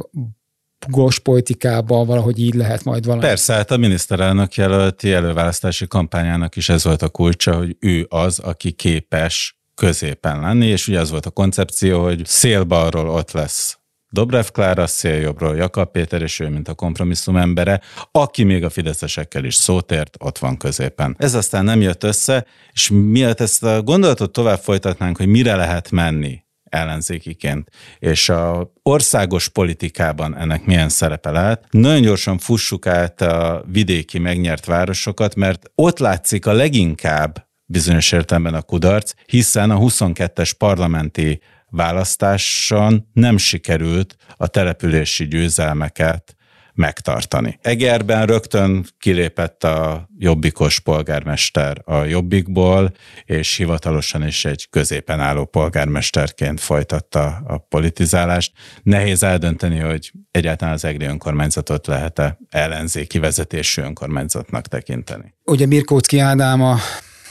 gos 0.88 1.18
politikában 1.18 2.06
valahogy 2.06 2.38
így 2.38 2.54
lehet 2.54 2.84
majd 2.84 3.04
valami. 3.04 3.22
Persze, 3.22 3.54
hát 3.54 3.70
a 3.70 3.76
miniszterelnök 3.76 4.54
jelölti 4.54 5.12
előválasztási 5.12 5.86
kampányának 5.86 6.56
is 6.56 6.68
ez 6.68 6.84
volt 6.84 7.02
a 7.02 7.08
kulcsa, 7.08 7.56
hogy 7.56 7.76
ő 7.80 8.06
az, 8.08 8.38
aki 8.38 8.72
képes 8.72 9.56
középen 9.74 10.40
lenni, 10.40 10.66
és 10.66 10.88
ugye 10.88 11.00
az 11.00 11.10
volt 11.10 11.26
a 11.26 11.30
koncepció, 11.30 12.02
hogy 12.02 12.26
szélbalról 12.26 13.08
ott 13.08 13.30
lesz 13.30 13.76
Dobrev 14.12 14.46
Klára, 14.52 14.86
széljobbról 14.86 15.56
Jakab 15.56 15.90
Péter, 15.90 16.22
és 16.22 16.40
ő, 16.40 16.48
mint 16.48 16.68
a 16.68 16.74
kompromisszum 16.74 17.36
embere, 17.36 17.80
aki 18.10 18.42
még 18.42 18.64
a 18.64 18.70
fideszesekkel 18.70 19.44
is 19.44 19.54
szót 19.54 19.92
ért, 19.92 20.16
ott 20.18 20.38
van 20.38 20.56
középen. 20.56 21.16
Ez 21.18 21.34
aztán 21.34 21.64
nem 21.64 21.80
jött 21.80 22.04
össze, 22.04 22.46
és 22.72 22.90
miatt 22.90 23.40
ezt 23.40 23.64
a 23.64 23.82
gondolatot 23.82 24.32
tovább 24.32 24.58
folytatnánk, 24.58 25.16
hogy 25.16 25.26
mire 25.26 25.56
lehet 25.56 25.90
menni 25.90 26.44
ellenzékiként, 26.72 27.70
és 27.98 28.28
a 28.28 28.72
országos 28.82 29.48
politikában 29.48 30.36
ennek 30.36 30.64
milyen 30.64 30.88
szerepe 30.88 31.30
lehet. 31.30 31.66
Nagyon 31.70 32.02
gyorsan 32.02 32.38
fussuk 32.38 32.86
át 32.86 33.20
a 33.20 33.64
vidéki 33.66 34.18
megnyert 34.18 34.64
városokat, 34.64 35.34
mert 35.34 35.70
ott 35.74 35.98
látszik 35.98 36.46
a 36.46 36.52
leginkább 36.52 37.48
bizonyos 37.64 38.12
értelemben 38.12 38.54
a 38.54 38.62
kudarc, 38.62 39.12
hiszen 39.26 39.70
a 39.70 39.78
22-es 39.78 40.52
parlamenti 40.58 41.40
választáson 41.70 43.08
nem 43.12 43.36
sikerült 43.36 44.16
a 44.36 44.46
települési 44.46 45.26
győzelmeket 45.26 46.36
megtartani. 46.74 47.58
Egerben 47.62 48.26
rögtön 48.26 48.86
kilépett 48.98 49.64
a 49.64 50.08
jobbikos 50.18 50.80
polgármester 50.80 51.82
a 51.84 52.04
jobbikból, 52.04 52.92
és 53.24 53.56
hivatalosan 53.56 54.26
is 54.26 54.44
egy 54.44 54.66
középen 54.70 55.20
álló 55.20 55.44
polgármesterként 55.44 56.60
folytatta 56.60 57.42
a 57.46 57.58
politizálást. 57.58 58.52
Nehéz 58.82 59.22
eldönteni, 59.22 59.78
hogy 59.78 60.12
egyáltalán 60.30 60.74
az 60.74 60.84
egri 60.84 61.04
önkormányzatot 61.04 61.86
lehet-e 61.86 62.38
ellenzéki 62.50 63.18
vezetésű 63.18 63.82
önkormányzatnak 63.82 64.66
tekinteni. 64.66 65.34
Ugye 65.44 65.66
Mirkóczki 65.66 66.18
Ádám 66.18 66.62
a 66.62 66.78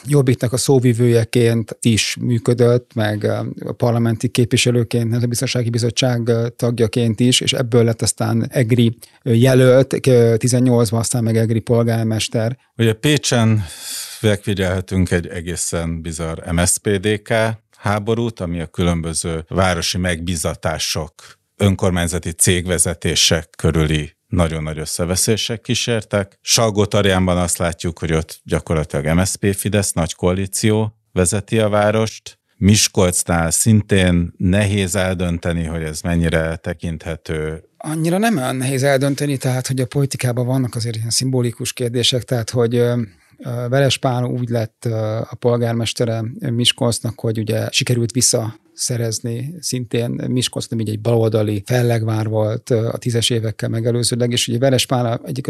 Jobbiknak 0.06 0.54
a 0.54 0.58
szóvivőjeként 0.58 1.78
is 1.82 2.16
működött, 2.20 2.94
meg 2.94 3.24
a 3.66 3.72
parlamenti 3.78 4.28
képviselőként, 4.28 5.24
a 5.24 5.28
biztonsági 5.28 5.70
bizottság 5.70 6.32
tagjaként 6.56 7.20
is, 7.20 7.42
és 7.42 7.54
ebből 7.54 7.84
lett 7.84 8.02
aztán 8.02 8.48
EGRI 8.50 8.98
jelölt, 9.24 9.94
18-ban 10.02 10.98
aztán 10.98 11.24
meg 11.24 11.38
EGRI 11.38 11.60
polgármester. 11.60 12.58
Ugye 12.78 12.94
Pécsen 12.94 13.64
megfigyelhetünk 14.22 15.12
egy 15.12 15.28
egészen 15.28 16.02
bizarr 16.02 16.52
MSPDK 16.52 17.34
háborút, 17.78 18.40
ami 18.40 18.60
a 18.60 18.68
különböző 18.68 19.46
városi 19.48 19.98
megbizatások 19.98 21.14
önkormányzati 21.58 22.32
cégvezetések 22.32 23.50
körüli 23.58 24.16
nagyon 24.32 24.64
nagy 24.64 24.78
összeveszések 24.78 25.62
kísértek. 25.62 26.38
salgó 26.42 26.86
azt 27.26 27.58
látjuk, 27.58 28.00
hogy 28.00 28.14
ott 28.14 28.40
gyakorlatilag 28.44 29.18
MSZP 29.18 29.56
Fidesz 29.56 29.92
nagy 29.92 30.14
koalíció 30.14 30.96
vezeti 31.12 31.60
a 31.60 31.70
várost. 31.70 32.40
Miskolcnál 32.58 33.52
szintén 33.52 34.34
nehéz 34.38 34.96
eldönteni, 34.96 35.64
hogy 35.64 35.84
ez 35.84 36.02
mennyire 36.02 36.56
tekinthető 36.56 37.64
Annyira 37.84 38.18
nem 38.18 38.38
olyan 38.38 38.56
nehéz 38.56 38.84
eldönteni, 38.84 39.38
tehát 39.38 39.68
hogy 39.68 39.80
a 39.80 39.86
politikában 39.86 40.46
vannak 40.46 40.76
azért 40.76 40.96
ilyen 40.96 41.10
szimbolikus 41.10 41.74
kérdések, 41.74 42.24
tehát 42.24 42.50
hogy 42.50 42.84
Veres 43.70 43.98
Pál 43.98 44.24
úgy 44.24 44.50
lett 44.50 44.86
a 45.30 45.36
polgármestere 45.40 46.24
Miskolcnak, 46.40 47.20
hogy 47.20 47.40
ugye 47.40 47.68
sikerült 47.72 48.12
vissza 48.12 48.60
szerezni. 48.82 49.56
Szintén 49.60 50.10
Miskolc 50.28 50.68
nem 50.68 50.80
így 50.80 50.90
egy 50.90 51.00
baloldali 51.00 51.64
fellegvár 51.66 52.28
volt 52.28 52.70
a 52.70 52.98
tízes 52.98 53.30
évekkel 53.30 53.70
megelőzőleg, 53.70 54.32
és 54.32 54.48
ugye 54.48 54.58
Veres 54.58 54.86
Pál 54.86 55.22
egy 55.26 55.42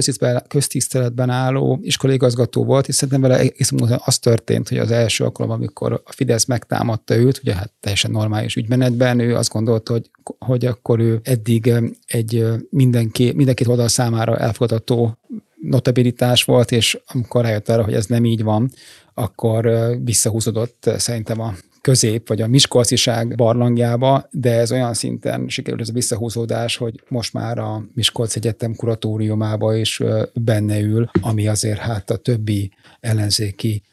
köztiszteletben 0.47 1.29
álló 1.29 1.79
iskolaigazgató 1.81 2.63
volt, 2.63 2.87
és 2.87 2.95
szerintem 2.95 3.21
vele 3.21 3.39
egész 3.39 3.71
az 4.05 4.19
történt, 4.19 4.69
hogy 4.69 4.77
az 4.77 4.91
első 4.91 5.23
alkalom, 5.23 5.51
amikor 5.51 5.93
a 6.05 6.11
Fidesz 6.11 6.45
megtámadta 6.45 7.15
őt, 7.15 7.39
ugye 7.43 7.55
hát 7.55 7.71
teljesen 7.79 8.11
normális 8.11 8.55
ügymenetben, 8.55 9.19
ő 9.19 9.35
azt 9.35 9.51
gondolta, 9.51 9.91
hogy, 9.91 10.09
hogy 10.39 10.65
akkor 10.65 10.99
ő 10.99 11.19
eddig 11.23 11.73
egy 12.05 12.45
mindenki, 12.69 13.31
mindenkit 13.35 13.67
oldal 13.67 13.87
számára 13.87 14.37
elfogadható 14.37 15.17
notabilitás 15.61 16.43
volt, 16.43 16.71
és 16.71 16.99
amikor 17.05 17.41
rájött 17.41 17.69
arra, 17.69 17.83
hogy 17.83 17.93
ez 17.93 18.05
nem 18.05 18.25
így 18.25 18.43
van, 18.43 18.71
akkor 19.13 19.69
visszahúzódott 20.03 20.89
szerintem 20.97 21.39
a 21.39 21.53
közép, 21.81 22.27
vagy 22.27 22.41
a 22.41 22.47
Miskolciság 22.47 23.35
barlangjába, 23.35 24.27
de 24.31 24.51
ez 24.51 24.71
olyan 24.71 24.93
szinten 24.93 25.47
sikerült 25.47 25.81
ez 25.81 25.89
a 25.89 25.93
visszahúzódás, 25.93 26.75
hogy 26.75 27.03
most 27.07 27.33
már 27.33 27.57
a 27.57 27.83
Miskolc 27.93 28.35
Egyetem 28.35 28.75
kuratóriumába 28.75 29.75
is 29.75 30.01
benne 30.33 30.79
ül, 30.79 31.09
ami 31.21 31.47
azért 31.47 31.79
hát 31.79 32.09
a 32.09 32.17
többi 32.17 32.71
ellenzéki 32.99 33.83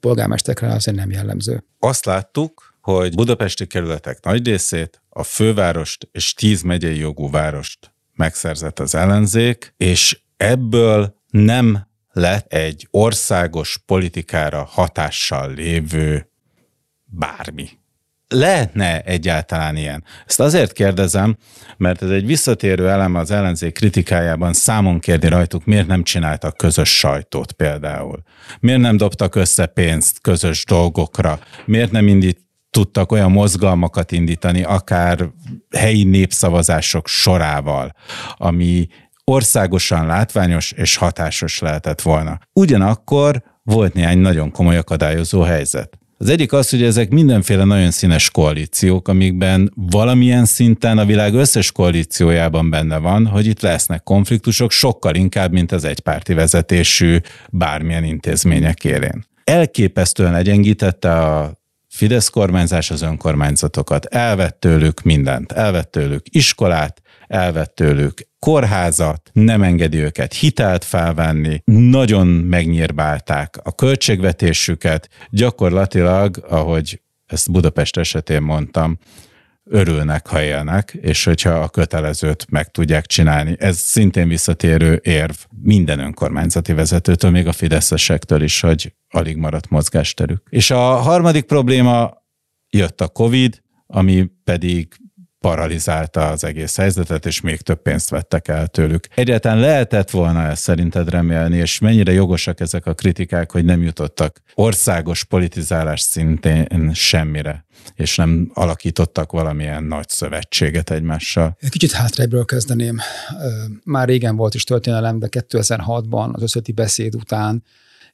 polgármestekre 0.00 0.72
azért 0.72 0.96
nem 0.96 1.10
jellemző. 1.10 1.64
Azt 1.78 2.04
láttuk, 2.04 2.74
hogy 2.80 3.14
budapesti 3.14 3.66
kerületek 3.66 4.24
nagy 4.24 4.46
részét, 4.46 5.02
a 5.08 5.22
fővárost 5.22 6.08
és 6.12 6.34
tíz 6.34 6.62
megyei 6.62 6.98
jogú 6.98 7.30
várost 7.30 7.94
megszerzett 8.14 8.78
az 8.78 8.94
ellenzék, 8.94 9.74
és 9.76 10.20
ebből 10.36 11.16
nem 11.30 11.86
lett 12.10 12.52
egy 12.52 12.88
országos 12.90 13.82
politikára 13.86 14.64
hatással 14.64 15.54
lévő 15.54 16.30
bármi. 17.12 17.68
Lehetne 18.28 19.00
egyáltalán 19.00 19.76
ilyen? 19.76 20.04
Ezt 20.26 20.40
azért 20.40 20.72
kérdezem, 20.72 21.36
mert 21.76 22.02
ez 22.02 22.10
egy 22.10 22.26
visszatérő 22.26 22.88
elem 22.88 23.14
az 23.14 23.30
ellenzék 23.30 23.74
kritikájában 23.74 24.52
számon 24.52 24.98
kérni 24.98 25.28
rajtuk, 25.28 25.64
miért 25.64 25.86
nem 25.86 26.02
csináltak 26.02 26.56
közös 26.56 26.98
sajtót 26.98 27.52
például. 27.52 28.22
Miért 28.60 28.80
nem 28.80 28.96
dobtak 28.96 29.34
össze 29.34 29.66
pénzt 29.66 30.20
közös 30.20 30.64
dolgokra? 30.64 31.38
Miért 31.64 31.90
nem 31.90 32.08
indít, 32.08 32.40
tudtak 32.70 33.12
olyan 33.12 33.30
mozgalmakat 33.30 34.12
indítani, 34.12 34.62
akár 34.62 35.30
helyi 35.76 36.04
népszavazások 36.04 37.08
sorával, 37.08 37.92
ami 38.36 38.86
országosan 39.24 40.06
látványos 40.06 40.72
és 40.72 40.96
hatásos 40.96 41.58
lehetett 41.58 42.00
volna. 42.00 42.38
Ugyanakkor 42.52 43.42
volt 43.62 43.94
néhány 43.94 44.18
nagyon 44.18 44.50
komoly 44.50 44.76
akadályozó 44.76 45.40
helyzet. 45.40 45.98
Az 46.22 46.28
egyik 46.28 46.52
az, 46.52 46.70
hogy 46.70 46.82
ezek 46.82 47.10
mindenféle 47.10 47.64
nagyon 47.64 47.90
színes 47.90 48.30
koalíciók, 48.30 49.08
amikben 49.08 49.72
valamilyen 49.74 50.44
szinten 50.44 50.98
a 50.98 51.04
világ 51.04 51.34
összes 51.34 51.72
koalíciójában 51.72 52.70
benne 52.70 52.96
van, 52.96 53.26
hogy 53.26 53.46
itt 53.46 53.60
lesznek 53.60 54.02
konfliktusok 54.02 54.70
sokkal 54.70 55.14
inkább, 55.14 55.52
mint 55.52 55.72
az 55.72 55.84
egypárti 55.84 56.34
vezetésű 56.34 57.16
bármilyen 57.50 58.04
intézmények 58.04 58.84
élén. 58.84 59.24
Elképesztően 59.44 60.32
legyengítette 60.32 61.12
a 61.12 61.60
Fidesz 61.88 62.28
kormányzás 62.28 62.90
az 62.90 63.02
önkormányzatokat, 63.02 64.04
elvett 64.04 64.60
tőlük 64.60 65.02
mindent, 65.02 65.52
elvett 65.52 65.90
tőlük 65.90 66.22
iskolát, 66.30 67.01
elvett 67.32 67.74
tőlük 67.74 68.28
kórházat, 68.38 69.30
nem 69.32 69.62
engedi 69.62 69.98
őket 69.98 70.34
hitelt 70.34 70.84
felvenni, 70.84 71.62
nagyon 71.64 72.26
megnyírbálták 72.26 73.56
a 73.62 73.74
költségvetésüket, 73.74 75.08
gyakorlatilag, 75.30 76.44
ahogy 76.48 77.00
ezt 77.26 77.50
Budapest 77.50 77.96
esetén 77.96 78.42
mondtam, 78.42 78.98
örülnek, 79.64 80.26
ha 80.26 80.42
élnek, 80.42 80.98
és 81.00 81.24
hogyha 81.24 81.50
a 81.50 81.68
kötelezőt 81.68 82.46
meg 82.50 82.70
tudják 82.70 83.06
csinálni. 83.06 83.56
Ez 83.58 83.76
szintén 83.76 84.28
visszatérő 84.28 85.00
érv 85.02 85.34
minden 85.62 85.98
önkormányzati 85.98 86.72
vezetőtől, 86.72 87.30
még 87.30 87.46
a 87.46 87.52
fideszesektől 87.52 88.42
is, 88.42 88.60
hogy 88.60 88.94
alig 89.08 89.36
maradt 89.36 89.70
mozgásterük. 89.70 90.46
És 90.50 90.70
a 90.70 90.80
harmadik 90.80 91.44
probléma 91.44 92.22
jött 92.70 93.00
a 93.00 93.08
COVID, 93.08 93.62
ami 93.86 94.30
pedig 94.44 94.88
paralizálta 95.42 96.28
az 96.28 96.44
egész 96.44 96.76
helyzetet, 96.76 97.26
és 97.26 97.40
még 97.40 97.60
több 97.60 97.82
pénzt 97.82 98.10
vettek 98.10 98.48
el 98.48 98.66
tőlük. 98.66 99.06
Egyáltalán 99.14 99.58
lehetett 99.58 100.10
volna 100.10 100.42
ezt 100.46 100.62
szerinted 100.62 101.10
remélni, 101.10 101.56
és 101.56 101.78
mennyire 101.78 102.12
jogosak 102.12 102.60
ezek 102.60 102.86
a 102.86 102.94
kritikák, 102.94 103.50
hogy 103.52 103.64
nem 103.64 103.82
jutottak 103.82 104.42
országos 104.54 105.24
politizálás 105.24 106.00
szintén 106.00 106.90
semmire, 106.94 107.64
és 107.94 108.16
nem 108.16 108.50
alakítottak 108.54 109.32
valamilyen 109.32 109.84
nagy 109.84 110.08
szövetséget 110.08 110.90
egymással? 110.90 111.56
Kicsit 111.68 111.92
hátrébbről 111.92 112.44
kezdeném. 112.44 113.00
Már 113.84 114.08
régen 114.08 114.36
volt 114.36 114.54
is 114.54 114.64
történelem, 114.64 115.18
de 115.18 115.28
2006-ban 115.30 116.32
az 116.32 116.42
összöti 116.42 116.72
beszéd 116.72 117.14
után 117.14 117.62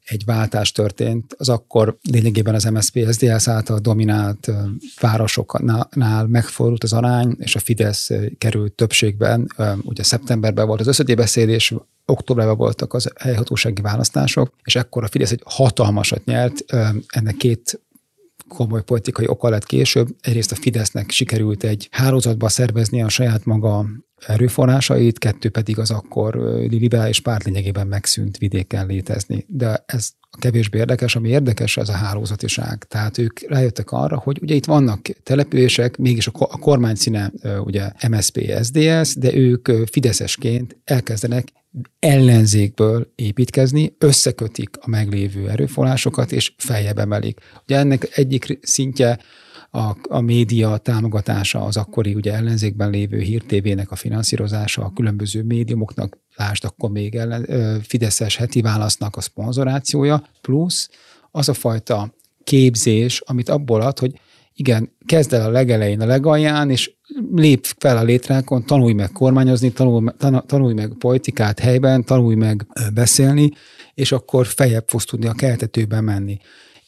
egy 0.08 0.24
váltás 0.24 0.72
történt, 0.72 1.34
az 1.38 1.48
akkor 1.48 1.98
lényegében 2.10 2.54
az 2.54 2.64
MSZP 2.64 3.06
SZDSZ 3.10 3.48
által 3.48 3.78
dominált 3.78 4.50
városoknál 5.00 6.26
megfordult 6.26 6.82
az 6.82 6.92
arány, 6.92 7.36
és 7.38 7.56
a 7.56 7.58
Fidesz 7.58 8.10
került 8.38 8.72
többségben. 8.72 9.46
Ugye 9.82 10.02
szeptemberben 10.02 10.66
volt 10.66 10.80
az 10.80 10.86
összedébeszéd, 10.86 11.48
és 11.48 11.74
októberben 12.04 12.56
voltak 12.56 12.94
az 12.94 13.12
helyhatósági 13.20 13.82
választások, 13.82 14.54
és 14.64 14.76
ekkor 14.76 15.04
a 15.04 15.08
Fidesz 15.08 15.30
egy 15.30 15.42
hatalmasat 15.44 16.24
nyert, 16.24 16.64
ennek 17.08 17.36
két 17.36 17.80
komoly 18.48 18.82
politikai 18.82 19.26
oka 19.28 19.48
lett 19.48 19.64
később. 19.64 20.08
Egyrészt 20.20 20.52
a 20.52 20.54
Fidesznek 20.54 21.10
sikerült 21.10 21.64
egy 21.64 21.88
hálózatba 21.90 22.48
szervezni 22.48 23.02
a 23.02 23.08
saját 23.08 23.44
maga 23.44 23.86
erőforrásait, 24.26 25.18
kettő 25.18 25.50
pedig 25.50 25.78
az 25.78 25.90
akkor 25.90 26.34
liberális 26.68 27.20
párt 27.20 27.44
lényegében 27.44 27.86
megszűnt 27.86 28.38
vidéken 28.38 28.86
létezni. 28.86 29.44
De 29.48 29.84
ez 29.86 30.10
kevésbé 30.38 30.78
érdekes, 30.78 31.16
ami 31.16 31.28
érdekes, 31.28 31.76
az 31.76 31.88
a 31.88 31.92
hálózatiság. 31.92 32.84
Tehát 32.88 33.18
ők 33.18 33.40
rájöttek 33.48 33.90
arra, 33.90 34.18
hogy 34.18 34.38
ugye 34.42 34.54
itt 34.54 34.64
vannak 34.64 35.00
települések, 35.22 35.96
mégis 35.96 36.26
a 36.26 36.58
kormány 36.58 36.94
színe 36.94 37.32
ugye 37.64 37.90
MSP, 38.08 38.52
SDS, 38.62 39.16
de 39.16 39.34
ők 39.34 39.68
fideszesként 39.90 40.76
elkezdenek 40.84 41.48
ellenzékből 41.98 43.12
építkezni, 43.14 43.96
összekötik 43.98 44.70
a 44.80 44.88
meglévő 44.88 45.48
erőforrásokat, 45.48 46.32
és 46.32 46.52
feljebb 46.56 46.98
emelik. 46.98 47.40
Ugye 47.62 47.76
ennek 47.76 48.18
egyik 48.18 48.58
szintje 48.62 49.18
a, 49.70 49.96
a 50.08 50.20
média 50.20 50.76
támogatása, 50.76 51.64
az 51.64 51.76
akkori 51.76 52.14
ugye 52.14 52.34
ellenzékben 52.34 52.90
lévő 52.90 53.18
hírtévének 53.18 53.90
a 53.90 53.96
finanszírozása, 53.96 54.84
a 54.84 54.92
különböző 54.94 55.42
médiumoknak, 55.42 56.18
lásd 56.36 56.64
akkor 56.64 56.90
még 56.90 57.14
ellen, 57.14 57.80
Fideszes 57.80 58.36
heti 58.36 58.60
válasznak 58.60 59.16
a 59.16 59.20
szponzorációja, 59.20 60.22
plusz 60.40 60.90
az 61.30 61.48
a 61.48 61.54
fajta 61.54 62.14
képzés, 62.44 63.22
amit 63.26 63.48
abból 63.48 63.80
ad, 63.80 63.98
hogy 63.98 64.20
igen, 64.54 64.92
kezd 65.06 65.32
el 65.32 65.46
a 65.46 65.50
legelején, 65.50 66.00
a 66.00 66.06
legalján, 66.06 66.70
és 66.70 66.92
lép 67.34 67.66
fel 67.78 67.96
a 67.96 68.02
létrákon, 68.02 68.64
tanulj 68.64 68.92
meg 68.92 69.12
kormányozni, 69.12 69.72
tanulj, 69.72 70.06
tanulj 70.46 70.74
meg 70.74 70.92
politikát 70.98 71.58
helyben, 71.58 72.04
tanulj 72.04 72.34
meg 72.34 72.66
beszélni, 72.94 73.50
és 73.94 74.12
akkor 74.12 74.46
feljebb 74.46 74.84
fogsz 74.88 75.04
tudni 75.04 75.26
a 75.26 75.32
keltetőben 75.32 76.04
menni. 76.04 76.38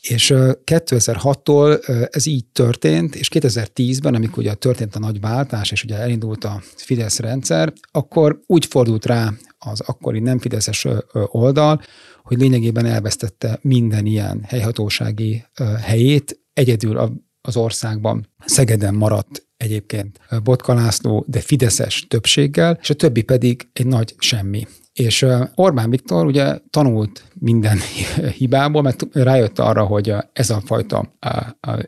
És 0.01 0.33
2006-tól 0.65 1.89
ez 2.15 2.27
így 2.27 2.45
történt, 2.47 3.15
és 3.15 3.29
2010-ben, 3.33 4.15
amikor 4.15 4.39
ugye 4.39 4.55
történt 4.55 4.95
a 4.95 4.99
nagy 4.99 5.21
váltás, 5.21 5.71
és 5.71 5.85
ugye 5.85 5.97
elindult 5.97 6.45
a 6.45 6.63
Fidesz 6.77 7.19
rendszer, 7.19 7.73
akkor 7.93 8.41
úgy 8.47 8.67
fordult 8.67 9.07
rá 9.07 9.33
az 9.59 9.81
akkori 9.81 10.19
nem 10.19 10.39
Fideszes 10.39 10.87
oldal, 11.13 11.83
hogy 12.23 12.39
lényegében 12.39 12.87
elvesztette 12.87 13.59
minden 13.63 14.07
ilyen 14.07 14.43
helyhatósági 14.47 15.45
helyét, 15.81 16.41
egyedül 16.53 17.21
az 17.41 17.57
országban 17.57 18.29
Szegeden 18.45 18.95
maradt 18.95 19.49
egyébként 19.57 20.21
Botka 20.43 20.75
László, 20.75 21.25
de 21.29 21.41
Fideszes 21.41 22.07
többséggel, 22.09 22.79
és 22.83 22.91
a 22.91 22.95
többi 22.95 23.23
pedig 23.23 23.69
egy 23.73 23.87
nagy 23.87 24.15
semmi. 24.19 24.67
És 24.93 25.27
Orbán 25.55 25.91
Viktor 25.91 26.27
ugye 26.27 26.59
tanult 26.71 27.25
minden 27.35 27.79
hibából, 28.39 28.83
mert 28.83 29.07
rájött 29.13 29.59
arra, 29.59 29.85
hogy 29.85 30.15
ez 30.33 30.51
a 30.51 30.63
fajta 30.65 31.15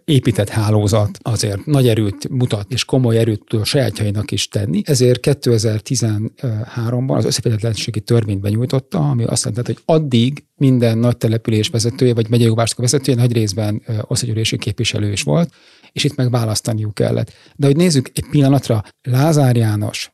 épített 0.05 0.49
hálózat 0.49 1.19
azért 1.23 1.67
nagy 1.67 1.89
erőt 1.89 2.29
mutat, 2.29 2.73
és 2.73 2.85
komoly 2.85 3.19
erőt 3.19 3.45
tud 3.45 3.61
a 3.61 3.65
sajátjainak 3.65 4.31
is 4.31 4.49
tenni. 4.49 4.83
Ezért 4.85 5.21
2013-ban 5.23 7.17
az 7.17 7.25
összeférhetetlenségi 7.25 8.01
törvényt 8.01 8.41
benyújtotta, 8.41 9.11
ami 9.11 9.25
azt 9.25 9.45
jelenti, 9.45 9.73
hogy 9.73 9.83
addig 9.97 10.45
minden 10.57 10.99
nagy 10.99 11.17
település 11.17 11.69
vezetője, 11.69 12.15
vagy 12.15 12.29
megyei 12.29 12.55
vezetője 12.77 13.19
nagy 13.19 13.33
részben 13.33 13.83
országgyűlési 14.01 14.59
képviselő 14.59 15.13
is 15.13 15.23
volt, 15.23 15.53
és 15.93 16.05
itt 16.05 16.17
meg 16.17 16.31
választaniuk 16.31 16.95
kellett. 16.95 17.33
De 17.57 17.67
hogy 17.67 17.77
nézzük 17.77 18.11
egy 18.15 18.27
pillanatra, 18.31 18.83
Lázár 19.03 19.57
János, 19.57 20.13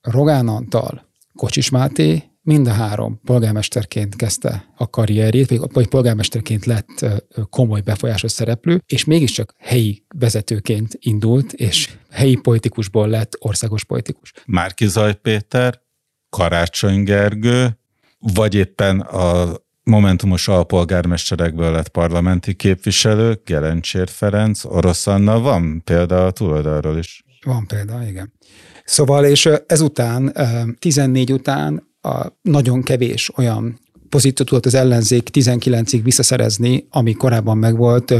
Rogán 0.00 0.48
Antal, 0.48 1.12
Kocsis 1.36 1.70
Máté, 1.70 2.22
mind 2.42 2.66
a 2.66 2.72
három 2.72 3.20
polgármesterként 3.24 4.16
kezdte 4.16 4.72
a 4.76 4.90
karrierjét, 4.90 5.72
vagy 5.72 5.86
polgármesterként 5.86 6.64
lett 6.64 7.06
komoly 7.50 7.80
befolyásos 7.80 8.32
szereplő, 8.32 8.82
és 8.86 9.04
mégiscsak 9.04 9.54
helyi 9.58 10.04
vezetőként 10.18 10.96
indult, 11.00 11.52
és 11.52 11.96
helyi 12.10 12.36
politikusból 12.36 13.08
lett 13.08 13.32
országos 13.38 13.84
politikus. 13.84 14.32
Márki 14.46 14.86
Zaj 14.86 15.14
Péter, 15.14 15.80
Karácsony 16.30 17.02
Gergő, 17.02 17.78
vagy 18.18 18.54
éppen 18.54 19.00
a 19.00 19.62
Momentumos 19.82 20.48
alpolgármesterekből 20.48 21.70
lett 21.70 21.88
parlamenti 21.88 22.54
képviselő, 22.54 23.40
Gelencsér 23.44 24.08
Ferenc, 24.08 24.64
Orosz 24.64 25.06
Anna, 25.06 25.40
van 25.40 25.82
példa 25.84 26.26
a 26.26 26.30
túloldalról 26.30 26.98
is. 26.98 27.24
Van 27.44 27.66
példa, 27.66 28.06
igen. 28.06 28.32
Szóval, 28.84 29.24
és 29.24 29.48
ezután, 29.66 30.36
14 30.78 31.32
után 31.32 31.88
a 32.00 32.26
nagyon 32.42 32.82
kevés 32.82 33.30
olyan 33.36 33.78
pozíciót 34.14 34.48
tudott 34.48 34.66
az 34.66 34.74
ellenzék 34.74 35.28
19-ig 35.32 36.00
visszaszerezni, 36.02 36.86
ami 36.90 37.12
korábban 37.12 37.58
megvolt, 37.58 38.14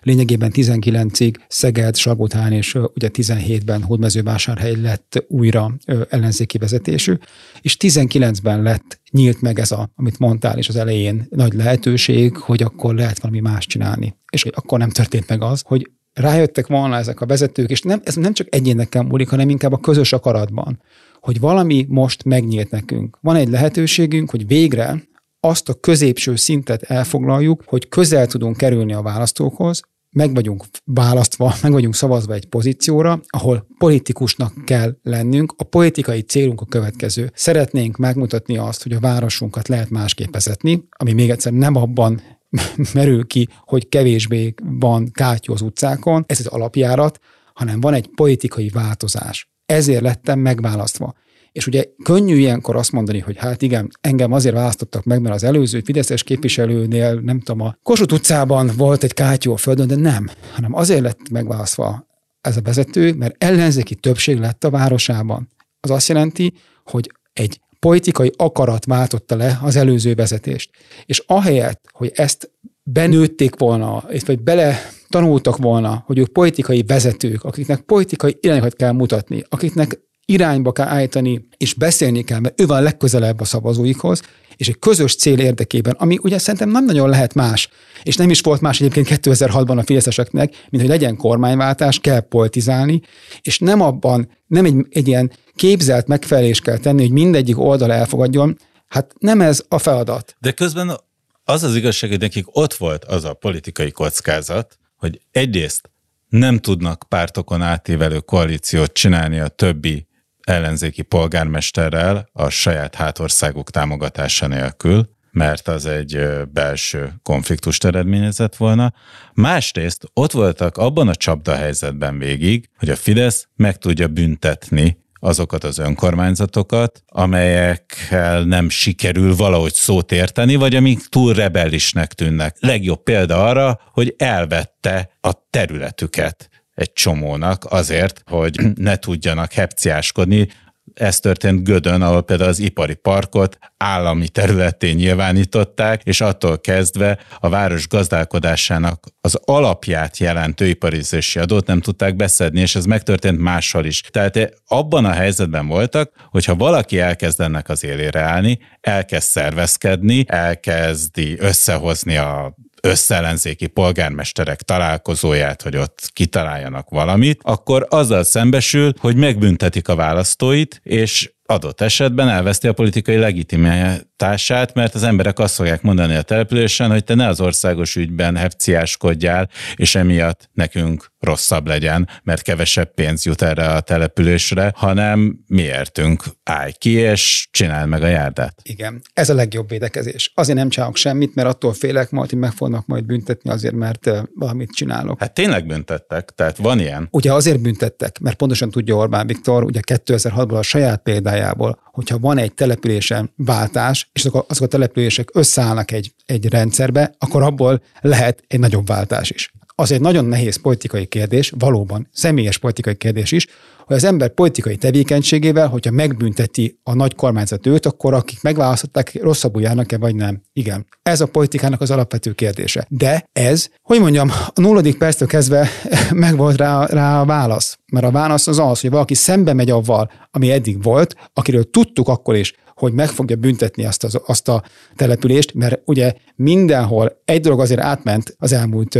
lényegében 0.00 0.50
19-ig 0.54 1.34
Szeged, 1.48 1.96
Salgótán 1.96 2.52
és 2.52 2.74
ugye 2.94 3.08
17-ben 3.12 3.82
Hódmezővásárhely 3.82 4.80
lett 4.80 5.24
újra 5.28 5.76
ellenzéki 6.08 6.58
vezetésű, 6.58 7.14
és 7.60 7.76
19-ben 7.80 8.62
lett 8.62 9.00
nyílt 9.10 9.40
meg 9.40 9.58
ez 9.58 9.70
a, 9.70 9.90
amit 9.96 10.18
mondtál, 10.18 10.58
és 10.58 10.68
az 10.68 10.76
elején 10.76 11.26
nagy 11.30 11.52
lehetőség, 11.52 12.36
hogy 12.36 12.62
akkor 12.62 12.94
lehet 12.94 13.20
valami 13.20 13.40
más 13.40 13.66
csinálni. 13.66 14.16
És 14.32 14.42
hogy 14.42 14.52
akkor 14.56 14.78
nem 14.78 14.90
történt 14.90 15.28
meg 15.28 15.42
az, 15.42 15.62
hogy 15.66 15.90
rájöttek 16.12 16.66
volna 16.66 16.96
ezek 16.96 17.20
a 17.20 17.26
vezetők, 17.26 17.70
és 17.70 17.82
nem, 17.82 18.00
ez 18.04 18.14
nem 18.14 18.32
csak 18.32 18.54
egyénekkel 18.54 19.02
múlik, 19.02 19.28
hanem 19.28 19.48
inkább 19.48 19.72
a 19.72 19.78
közös 19.78 20.12
akaratban, 20.12 20.82
hogy 21.20 21.40
valami 21.40 21.86
most 21.88 22.24
megnyílt 22.24 22.70
nekünk. 22.70 23.18
Van 23.20 23.36
egy 23.36 23.48
lehetőségünk, 23.48 24.30
hogy 24.30 24.46
végre 24.46 25.02
azt 25.40 25.68
a 25.68 25.74
középső 25.74 26.36
szintet 26.36 26.82
elfoglaljuk, 26.82 27.62
hogy 27.66 27.88
közel 27.88 28.26
tudunk 28.26 28.56
kerülni 28.56 28.92
a 28.92 29.02
választókhoz, 29.02 29.82
meg 30.12 30.34
vagyunk 30.34 30.64
választva, 30.84 31.54
meg 31.62 31.72
vagyunk 31.72 31.94
szavazva 31.94 32.34
egy 32.34 32.46
pozícióra, 32.46 33.20
ahol 33.26 33.66
politikusnak 33.78 34.64
kell 34.64 34.96
lennünk. 35.02 35.54
A 35.56 35.64
politikai 35.64 36.20
célunk 36.20 36.60
a 36.60 36.66
következő. 36.66 37.30
Szeretnénk 37.34 37.96
megmutatni 37.96 38.56
azt, 38.56 38.82
hogy 38.82 38.92
a 38.92 39.00
városunkat 39.00 39.68
lehet 39.68 39.90
másképp 39.90 40.32
vezetni, 40.32 40.84
ami 40.90 41.12
még 41.12 41.30
egyszer 41.30 41.52
nem 41.52 41.76
abban 41.76 42.20
merül 42.94 43.26
ki, 43.26 43.48
hogy 43.64 43.88
kevésbé 43.88 44.54
van 44.62 45.10
kátyú 45.12 45.52
az 45.52 45.60
utcákon, 45.60 46.24
ez 46.26 46.38
az 46.38 46.46
alapjárat, 46.46 47.18
hanem 47.54 47.80
van 47.80 47.94
egy 47.94 48.08
politikai 48.14 48.68
változás. 48.68 49.50
Ezért 49.66 50.02
lettem 50.02 50.38
megválasztva. 50.38 51.14
És 51.52 51.66
ugye 51.66 51.84
könnyű 52.02 52.36
ilyenkor 52.36 52.76
azt 52.76 52.92
mondani, 52.92 53.18
hogy 53.18 53.36
hát 53.36 53.62
igen, 53.62 53.90
engem 54.00 54.32
azért 54.32 54.54
választottak 54.54 55.04
meg, 55.04 55.20
mert 55.20 55.34
az 55.34 55.44
előző 55.44 55.80
Fideszes 55.84 56.22
képviselőnél, 56.22 57.14
nem 57.14 57.40
tudom, 57.40 57.60
a 57.66 57.76
Kossuth 57.82 58.14
utcában 58.14 58.70
volt 58.76 59.02
egy 59.02 59.14
kátyú 59.14 59.52
a 59.52 59.56
földön, 59.56 59.86
de 59.86 59.96
nem, 59.96 60.30
hanem 60.52 60.74
azért 60.74 61.00
lett 61.00 61.30
megválasztva 61.30 62.06
ez 62.40 62.56
a 62.56 62.62
vezető, 62.62 63.14
mert 63.14 63.44
ellenzéki 63.44 63.94
többség 63.94 64.38
lett 64.38 64.64
a 64.64 64.70
városában. 64.70 65.48
Az 65.80 65.90
azt 65.90 66.08
jelenti, 66.08 66.52
hogy 66.84 67.12
egy 67.32 67.60
politikai 67.78 68.32
akarat 68.36 68.84
váltotta 68.84 69.36
le 69.36 69.58
az 69.62 69.76
előző 69.76 70.14
vezetést. 70.14 70.70
És 71.06 71.22
ahelyett, 71.26 71.84
hogy 71.92 72.12
ezt 72.14 72.50
benőtték 72.82 73.58
volna, 73.58 74.04
vagy 74.26 74.40
bele 74.40 74.78
tanultak 75.08 75.56
volna, 75.56 76.02
hogy 76.06 76.18
ők 76.18 76.32
politikai 76.32 76.82
vezetők, 76.82 77.44
akiknek 77.44 77.80
politikai 77.80 78.36
irányokat 78.40 78.74
kell 78.74 78.92
mutatni, 78.92 79.44
akiknek 79.48 80.00
irányba 80.24 80.72
kell 80.72 80.86
állítani, 80.86 81.48
és 81.56 81.74
beszélni 81.74 82.22
kell, 82.22 82.38
mert 82.38 82.60
ő 82.60 82.66
van 82.66 82.82
legközelebb 82.82 83.40
a 83.40 83.44
szavazóikhoz, 83.44 84.22
és 84.56 84.68
egy 84.68 84.78
közös 84.78 85.16
cél 85.16 85.38
érdekében, 85.38 85.94
ami 85.98 86.18
ugye 86.22 86.38
szerintem 86.38 86.70
nem 86.70 86.84
nagyon 86.84 87.08
lehet 87.08 87.34
más, 87.34 87.68
és 88.02 88.16
nem 88.16 88.30
is 88.30 88.40
volt 88.40 88.60
más 88.60 88.80
egyébként 88.80 89.08
2006-ban 89.10 89.78
a 89.78 89.82
fideszeseknek, 89.82 90.66
mint 90.70 90.82
hogy 90.82 90.92
legyen 90.92 91.16
kormányváltás, 91.16 91.98
kell 91.98 92.20
politizálni, 92.20 93.00
és 93.40 93.58
nem 93.58 93.80
abban, 93.80 94.30
nem 94.46 94.64
egy, 94.64 94.86
egy 94.90 95.08
ilyen 95.08 95.32
képzelt 95.54 96.06
megfelelés 96.06 96.60
kell 96.60 96.78
tenni, 96.78 97.02
hogy 97.02 97.10
mindegyik 97.10 97.58
oldal 97.58 97.92
elfogadjon, 97.92 98.58
hát 98.88 99.12
nem 99.18 99.40
ez 99.40 99.64
a 99.68 99.78
feladat. 99.78 100.36
De 100.38 100.52
közben 100.52 101.00
az 101.44 101.62
az 101.62 101.76
igazság, 101.76 102.10
hogy 102.10 102.20
nekik 102.20 102.56
ott 102.56 102.74
volt 102.74 103.04
az 103.04 103.24
a 103.24 103.34
politikai 103.34 103.90
kockázat, 103.90 104.78
hogy 104.96 105.20
egyrészt 105.30 105.90
nem 106.28 106.58
tudnak 106.58 107.04
pártokon 107.08 107.62
átívelő 107.62 108.18
koalíciót 108.18 108.92
csinálni 108.92 109.38
a 109.38 109.48
többi 109.48 110.06
ellenzéki 110.44 111.02
polgármesterrel 111.02 112.28
a 112.32 112.48
saját 112.48 112.94
hátországuk 112.94 113.70
támogatása 113.70 114.46
nélkül, 114.46 115.08
mert 115.30 115.68
az 115.68 115.86
egy 115.86 116.28
belső 116.52 117.12
konfliktust 117.22 117.84
eredményezett 117.84 118.56
volna. 118.56 118.92
Másrészt 119.34 120.04
ott 120.14 120.32
voltak 120.32 120.76
abban 120.76 121.08
a 121.08 121.14
csapda 121.14 121.54
helyzetben 121.54 122.18
végig, 122.18 122.68
hogy 122.78 122.90
a 122.90 122.96
Fidesz 122.96 123.48
meg 123.56 123.78
tudja 123.78 124.08
büntetni 124.08 125.00
azokat 125.24 125.64
az 125.64 125.78
önkormányzatokat, 125.78 127.02
amelyekkel 127.06 128.42
nem 128.42 128.68
sikerül 128.68 129.36
valahogy 129.36 129.74
szót 129.74 130.12
érteni, 130.12 130.54
vagy 130.54 130.74
amik 130.74 131.06
túl 131.06 131.34
rebellisnek 131.34 132.12
tűnnek. 132.12 132.56
Legjobb 132.60 133.02
példa 133.02 133.46
arra, 133.46 133.80
hogy 133.92 134.14
elvette 134.18 135.10
a 135.20 135.32
területüket 135.50 136.48
egy 136.74 136.92
csomónak 136.92 137.64
azért, 137.68 138.22
hogy 138.30 138.60
ne 138.74 138.96
tudjanak 138.96 139.52
hepciáskodni, 139.52 140.48
ez 140.94 141.20
történt 141.20 141.64
Gödön, 141.64 142.02
ahol 142.02 142.22
például 142.22 142.48
az 142.48 142.58
ipari 142.58 142.94
parkot 142.94 143.58
állami 143.76 144.28
területén 144.28 144.94
nyilvánították, 144.94 146.02
és 146.04 146.20
attól 146.20 146.60
kezdve 146.60 147.18
a 147.38 147.48
város 147.48 147.88
gazdálkodásának 147.88 149.04
az 149.20 149.38
alapját 149.44 150.18
jelentő 150.18 150.66
iparizési 150.66 151.38
adót 151.38 151.66
nem 151.66 151.80
tudták 151.80 152.16
beszedni, 152.16 152.60
és 152.60 152.74
ez 152.74 152.84
megtörtént 152.84 153.38
máshol 153.38 153.84
is. 153.84 154.00
Tehát 154.00 154.62
abban 154.66 155.04
a 155.04 155.12
helyzetben 155.12 155.66
voltak, 155.66 156.12
hogyha 156.30 156.54
valaki 156.54 156.98
elkezd 156.98 157.40
ennek 157.40 157.68
az 157.68 157.84
élére 157.84 158.20
állni, 158.20 158.58
elkezd 158.80 159.26
szervezkedni, 159.26 160.24
elkezdi 160.28 161.38
összehozni 161.38 162.16
a 162.16 162.56
összellenzéki 162.82 163.66
polgármesterek 163.66 164.62
találkozóját, 164.62 165.62
hogy 165.62 165.76
ott 165.76 166.10
kitaláljanak 166.12 166.90
valamit, 166.90 167.40
akkor 167.42 167.86
azzal 167.90 168.24
szembesül, 168.24 168.92
hogy 168.98 169.16
megbüntetik 169.16 169.88
a 169.88 169.94
választóit, 169.94 170.80
és 170.82 171.30
adott 171.44 171.80
esetben 171.80 172.28
elveszti 172.28 172.68
a 172.68 172.72
politikai 172.72 173.16
legitimitását, 173.16 174.74
mert 174.74 174.94
az 174.94 175.02
emberek 175.02 175.38
azt 175.38 175.54
fogják 175.54 175.82
mondani 175.82 176.14
a 176.14 176.22
településen, 176.22 176.90
hogy 176.90 177.04
te 177.04 177.14
ne 177.14 177.26
az 177.26 177.40
országos 177.40 177.96
ügyben 177.96 178.36
hepciáskodjál, 178.36 179.48
és 179.74 179.94
emiatt 179.94 180.50
nekünk 180.52 181.11
rosszabb 181.22 181.66
legyen, 181.66 182.08
mert 182.22 182.42
kevesebb 182.42 182.94
pénz 182.94 183.24
jut 183.24 183.42
erre 183.42 183.66
a 183.66 183.80
településre, 183.80 184.72
hanem 184.76 185.44
miértünk 185.46 186.24
állj 186.44 186.72
ki, 186.78 186.90
és 186.90 187.48
csináld 187.50 187.88
meg 187.88 188.02
a 188.02 188.06
járdát. 188.06 188.60
Igen, 188.62 189.02
ez 189.14 189.28
a 189.30 189.34
legjobb 189.34 189.68
védekezés. 189.68 190.32
Azért 190.34 190.58
nem 190.58 190.68
csinálok 190.68 190.96
semmit, 190.96 191.34
mert 191.34 191.48
attól 191.48 191.72
félek 191.72 192.10
majd, 192.10 192.30
hogy 192.30 192.38
meg 192.38 192.52
fognak 192.52 192.86
majd 192.86 193.04
büntetni 193.04 193.50
azért, 193.50 193.74
mert 193.74 194.10
valamit 194.34 194.70
csinálok. 194.70 195.20
Hát 195.20 195.34
tényleg 195.34 195.66
büntettek, 195.66 196.30
tehát 196.30 196.56
van 196.56 196.80
ilyen. 196.80 197.08
Ugye 197.10 197.32
azért 197.32 197.60
büntettek, 197.60 198.18
mert 198.18 198.36
pontosan 198.36 198.70
tudja 198.70 198.94
Orbán 198.94 199.26
Viktor, 199.26 199.64
ugye 199.64 199.80
2006-ban 199.86 200.58
a 200.58 200.62
saját 200.62 201.02
példájából, 201.02 201.80
hogyha 201.92 202.18
van 202.18 202.38
egy 202.38 202.54
településen 202.54 203.32
váltás, 203.36 204.10
és 204.12 204.24
azok 204.24 204.34
a, 204.34 204.44
azok 204.48 204.64
a 204.64 204.68
települések 204.68 205.28
összeállnak 205.32 205.90
egy, 205.90 206.14
egy 206.26 206.48
rendszerbe, 206.48 207.14
akkor 207.18 207.42
abból 207.42 207.82
lehet 208.00 208.44
egy 208.46 208.60
nagyobb 208.60 208.86
váltás 208.86 209.30
is 209.30 209.52
az 209.74 209.92
egy 209.92 210.00
nagyon 210.00 210.24
nehéz 210.24 210.60
politikai 210.60 211.06
kérdés, 211.06 211.52
valóban 211.58 212.08
személyes 212.12 212.58
politikai 212.58 212.96
kérdés 212.96 213.32
is, 213.32 213.46
hogy 213.84 213.96
az 213.96 214.04
ember 214.04 214.28
politikai 214.28 214.76
tevékenységével, 214.76 215.68
hogyha 215.68 215.90
megbünteti 215.90 216.78
a 216.82 216.94
nagy 216.94 217.14
kormányzat 217.14 217.66
őt, 217.66 217.86
akkor 217.86 218.14
akik 218.14 218.42
megválasztották, 218.42 219.18
rosszabbul 219.22 219.62
járnak-e, 219.62 219.98
vagy 219.98 220.14
nem? 220.14 220.42
Igen. 220.52 220.86
Ez 221.02 221.20
a 221.20 221.26
politikának 221.26 221.80
az 221.80 221.90
alapvető 221.90 222.32
kérdése. 222.32 222.86
De 222.88 223.28
ez, 223.32 223.68
hogy 223.82 224.00
mondjam, 224.00 224.30
a 224.54 224.60
nulladik 224.60 224.98
perctől 224.98 225.28
kezdve 225.28 225.68
megvolt 226.10 226.56
rá, 226.56 226.86
rá 226.86 227.20
a 227.20 227.24
válasz. 227.24 227.78
Mert 227.92 228.06
a 228.06 228.10
válasz 228.10 228.46
az 228.46 228.58
az, 228.58 228.80
hogy 228.80 228.90
valaki 228.90 229.14
szembe 229.14 229.52
megy 229.52 229.70
avval, 229.70 230.10
ami 230.30 230.50
eddig 230.50 230.82
volt, 230.82 231.16
akiről 231.32 231.70
tudtuk 231.70 232.08
akkor 232.08 232.36
is, 232.36 232.54
hogy 232.74 232.92
meg 232.92 233.08
fogja 233.08 233.36
büntetni 233.36 233.84
azt, 233.84 234.04
az, 234.04 234.20
azt 234.26 234.48
a 234.48 234.62
települést, 234.96 235.54
mert 235.54 235.80
ugye 235.84 236.12
mindenhol 236.36 237.22
egy 237.24 237.40
dolog 237.40 237.60
azért 237.60 237.80
átment 237.80 238.34
az 238.38 238.52
elmúlt, 238.52 238.98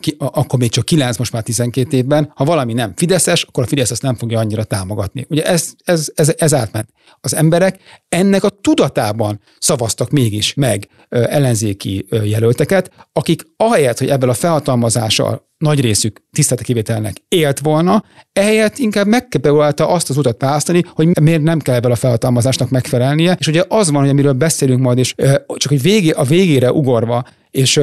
ki, 0.00 0.16
akkor 0.18 0.58
még 0.58 0.70
csak 0.70 0.84
9, 0.84 1.16
most 1.16 1.32
már 1.32 1.42
12 1.42 1.96
évben, 1.96 2.32
ha 2.34 2.44
valami 2.44 2.72
nem 2.72 2.92
fideszes, 2.96 3.42
akkor 3.42 3.62
a 3.62 3.66
Fidesz 3.66 3.90
ezt 3.90 4.02
nem 4.02 4.14
fogja 4.14 4.38
annyira 4.38 4.64
támogatni. 4.64 5.26
Ugye 5.28 5.44
ez, 5.44 5.72
ez, 5.84 6.12
ez, 6.14 6.34
ez 6.38 6.54
átment. 6.54 6.88
Az 7.20 7.34
emberek 7.34 7.78
ennek 8.08 8.44
a 8.44 8.48
tudatában 8.48 9.40
szavaztak 9.58 10.10
mégis 10.10 10.54
meg 10.54 10.88
ellenzéki 11.08 12.06
jelölteket, 12.24 12.90
akik 13.12 13.42
ahelyett, 13.56 13.98
hogy 13.98 14.08
ebből 14.08 14.30
a 14.30 14.34
felhatalmazással 14.34 15.50
nagy 15.58 15.80
részük 15.80 16.22
tiszteletekivételnek 16.32 17.16
élt 17.28 17.60
volna, 17.60 18.04
ehelyett 18.32 18.78
inkább 18.78 19.06
megpróbálta 19.06 19.88
azt 19.88 20.10
az 20.10 20.16
utat 20.16 20.42
választani, 20.42 20.82
hogy 20.94 21.20
miért 21.20 21.42
nem 21.42 21.58
kell 21.58 21.74
ebből 21.74 21.92
a 21.92 21.96
felhatalmazásnak 21.96 22.70
megfelelnie, 22.70 23.36
és 23.38 23.46
ugye 23.46 23.64
az 23.68 23.90
van, 23.90 24.00
hogy 24.00 24.10
amiről 24.10 24.32
beszélünk 24.32 24.80
majd, 24.80 24.98
és 24.98 25.14
csak 25.56 25.72
egy 25.72 25.82
végé, 25.82 26.10
a 26.10 26.24
végére 26.24 26.72
ugorva, 26.72 27.24
és 27.52 27.80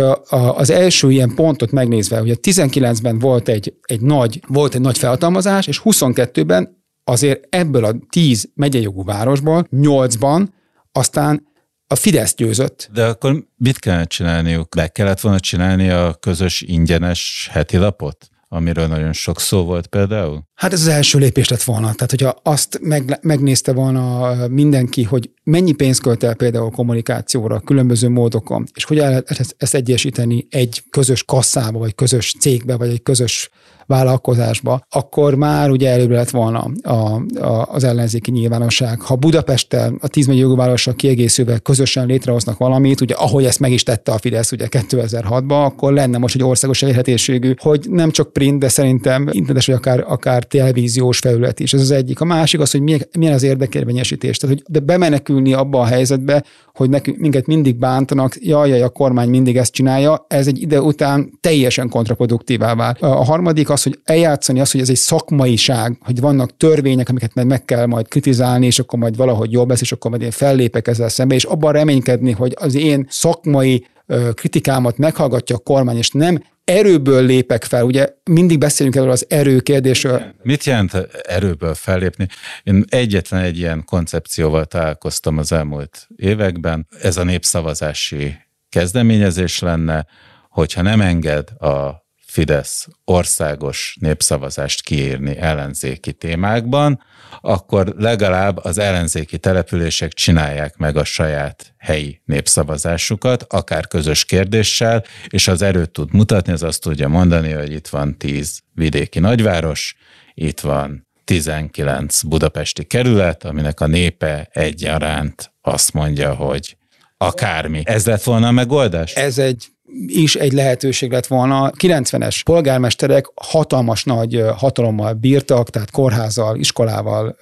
az 0.55 0.70
első 0.70 1.11
ilyen 1.11 1.36
pontot 1.36 1.72
megnézve, 1.72 2.20
hogy 2.20 2.30
a 2.30 2.36
19-ben 2.36 3.20
volt 3.20 3.47
egy, 3.47 3.74
egy 3.82 4.01
nagy, 4.01 4.41
volt 4.47 4.76
egy 4.76 4.82
nagy 4.82 4.97
felhatalmazás, 4.97 5.67
és 5.67 5.82
22-ben 5.84 6.84
azért 7.03 7.55
ebből 7.55 7.86
a 7.86 7.95
10 8.09 8.49
megyejogú 8.53 9.03
városból 9.03 9.67
8-ban 9.72 10.47
aztán 10.91 11.47
a 11.88 11.95
Fidesz 11.95 12.36
győzött. 12.36 12.89
De 12.93 13.05
akkor 13.05 13.45
mit 13.57 13.80
kellene 13.80 14.05
csinálniuk? 14.05 14.76
Be 14.76 14.88
kellett 14.88 15.20
volna 15.20 15.39
csinálni 15.39 15.89
a 15.89 16.13
közös 16.20 16.61
ingyenes 16.61 17.49
heti 17.51 17.78
lapot? 17.78 18.30
Amiről 18.51 18.87
nagyon 18.87 19.13
sok 19.13 19.39
szó 19.39 19.63
volt 19.63 19.87
például? 19.87 20.43
Hát 20.53 20.73
ez 20.73 20.81
az 20.81 20.87
első 20.87 21.19
lépés 21.19 21.47
lett 21.47 21.63
volna. 21.63 21.93
Tehát, 21.93 22.09
hogyha 22.09 22.39
azt 22.43 22.79
meg, 22.81 23.19
megnézte 23.21 23.73
volna 23.73 24.33
mindenki, 24.47 25.03
hogy 25.03 25.29
mennyi 25.43 25.71
pénzt 25.71 26.01
költ 26.01 26.23
el 26.23 26.35
például 26.35 26.71
kommunikációra, 26.71 27.59
különböző 27.59 28.09
módokon, 28.09 28.65
és 28.73 28.83
hogy 28.83 28.99
el 28.99 29.09
lehet 29.09 29.53
ezt, 29.57 29.75
egyesíteni 29.75 30.47
egy 30.49 30.83
közös 30.89 31.23
kasszába, 31.23 31.79
vagy 31.79 31.95
közös 31.95 32.35
cégbe, 32.39 32.77
vagy 32.77 32.89
egy 32.89 33.03
közös 33.03 33.49
vállalkozásba, 33.89 34.81
akkor 34.89 35.35
már 35.35 35.69
ugye 35.69 35.89
előbb 35.89 36.09
lett 36.09 36.29
volna 36.29 36.71
a, 36.81 37.21
a, 37.39 37.67
az 37.71 37.83
ellenzéki 37.83 38.31
nyilvánosság. 38.31 39.01
Ha 39.01 39.15
Budapesten 39.15 39.97
a 40.01 40.07
10 40.07 40.27
millió 40.27 40.55
várossal 40.55 40.93
kiegészülve 40.93 41.57
közösen 41.57 42.05
létrehoznak 42.05 42.57
valamit, 42.57 43.01
ugye 43.01 43.15
ahogy 43.15 43.45
ezt 43.45 43.59
meg 43.59 43.71
is 43.71 43.83
tette 43.83 44.11
a 44.11 44.17
Fidesz 44.17 44.51
ugye 44.51 44.67
2006-ban, 44.69 45.65
akkor 45.65 45.93
lenne 45.93 46.17
most 46.17 46.35
egy 46.35 46.43
országos 46.43 46.81
elérhetőségű, 46.83 47.53
hogy 47.57 47.85
nem 47.89 48.11
csak 48.11 48.33
print, 48.33 48.59
de 48.59 48.67
szerintem 48.67 49.21
internetes, 49.31 49.65
vagy 49.65 49.75
akár, 49.75 50.03
akár 50.07 50.43
televíziós 50.43 51.19
felület 51.19 51.59
is. 51.59 51.73
Ez 51.73 51.81
az 51.81 51.91
egyik. 51.91 52.21
A 52.21 52.25
másik 52.25 52.59
az, 52.59 52.71
hogy 52.71 52.81
milyen, 52.81 53.01
milyen 53.17 53.33
az 53.33 53.43
érdekérvényesítés. 53.43 54.37
Tehát, 54.37 54.55
hogy 54.55 54.65
de 54.67 54.79
bemenekülni 54.79 55.53
abba 55.53 55.79
a 55.79 55.85
helyzetbe, 55.85 56.43
hogy 56.73 56.89
nekünk, 56.89 57.17
minket 57.17 57.45
mindig 57.45 57.75
bántanak, 57.75 58.35
jaj, 58.39 58.69
jaj, 58.69 58.81
a 58.81 58.89
kormány 58.89 59.29
mindig 59.29 59.57
ezt 59.57 59.73
csinálja, 59.73 60.25
ez 60.27 60.47
egy 60.47 60.61
ide 60.61 60.81
után 60.81 61.37
teljesen 61.41 61.89
kontraproduktívá 61.89 62.75
vál. 62.75 62.97
A 62.99 63.23
harmadik 63.23 63.69
az, 63.69 63.78
hogy 63.84 63.99
eljátszani 64.03 64.59
az, 64.59 64.71
hogy 64.71 64.82
ez 64.82 64.89
egy 64.89 64.95
szakmaiság, 64.95 65.97
hogy 65.99 66.19
vannak 66.19 66.57
törvények, 66.57 67.09
amiket 67.09 67.34
meg, 67.34 67.45
meg 67.45 67.65
kell 67.65 67.86
majd 67.86 68.07
kritizálni, 68.07 68.65
és 68.65 68.80
akkor 68.80 68.99
majd 68.99 69.15
valahogy 69.15 69.51
jobb 69.51 69.69
lesz, 69.69 69.82
és 69.82 69.91
akkor 69.91 70.11
majd 70.11 70.23
én 70.23 70.32
fellépek 70.32 70.88
ezzel 70.88 71.09
szembe, 71.09 71.36
és 71.36 71.43
abban 71.43 71.71
reménykedni, 71.71 72.32
hogy 72.32 72.53
az 72.59 72.75
én 72.75 73.07
szakmai 73.09 73.86
kritikámat 74.34 74.97
meghallgatja 74.97 75.55
a 75.55 75.59
kormány, 75.59 75.97
és 75.97 76.09
nem 76.09 76.43
erőből 76.63 77.25
lépek 77.25 77.63
fel. 77.63 77.84
Ugye 77.84 78.07
mindig 78.23 78.57
beszélünk 78.57 78.95
erről 78.95 79.11
az 79.11 79.25
erő 79.30 79.59
kérdésről. 79.59 80.21
Mit 80.43 80.63
jelent 80.63 80.93
erőből 81.23 81.73
fellépni? 81.73 82.27
Én 82.63 82.84
egyetlen 82.89 83.43
egy 83.43 83.57
ilyen 83.57 83.84
koncepcióval 83.86 84.65
találkoztam 84.65 85.38
az 85.38 85.51
elmúlt 85.51 86.07
években. 86.15 86.88
Ez 87.01 87.17
a 87.17 87.23
népszavazási 87.23 88.36
kezdeményezés 88.69 89.59
lenne, 89.59 90.05
hogyha 90.49 90.82
nem 90.82 91.01
enged 91.01 91.49
a 91.49 92.07
Fidesz 92.39 92.87
országos 93.05 93.97
népszavazást 93.99 94.81
kiírni 94.81 95.37
ellenzéki 95.37 96.13
témákban, 96.13 97.03
akkor 97.41 97.93
legalább 97.97 98.57
az 98.57 98.77
ellenzéki 98.77 99.37
települések 99.37 100.13
csinálják 100.13 100.77
meg 100.77 100.97
a 100.97 101.03
saját 101.03 101.73
helyi 101.77 102.21
népszavazásukat, 102.25 103.45
akár 103.49 103.87
közös 103.87 104.25
kérdéssel, 104.25 105.03
és 105.27 105.47
az 105.47 105.61
erőt 105.61 105.91
tud 105.91 106.13
mutatni, 106.13 106.51
az 106.51 106.63
azt 106.63 106.81
tudja 106.81 107.07
mondani, 107.07 107.51
hogy 107.51 107.71
itt 107.71 107.87
van 107.87 108.17
tíz 108.17 108.59
vidéki 108.73 109.19
nagyváros, 109.19 109.95
itt 110.33 110.59
van 110.59 111.07
19 111.23 112.21
budapesti 112.21 112.83
kerület, 112.83 113.43
aminek 113.43 113.79
a 113.79 113.87
népe 113.87 114.49
egyaránt 114.51 115.53
azt 115.61 115.93
mondja, 115.93 116.33
hogy 116.33 116.77
akármi. 117.17 117.81
Ez 117.85 118.05
lett 118.05 118.23
volna 118.23 118.47
a 118.47 118.51
megoldás? 118.51 119.13
Ez 119.13 119.37
egy 119.37 119.67
is 120.07 120.35
egy 120.35 120.53
lehetőség 120.53 121.11
lett 121.11 121.27
volna. 121.27 121.71
90-es 121.79 122.41
polgármesterek 122.43 123.31
hatalmas 123.35 124.03
nagy 124.03 124.43
hatalommal 124.55 125.13
bírtak, 125.13 125.69
tehát 125.69 125.91
kórházal, 125.91 126.57
iskolával, 126.57 127.37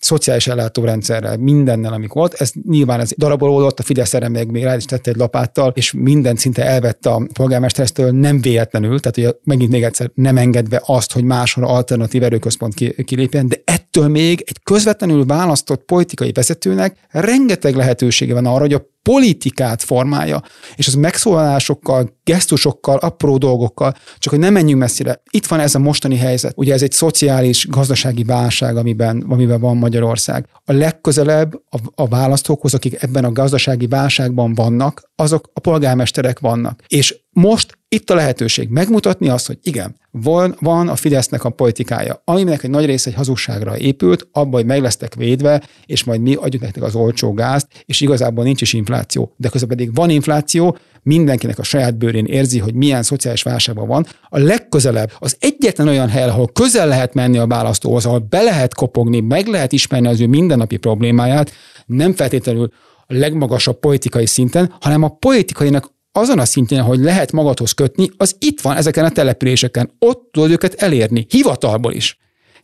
szociális 0.00 0.46
ellátórendszerrel, 0.46 1.36
mindennel, 1.36 1.92
amik 1.92 2.12
volt. 2.12 2.34
Ez 2.34 2.50
nyilván 2.68 3.00
ez 3.00 3.10
darabolódott, 3.16 3.78
a 3.78 3.82
Fidesz 3.82 4.14
erre 4.14 4.28
még, 4.28 4.46
még 4.46 4.62
rá 4.62 4.76
is 4.76 4.84
tette 4.84 5.10
egy 5.10 5.16
lapáttal, 5.16 5.72
és 5.74 5.92
minden 5.92 6.36
szinte 6.36 6.64
elvette 6.64 7.10
a 7.10 7.26
polgármesteresztől 7.32 8.10
nem 8.10 8.40
véletlenül, 8.40 9.00
tehát 9.00 9.16
ugye 9.16 9.32
megint 9.44 9.70
még 9.70 9.82
egyszer 9.82 10.10
nem 10.14 10.36
engedve 10.36 10.82
azt, 10.84 11.12
hogy 11.12 11.24
máshol 11.24 11.64
alternatív 11.64 12.22
erőközpont 12.22 12.74
kilépjen, 13.04 13.48
de 13.48 13.56
ettől 13.64 14.08
még 14.08 14.44
egy 14.46 14.62
közvetlenül 14.62 15.26
választott 15.26 15.84
politikai 15.84 16.32
vezetőnek 16.32 16.96
rengeteg 17.08 17.74
lehetősége 17.74 18.34
van 18.34 18.46
arra, 18.46 18.60
hogy 18.60 18.74
a 18.74 18.88
politikát 19.02 19.82
formálja, 19.82 20.42
és 20.76 20.86
az 20.86 20.94
megszólalásokkal, 20.94 22.18
gesztusokkal, 22.24 22.96
apró 22.96 23.36
dolgokkal, 23.36 23.94
csak 24.18 24.32
hogy 24.32 24.42
nem 24.42 24.52
menjünk 24.52 24.80
messzire. 24.80 25.22
Itt 25.30 25.46
van 25.46 25.60
ez 25.60 25.74
a 25.74 25.78
mostani 25.78 26.16
helyzet. 26.16 26.52
Ugye 26.56 26.72
ez 26.72 26.82
egy 26.82 26.92
szociális, 26.92 27.68
gazdasági 27.68 28.24
válság, 28.24 28.76
amiben, 28.76 29.24
amiben 29.28 29.60
van 29.60 29.76
Magyarország. 29.76 30.48
A 30.64 30.72
legközelebb 30.72 31.54
a, 31.54 31.78
a 31.94 32.08
választókhoz, 32.08 32.74
akik 32.74 33.02
ebben 33.02 33.24
a 33.24 33.32
gazdasági 33.32 33.86
válságban 33.86 34.54
vannak, 34.54 35.10
azok 35.16 35.50
a 35.52 35.60
polgármesterek 35.60 36.38
vannak. 36.38 36.82
És 36.86 37.19
most 37.32 37.78
itt 37.88 38.10
a 38.10 38.14
lehetőség 38.14 38.68
megmutatni 38.68 39.28
azt, 39.28 39.46
hogy 39.46 39.58
igen, 39.62 39.96
van, 40.10 40.56
van 40.60 40.88
a 40.88 40.96
Fidesznek 40.96 41.44
a 41.44 41.50
politikája, 41.50 42.22
aminek 42.24 42.62
egy 42.62 42.70
nagy 42.70 42.84
része 42.84 43.10
egy 43.10 43.16
hazugságra 43.16 43.78
épült, 43.78 44.28
abban, 44.32 44.52
hogy 44.52 44.66
meg 44.66 44.80
lesztek 44.80 45.14
védve, 45.14 45.62
és 45.86 46.04
majd 46.04 46.20
mi 46.20 46.34
adjuk 46.34 46.62
nektek 46.62 46.82
az 46.82 46.94
olcsó 46.94 47.32
gázt, 47.32 47.66
és 47.84 48.00
igazából 48.00 48.44
nincs 48.44 48.60
is 48.60 48.72
infláció. 48.72 49.34
De 49.36 49.48
közben 49.48 49.68
pedig 49.68 49.94
van 49.94 50.10
infláció, 50.10 50.76
mindenkinek 51.02 51.58
a 51.58 51.62
saját 51.62 51.98
bőrén 51.98 52.24
érzi, 52.24 52.58
hogy 52.58 52.74
milyen 52.74 53.02
szociális 53.02 53.42
válságban 53.42 53.88
van. 53.88 54.06
A 54.28 54.38
legközelebb 54.38 55.12
az 55.18 55.36
egyetlen 55.40 55.88
olyan 55.88 56.08
hely, 56.08 56.28
ahol 56.28 56.48
közel 56.52 56.88
lehet 56.88 57.14
menni 57.14 57.38
a 57.38 57.46
választóhoz, 57.46 58.06
ahol 58.06 58.18
be 58.18 58.42
lehet 58.42 58.74
kopogni, 58.74 59.20
meg 59.20 59.46
lehet 59.46 59.72
ismerni 59.72 60.06
az 60.06 60.20
ő 60.20 60.26
mindennapi 60.26 60.76
problémáját, 60.76 61.52
nem 61.86 62.14
feltétlenül 62.14 62.70
a 63.06 63.14
legmagasabb 63.14 63.78
politikai 63.78 64.26
szinten, 64.26 64.74
hanem 64.80 65.02
a 65.02 65.08
politikainak 65.08 65.98
azon 66.12 66.38
a 66.38 66.44
szintjén, 66.44 66.82
hogy 66.82 66.98
lehet 66.98 67.32
magadhoz 67.32 67.72
kötni, 67.72 68.10
az 68.16 68.36
itt 68.38 68.60
van 68.60 68.76
ezeken 68.76 69.04
a 69.04 69.10
településeken. 69.10 69.90
Ott 69.98 70.28
tudod 70.32 70.50
őket 70.50 70.74
elérni, 70.74 71.26
hivatalból 71.28 71.92
is. 71.92 72.18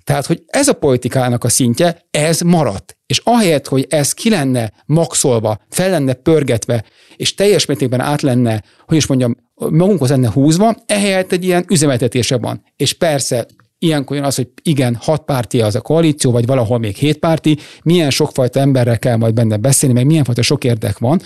Tehát, 0.04 0.26
hogy 0.26 0.42
ez 0.46 0.68
a 0.68 0.72
politikának 0.72 1.44
a 1.44 1.48
szintje, 1.48 2.06
ez 2.10 2.40
maradt. 2.40 2.96
És 3.06 3.20
ahelyett, 3.24 3.66
hogy 3.66 3.86
ez 3.88 4.12
ki 4.12 4.30
lenne 4.30 4.72
maxolva, 4.86 5.60
fel 5.70 5.90
lenne 5.90 6.12
pörgetve, 6.12 6.84
és 7.16 7.34
teljes 7.34 7.66
mértékben 7.66 8.00
át 8.00 8.22
lenne, 8.22 8.62
hogy 8.86 8.96
is 8.96 9.06
mondjam, 9.06 9.36
magunkhoz 9.54 10.10
lenne 10.10 10.30
húzva, 10.30 10.76
ehelyett 10.86 11.32
egy 11.32 11.44
ilyen 11.44 11.64
üzemeltetése 11.68 12.38
van. 12.38 12.62
És 12.76 12.92
persze 12.92 13.46
ilyenkor 13.78 14.16
jön 14.16 14.24
az, 14.24 14.36
hogy 14.36 14.48
igen, 14.62 14.94
hat 15.00 15.24
párti 15.24 15.60
az 15.60 15.74
a 15.74 15.80
koalíció, 15.80 16.30
vagy 16.30 16.46
valahol 16.46 16.78
még 16.78 16.96
hét 16.96 17.18
párti, 17.18 17.58
milyen 17.82 18.10
sokfajta 18.10 18.60
emberrel 18.60 18.98
kell 18.98 19.16
majd 19.16 19.34
benne 19.34 19.56
beszélni, 19.56 19.94
meg 19.94 20.06
milyen 20.06 20.24
fajta 20.24 20.42
sok 20.42 20.64
érdek 20.64 20.98
van, 20.98 21.20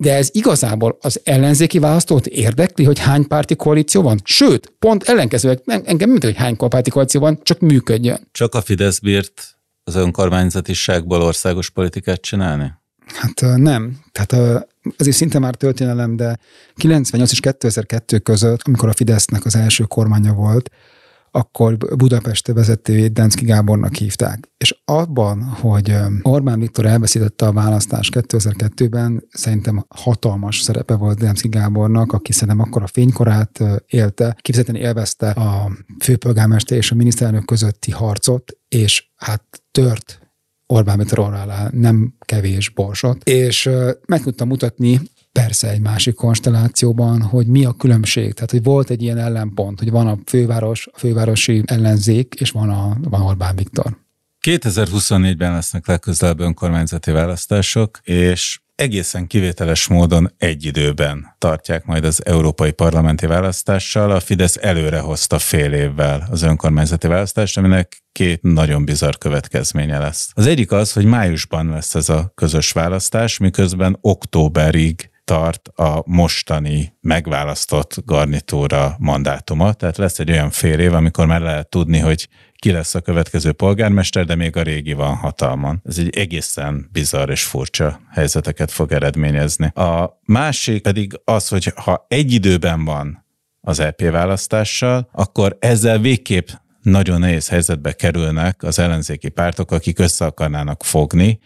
de 0.00 0.14
ez 0.14 0.28
igazából 0.32 0.98
az 1.00 1.20
ellenzéki 1.24 1.78
választót 1.78 2.26
érdekli, 2.26 2.84
hogy 2.84 2.98
hány 2.98 3.26
párti 3.26 3.56
koalíció 3.56 4.02
van? 4.02 4.20
Sőt, 4.24 4.72
pont 4.78 5.02
ellenkezőleg 5.02 5.62
engem 5.66 6.10
mint, 6.10 6.24
hogy 6.24 6.36
hány 6.36 6.56
párti 6.56 6.90
koalíció 6.90 7.20
van, 7.20 7.38
csak 7.42 7.60
működjön. 7.60 8.28
Csak 8.32 8.54
a 8.54 8.60
Fidesz 8.60 8.98
bírt 8.98 9.56
az 9.84 9.94
önkormányzatiságból 9.94 11.22
országos 11.22 11.70
politikát 11.70 12.20
csinálni? 12.20 12.72
Hát 13.06 13.56
nem. 13.56 13.98
Tehát 14.12 14.64
azért 14.98 15.16
szinte 15.16 15.38
már 15.38 15.54
történelem, 15.54 16.16
de 16.16 16.38
98 16.74 17.32
és 17.32 17.40
2002 17.40 18.18
között, 18.22 18.60
amikor 18.62 18.88
a 18.88 18.92
Fidesznek 18.92 19.44
az 19.44 19.56
első 19.56 19.84
kormánya 19.84 20.32
volt, 20.32 20.70
akkor 21.30 21.76
Budapest 21.76 22.46
vezetőjét 22.46 23.12
Denszki 23.12 23.44
Gábornak 23.44 23.94
hívták. 23.94 24.50
És 24.56 24.80
abban, 24.84 25.42
hogy 25.42 25.96
Orbán 26.22 26.58
Viktor 26.58 26.86
elveszítette 26.86 27.46
a 27.46 27.52
választást 27.52 28.12
2002-ben, 28.14 29.24
szerintem 29.30 29.84
hatalmas 29.88 30.60
szerepe 30.60 30.94
volt 30.94 31.18
Denszki 31.18 31.48
Gábornak, 31.48 32.12
aki 32.12 32.32
szerintem 32.32 32.60
akkor 32.60 32.82
a 32.82 32.86
fénykorát 32.86 33.64
élte, 33.86 34.36
kifejezetten 34.40 34.80
élvezte 34.80 35.30
a 35.30 35.72
főpolgármester 36.00 36.76
és 36.76 36.90
a 36.90 36.94
miniszterelnök 36.94 37.44
közötti 37.44 37.90
harcot, 37.90 38.52
és 38.68 39.10
hát 39.16 39.62
tört 39.70 40.20
Orbán 40.66 40.98
Viktor 40.98 41.18
alá 41.18 41.68
nem 41.72 42.14
kevés 42.18 42.68
borsot, 42.68 43.24
és 43.24 43.70
meg 44.06 44.22
tudtam 44.22 44.48
mutatni 44.48 45.00
persze 45.32 45.70
egy 45.70 45.80
másik 45.80 46.14
konstellációban, 46.14 47.22
hogy 47.22 47.46
mi 47.46 47.64
a 47.64 47.72
különbség. 47.72 48.34
Tehát, 48.34 48.50
hogy 48.50 48.62
volt 48.62 48.90
egy 48.90 49.02
ilyen 49.02 49.18
ellenpont, 49.18 49.78
hogy 49.78 49.90
van 49.90 50.06
a 50.06 50.18
főváros, 50.26 50.88
a 50.92 50.98
fővárosi 50.98 51.62
ellenzék, 51.66 52.34
és 52.34 52.50
van, 52.50 52.70
a, 52.70 52.96
van 53.02 53.20
Orbán 53.20 53.56
Viktor. 53.56 53.98
2024-ben 54.46 55.52
lesznek 55.52 55.86
legközelebb 55.86 56.40
önkormányzati 56.40 57.10
választások, 57.10 57.98
és 58.02 58.60
egészen 58.74 59.26
kivételes 59.26 59.86
módon 59.86 60.34
egy 60.36 60.64
időben 60.64 61.34
tartják 61.38 61.84
majd 61.84 62.04
az 62.04 62.26
európai 62.26 62.72
parlamenti 62.72 63.26
választással. 63.26 64.10
A 64.10 64.20
Fidesz 64.20 64.58
előre 64.60 64.98
hozta 64.98 65.38
fél 65.38 65.72
évvel 65.72 66.28
az 66.30 66.42
önkormányzati 66.42 67.06
választást, 67.06 67.58
aminek 67.58 68.02
két 68.12 68.42
nagyon 68.42 68.84
bizarr 68.84 69.14
következménye 69.18 69.98
lesz. 69.98 70.30
Az 70.34 70.46
egyik 70.46 70.72
az, 70.72 70.92
hogy 70.92 71.04
májusban 71.04 71.68
lesz 71.68 71.94
ez 71.94 72.08
a 72.08 72.32
közös 72.34 72.72
választás, 72.72 73.38
miközben 73.38 73.98
októberig 74.00 75.10
tart 75.28 75.68
a 75.68 76.02
mostani 76.06 76.96
megválasztott 77.00 77.94
garnitúra 78.04 78.96
mandátuma. 78.98 79.72
Tehát 79.72 79.96
lesz 79.96 80.18
egy 80.18 80.30
olyan 80.30 80.50
fél 80.50 80.78
év, 80.78 80.94
amikor 80.94 81.26
már 81.26 81.40
lehet 81.40 81.68
tudni, 81.68 81.98
hogy 81.98 82.28
ki 82.54 82.70
lesz 82.70 82.94
a 82.94 83.00
következő 83.00 83.52
polgármester, 83.52 84.24
de 84.24 84.34
még 84.34 84.56
a 84.56 84.62
régi 84.62 84.92
van 84.92 85.14
hatalman. 85.14 85.82
Ez 85.84 85.98
egy 85.98 86.16
egészen 86.16 86.88
bizarr 86.92 87.30
és 87.30 87.44
furcsa 87.44 88.00
helyzeteket 88.10 88.70
fog 88.70 88.92
eredményezni. 88.92 89.66
A 89.66 90.20
másik 90.24 90.82
pedig 90.82 91.20
az, 91.24 91.48
hogy 91.48 91.72
ha 91.74 92.06
egy 92.08 92.32
időben 92.32 92.84
van 92.84 93.26
az 93.60 93.80
EP 93.80 94.02
választással, 94.02 95.08
akkor 95.12 95.56
ezzel 95.60 95.98
végképp 95.98 96.48
nagyon 96.82 97.20
nehéz 97.20 97.48
helyzetbe 97.48 97.92
kerülnek 97.92 98.62
az 98.62 98.78
ellenzéki 98.78 99.28
pártok, 99.28 99.70
akik 99.70 99.98
össze 99.98 100.24
akarnának 100.24 100.84
fogni, 100.84 101.38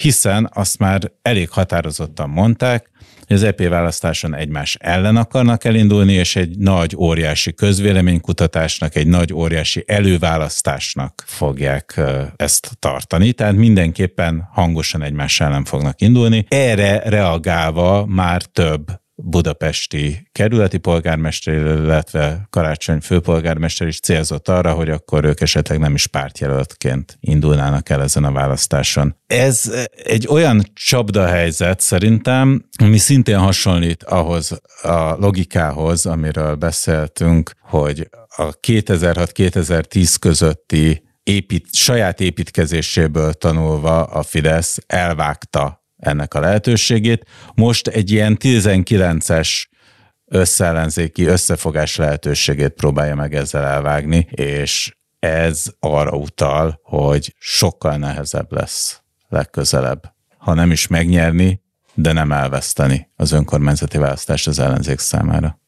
hiszen 0.00 0.50
azt 0.52 0.78
már 0.78 1.12
elég 1.22 1.50
határozottan 1.50 2.28
mondták, 2.28 2.90
hogy 3.26 3.36
az 3.36 3.42
EP 3.42 3.68
választáson 3.68 4.34
egymás 4.34 4.76
ellen 4.80 5.16
akarnak 5.16 5.64
elindulni, 5.64 6.12
és 6.12 6.36
egy 6.36 6.58
nagy, 6.58 6.96
óriási 6.96 7.54
közvéleménykutatásnak, 7.54 8.94
egy 8.94 9.06
nagy, 9.06 9.32
óriási 9.32 9.84
előválasztásnak 9.86 11.22
fogják 11.26 12.00
ezt 12.36 12.76
tartani. 12.78 13.32
Tehát 13.32 13.54
mindenképpen 13.54 14.48
hangosan 14.52 15.02
egymás 15.02 15.40
ellen 15.40 15.64
fognak 15.64 16.00
indulni. 16.00 16.46
Erre 16.48 16.98
reagálva 17.08 18.06
már 18.06 18.42
több 18.42 19.04
budapesti 19.16 20.28
kerületi 20.32 20.78
polgármester, 20.78 21.54
illetve 21.54 22.46
Karácsony 22.50 23.00
főpolgármester 23.00 23.86
is 23.86 24.00
célzott 24.00 24.48
arra, 24.48 24.72
hogy 24.72 24.90
akkor 24.90 25.24
ők 25.24 25.40
esetleg 25.40 25.78
nem 25.78 25.94
is 25.94 26.06
pártjelöltként 26.06 27.16
indulnának 27.20 27.88
el 27.88 28.02
ezen 28.02 28.24
a 28.24 28.32
választáson. 28.32 29.16
Ez 29.26 29.72
egy 30.04 30.26
olyan 30.28 30.62
csapdahelyzet 30.74 31.80
szerintem, 31.80 32.68
ami 32.82 32.98
szintén 32.98 33.38
hasonlít 33.38 34.02
ahhoz 34.02 34.60
a 34.82 35.16
logikához, 35.18 36.06
amiről 36.06 36.54
beszéltünk, 36.54 37.50
hogy 37.60 38.08
a 38.36 38.60
2006-2010 38.60 40.14
közötti 40.20 41.04
épít, 41.22 41.74
saját 41.74 42.20
építkezéséből 42.20 43.32
tanulva 43.32 44.04
a 44.04 44.22
Fidesz 44.22 44.78
elvágta 44.86 45.85
ennek 45.96 46.34
a 46.34 46.40
lehetőségét. 46.40 47.26
Most 47.54 47.88
egy 47.88 48.10
ilyen 48.10 48.36
19-es 48.40 49.64
összeellenzéki 50.24 51.24
összefogás 51.24 51.96
lehetőségét 51.96 52.72
próbálja 52.72 53.14
meg 53.14 53.34
ezzel 53.34 53.64
elvágni, 53.64 54.26
és 54.30 54.96
ez 55.18 55.64
arra 55.80 56.10
utal, 56.10 56.80
hogy 56.82 57.34
sokkal 57.38 57.96
nehezebb 57.96 58.52
lesz 58.52 59.02
legközelebb. 59.28 60.14
Ha 60.38 60.54
nem 60.54 60.70
is 60.70 60.86
megnyerni, 60.86 61.60
de 61.94 62.12
nem 62.12 62.32
elveszteni 62.32 63.10
az 63.16 63.32
önkormányzati 63.32 63.98
választást 63.98 64.46
az 64.46 64.58
ellenzék 64.58 64.98
számára. 64.98 65.60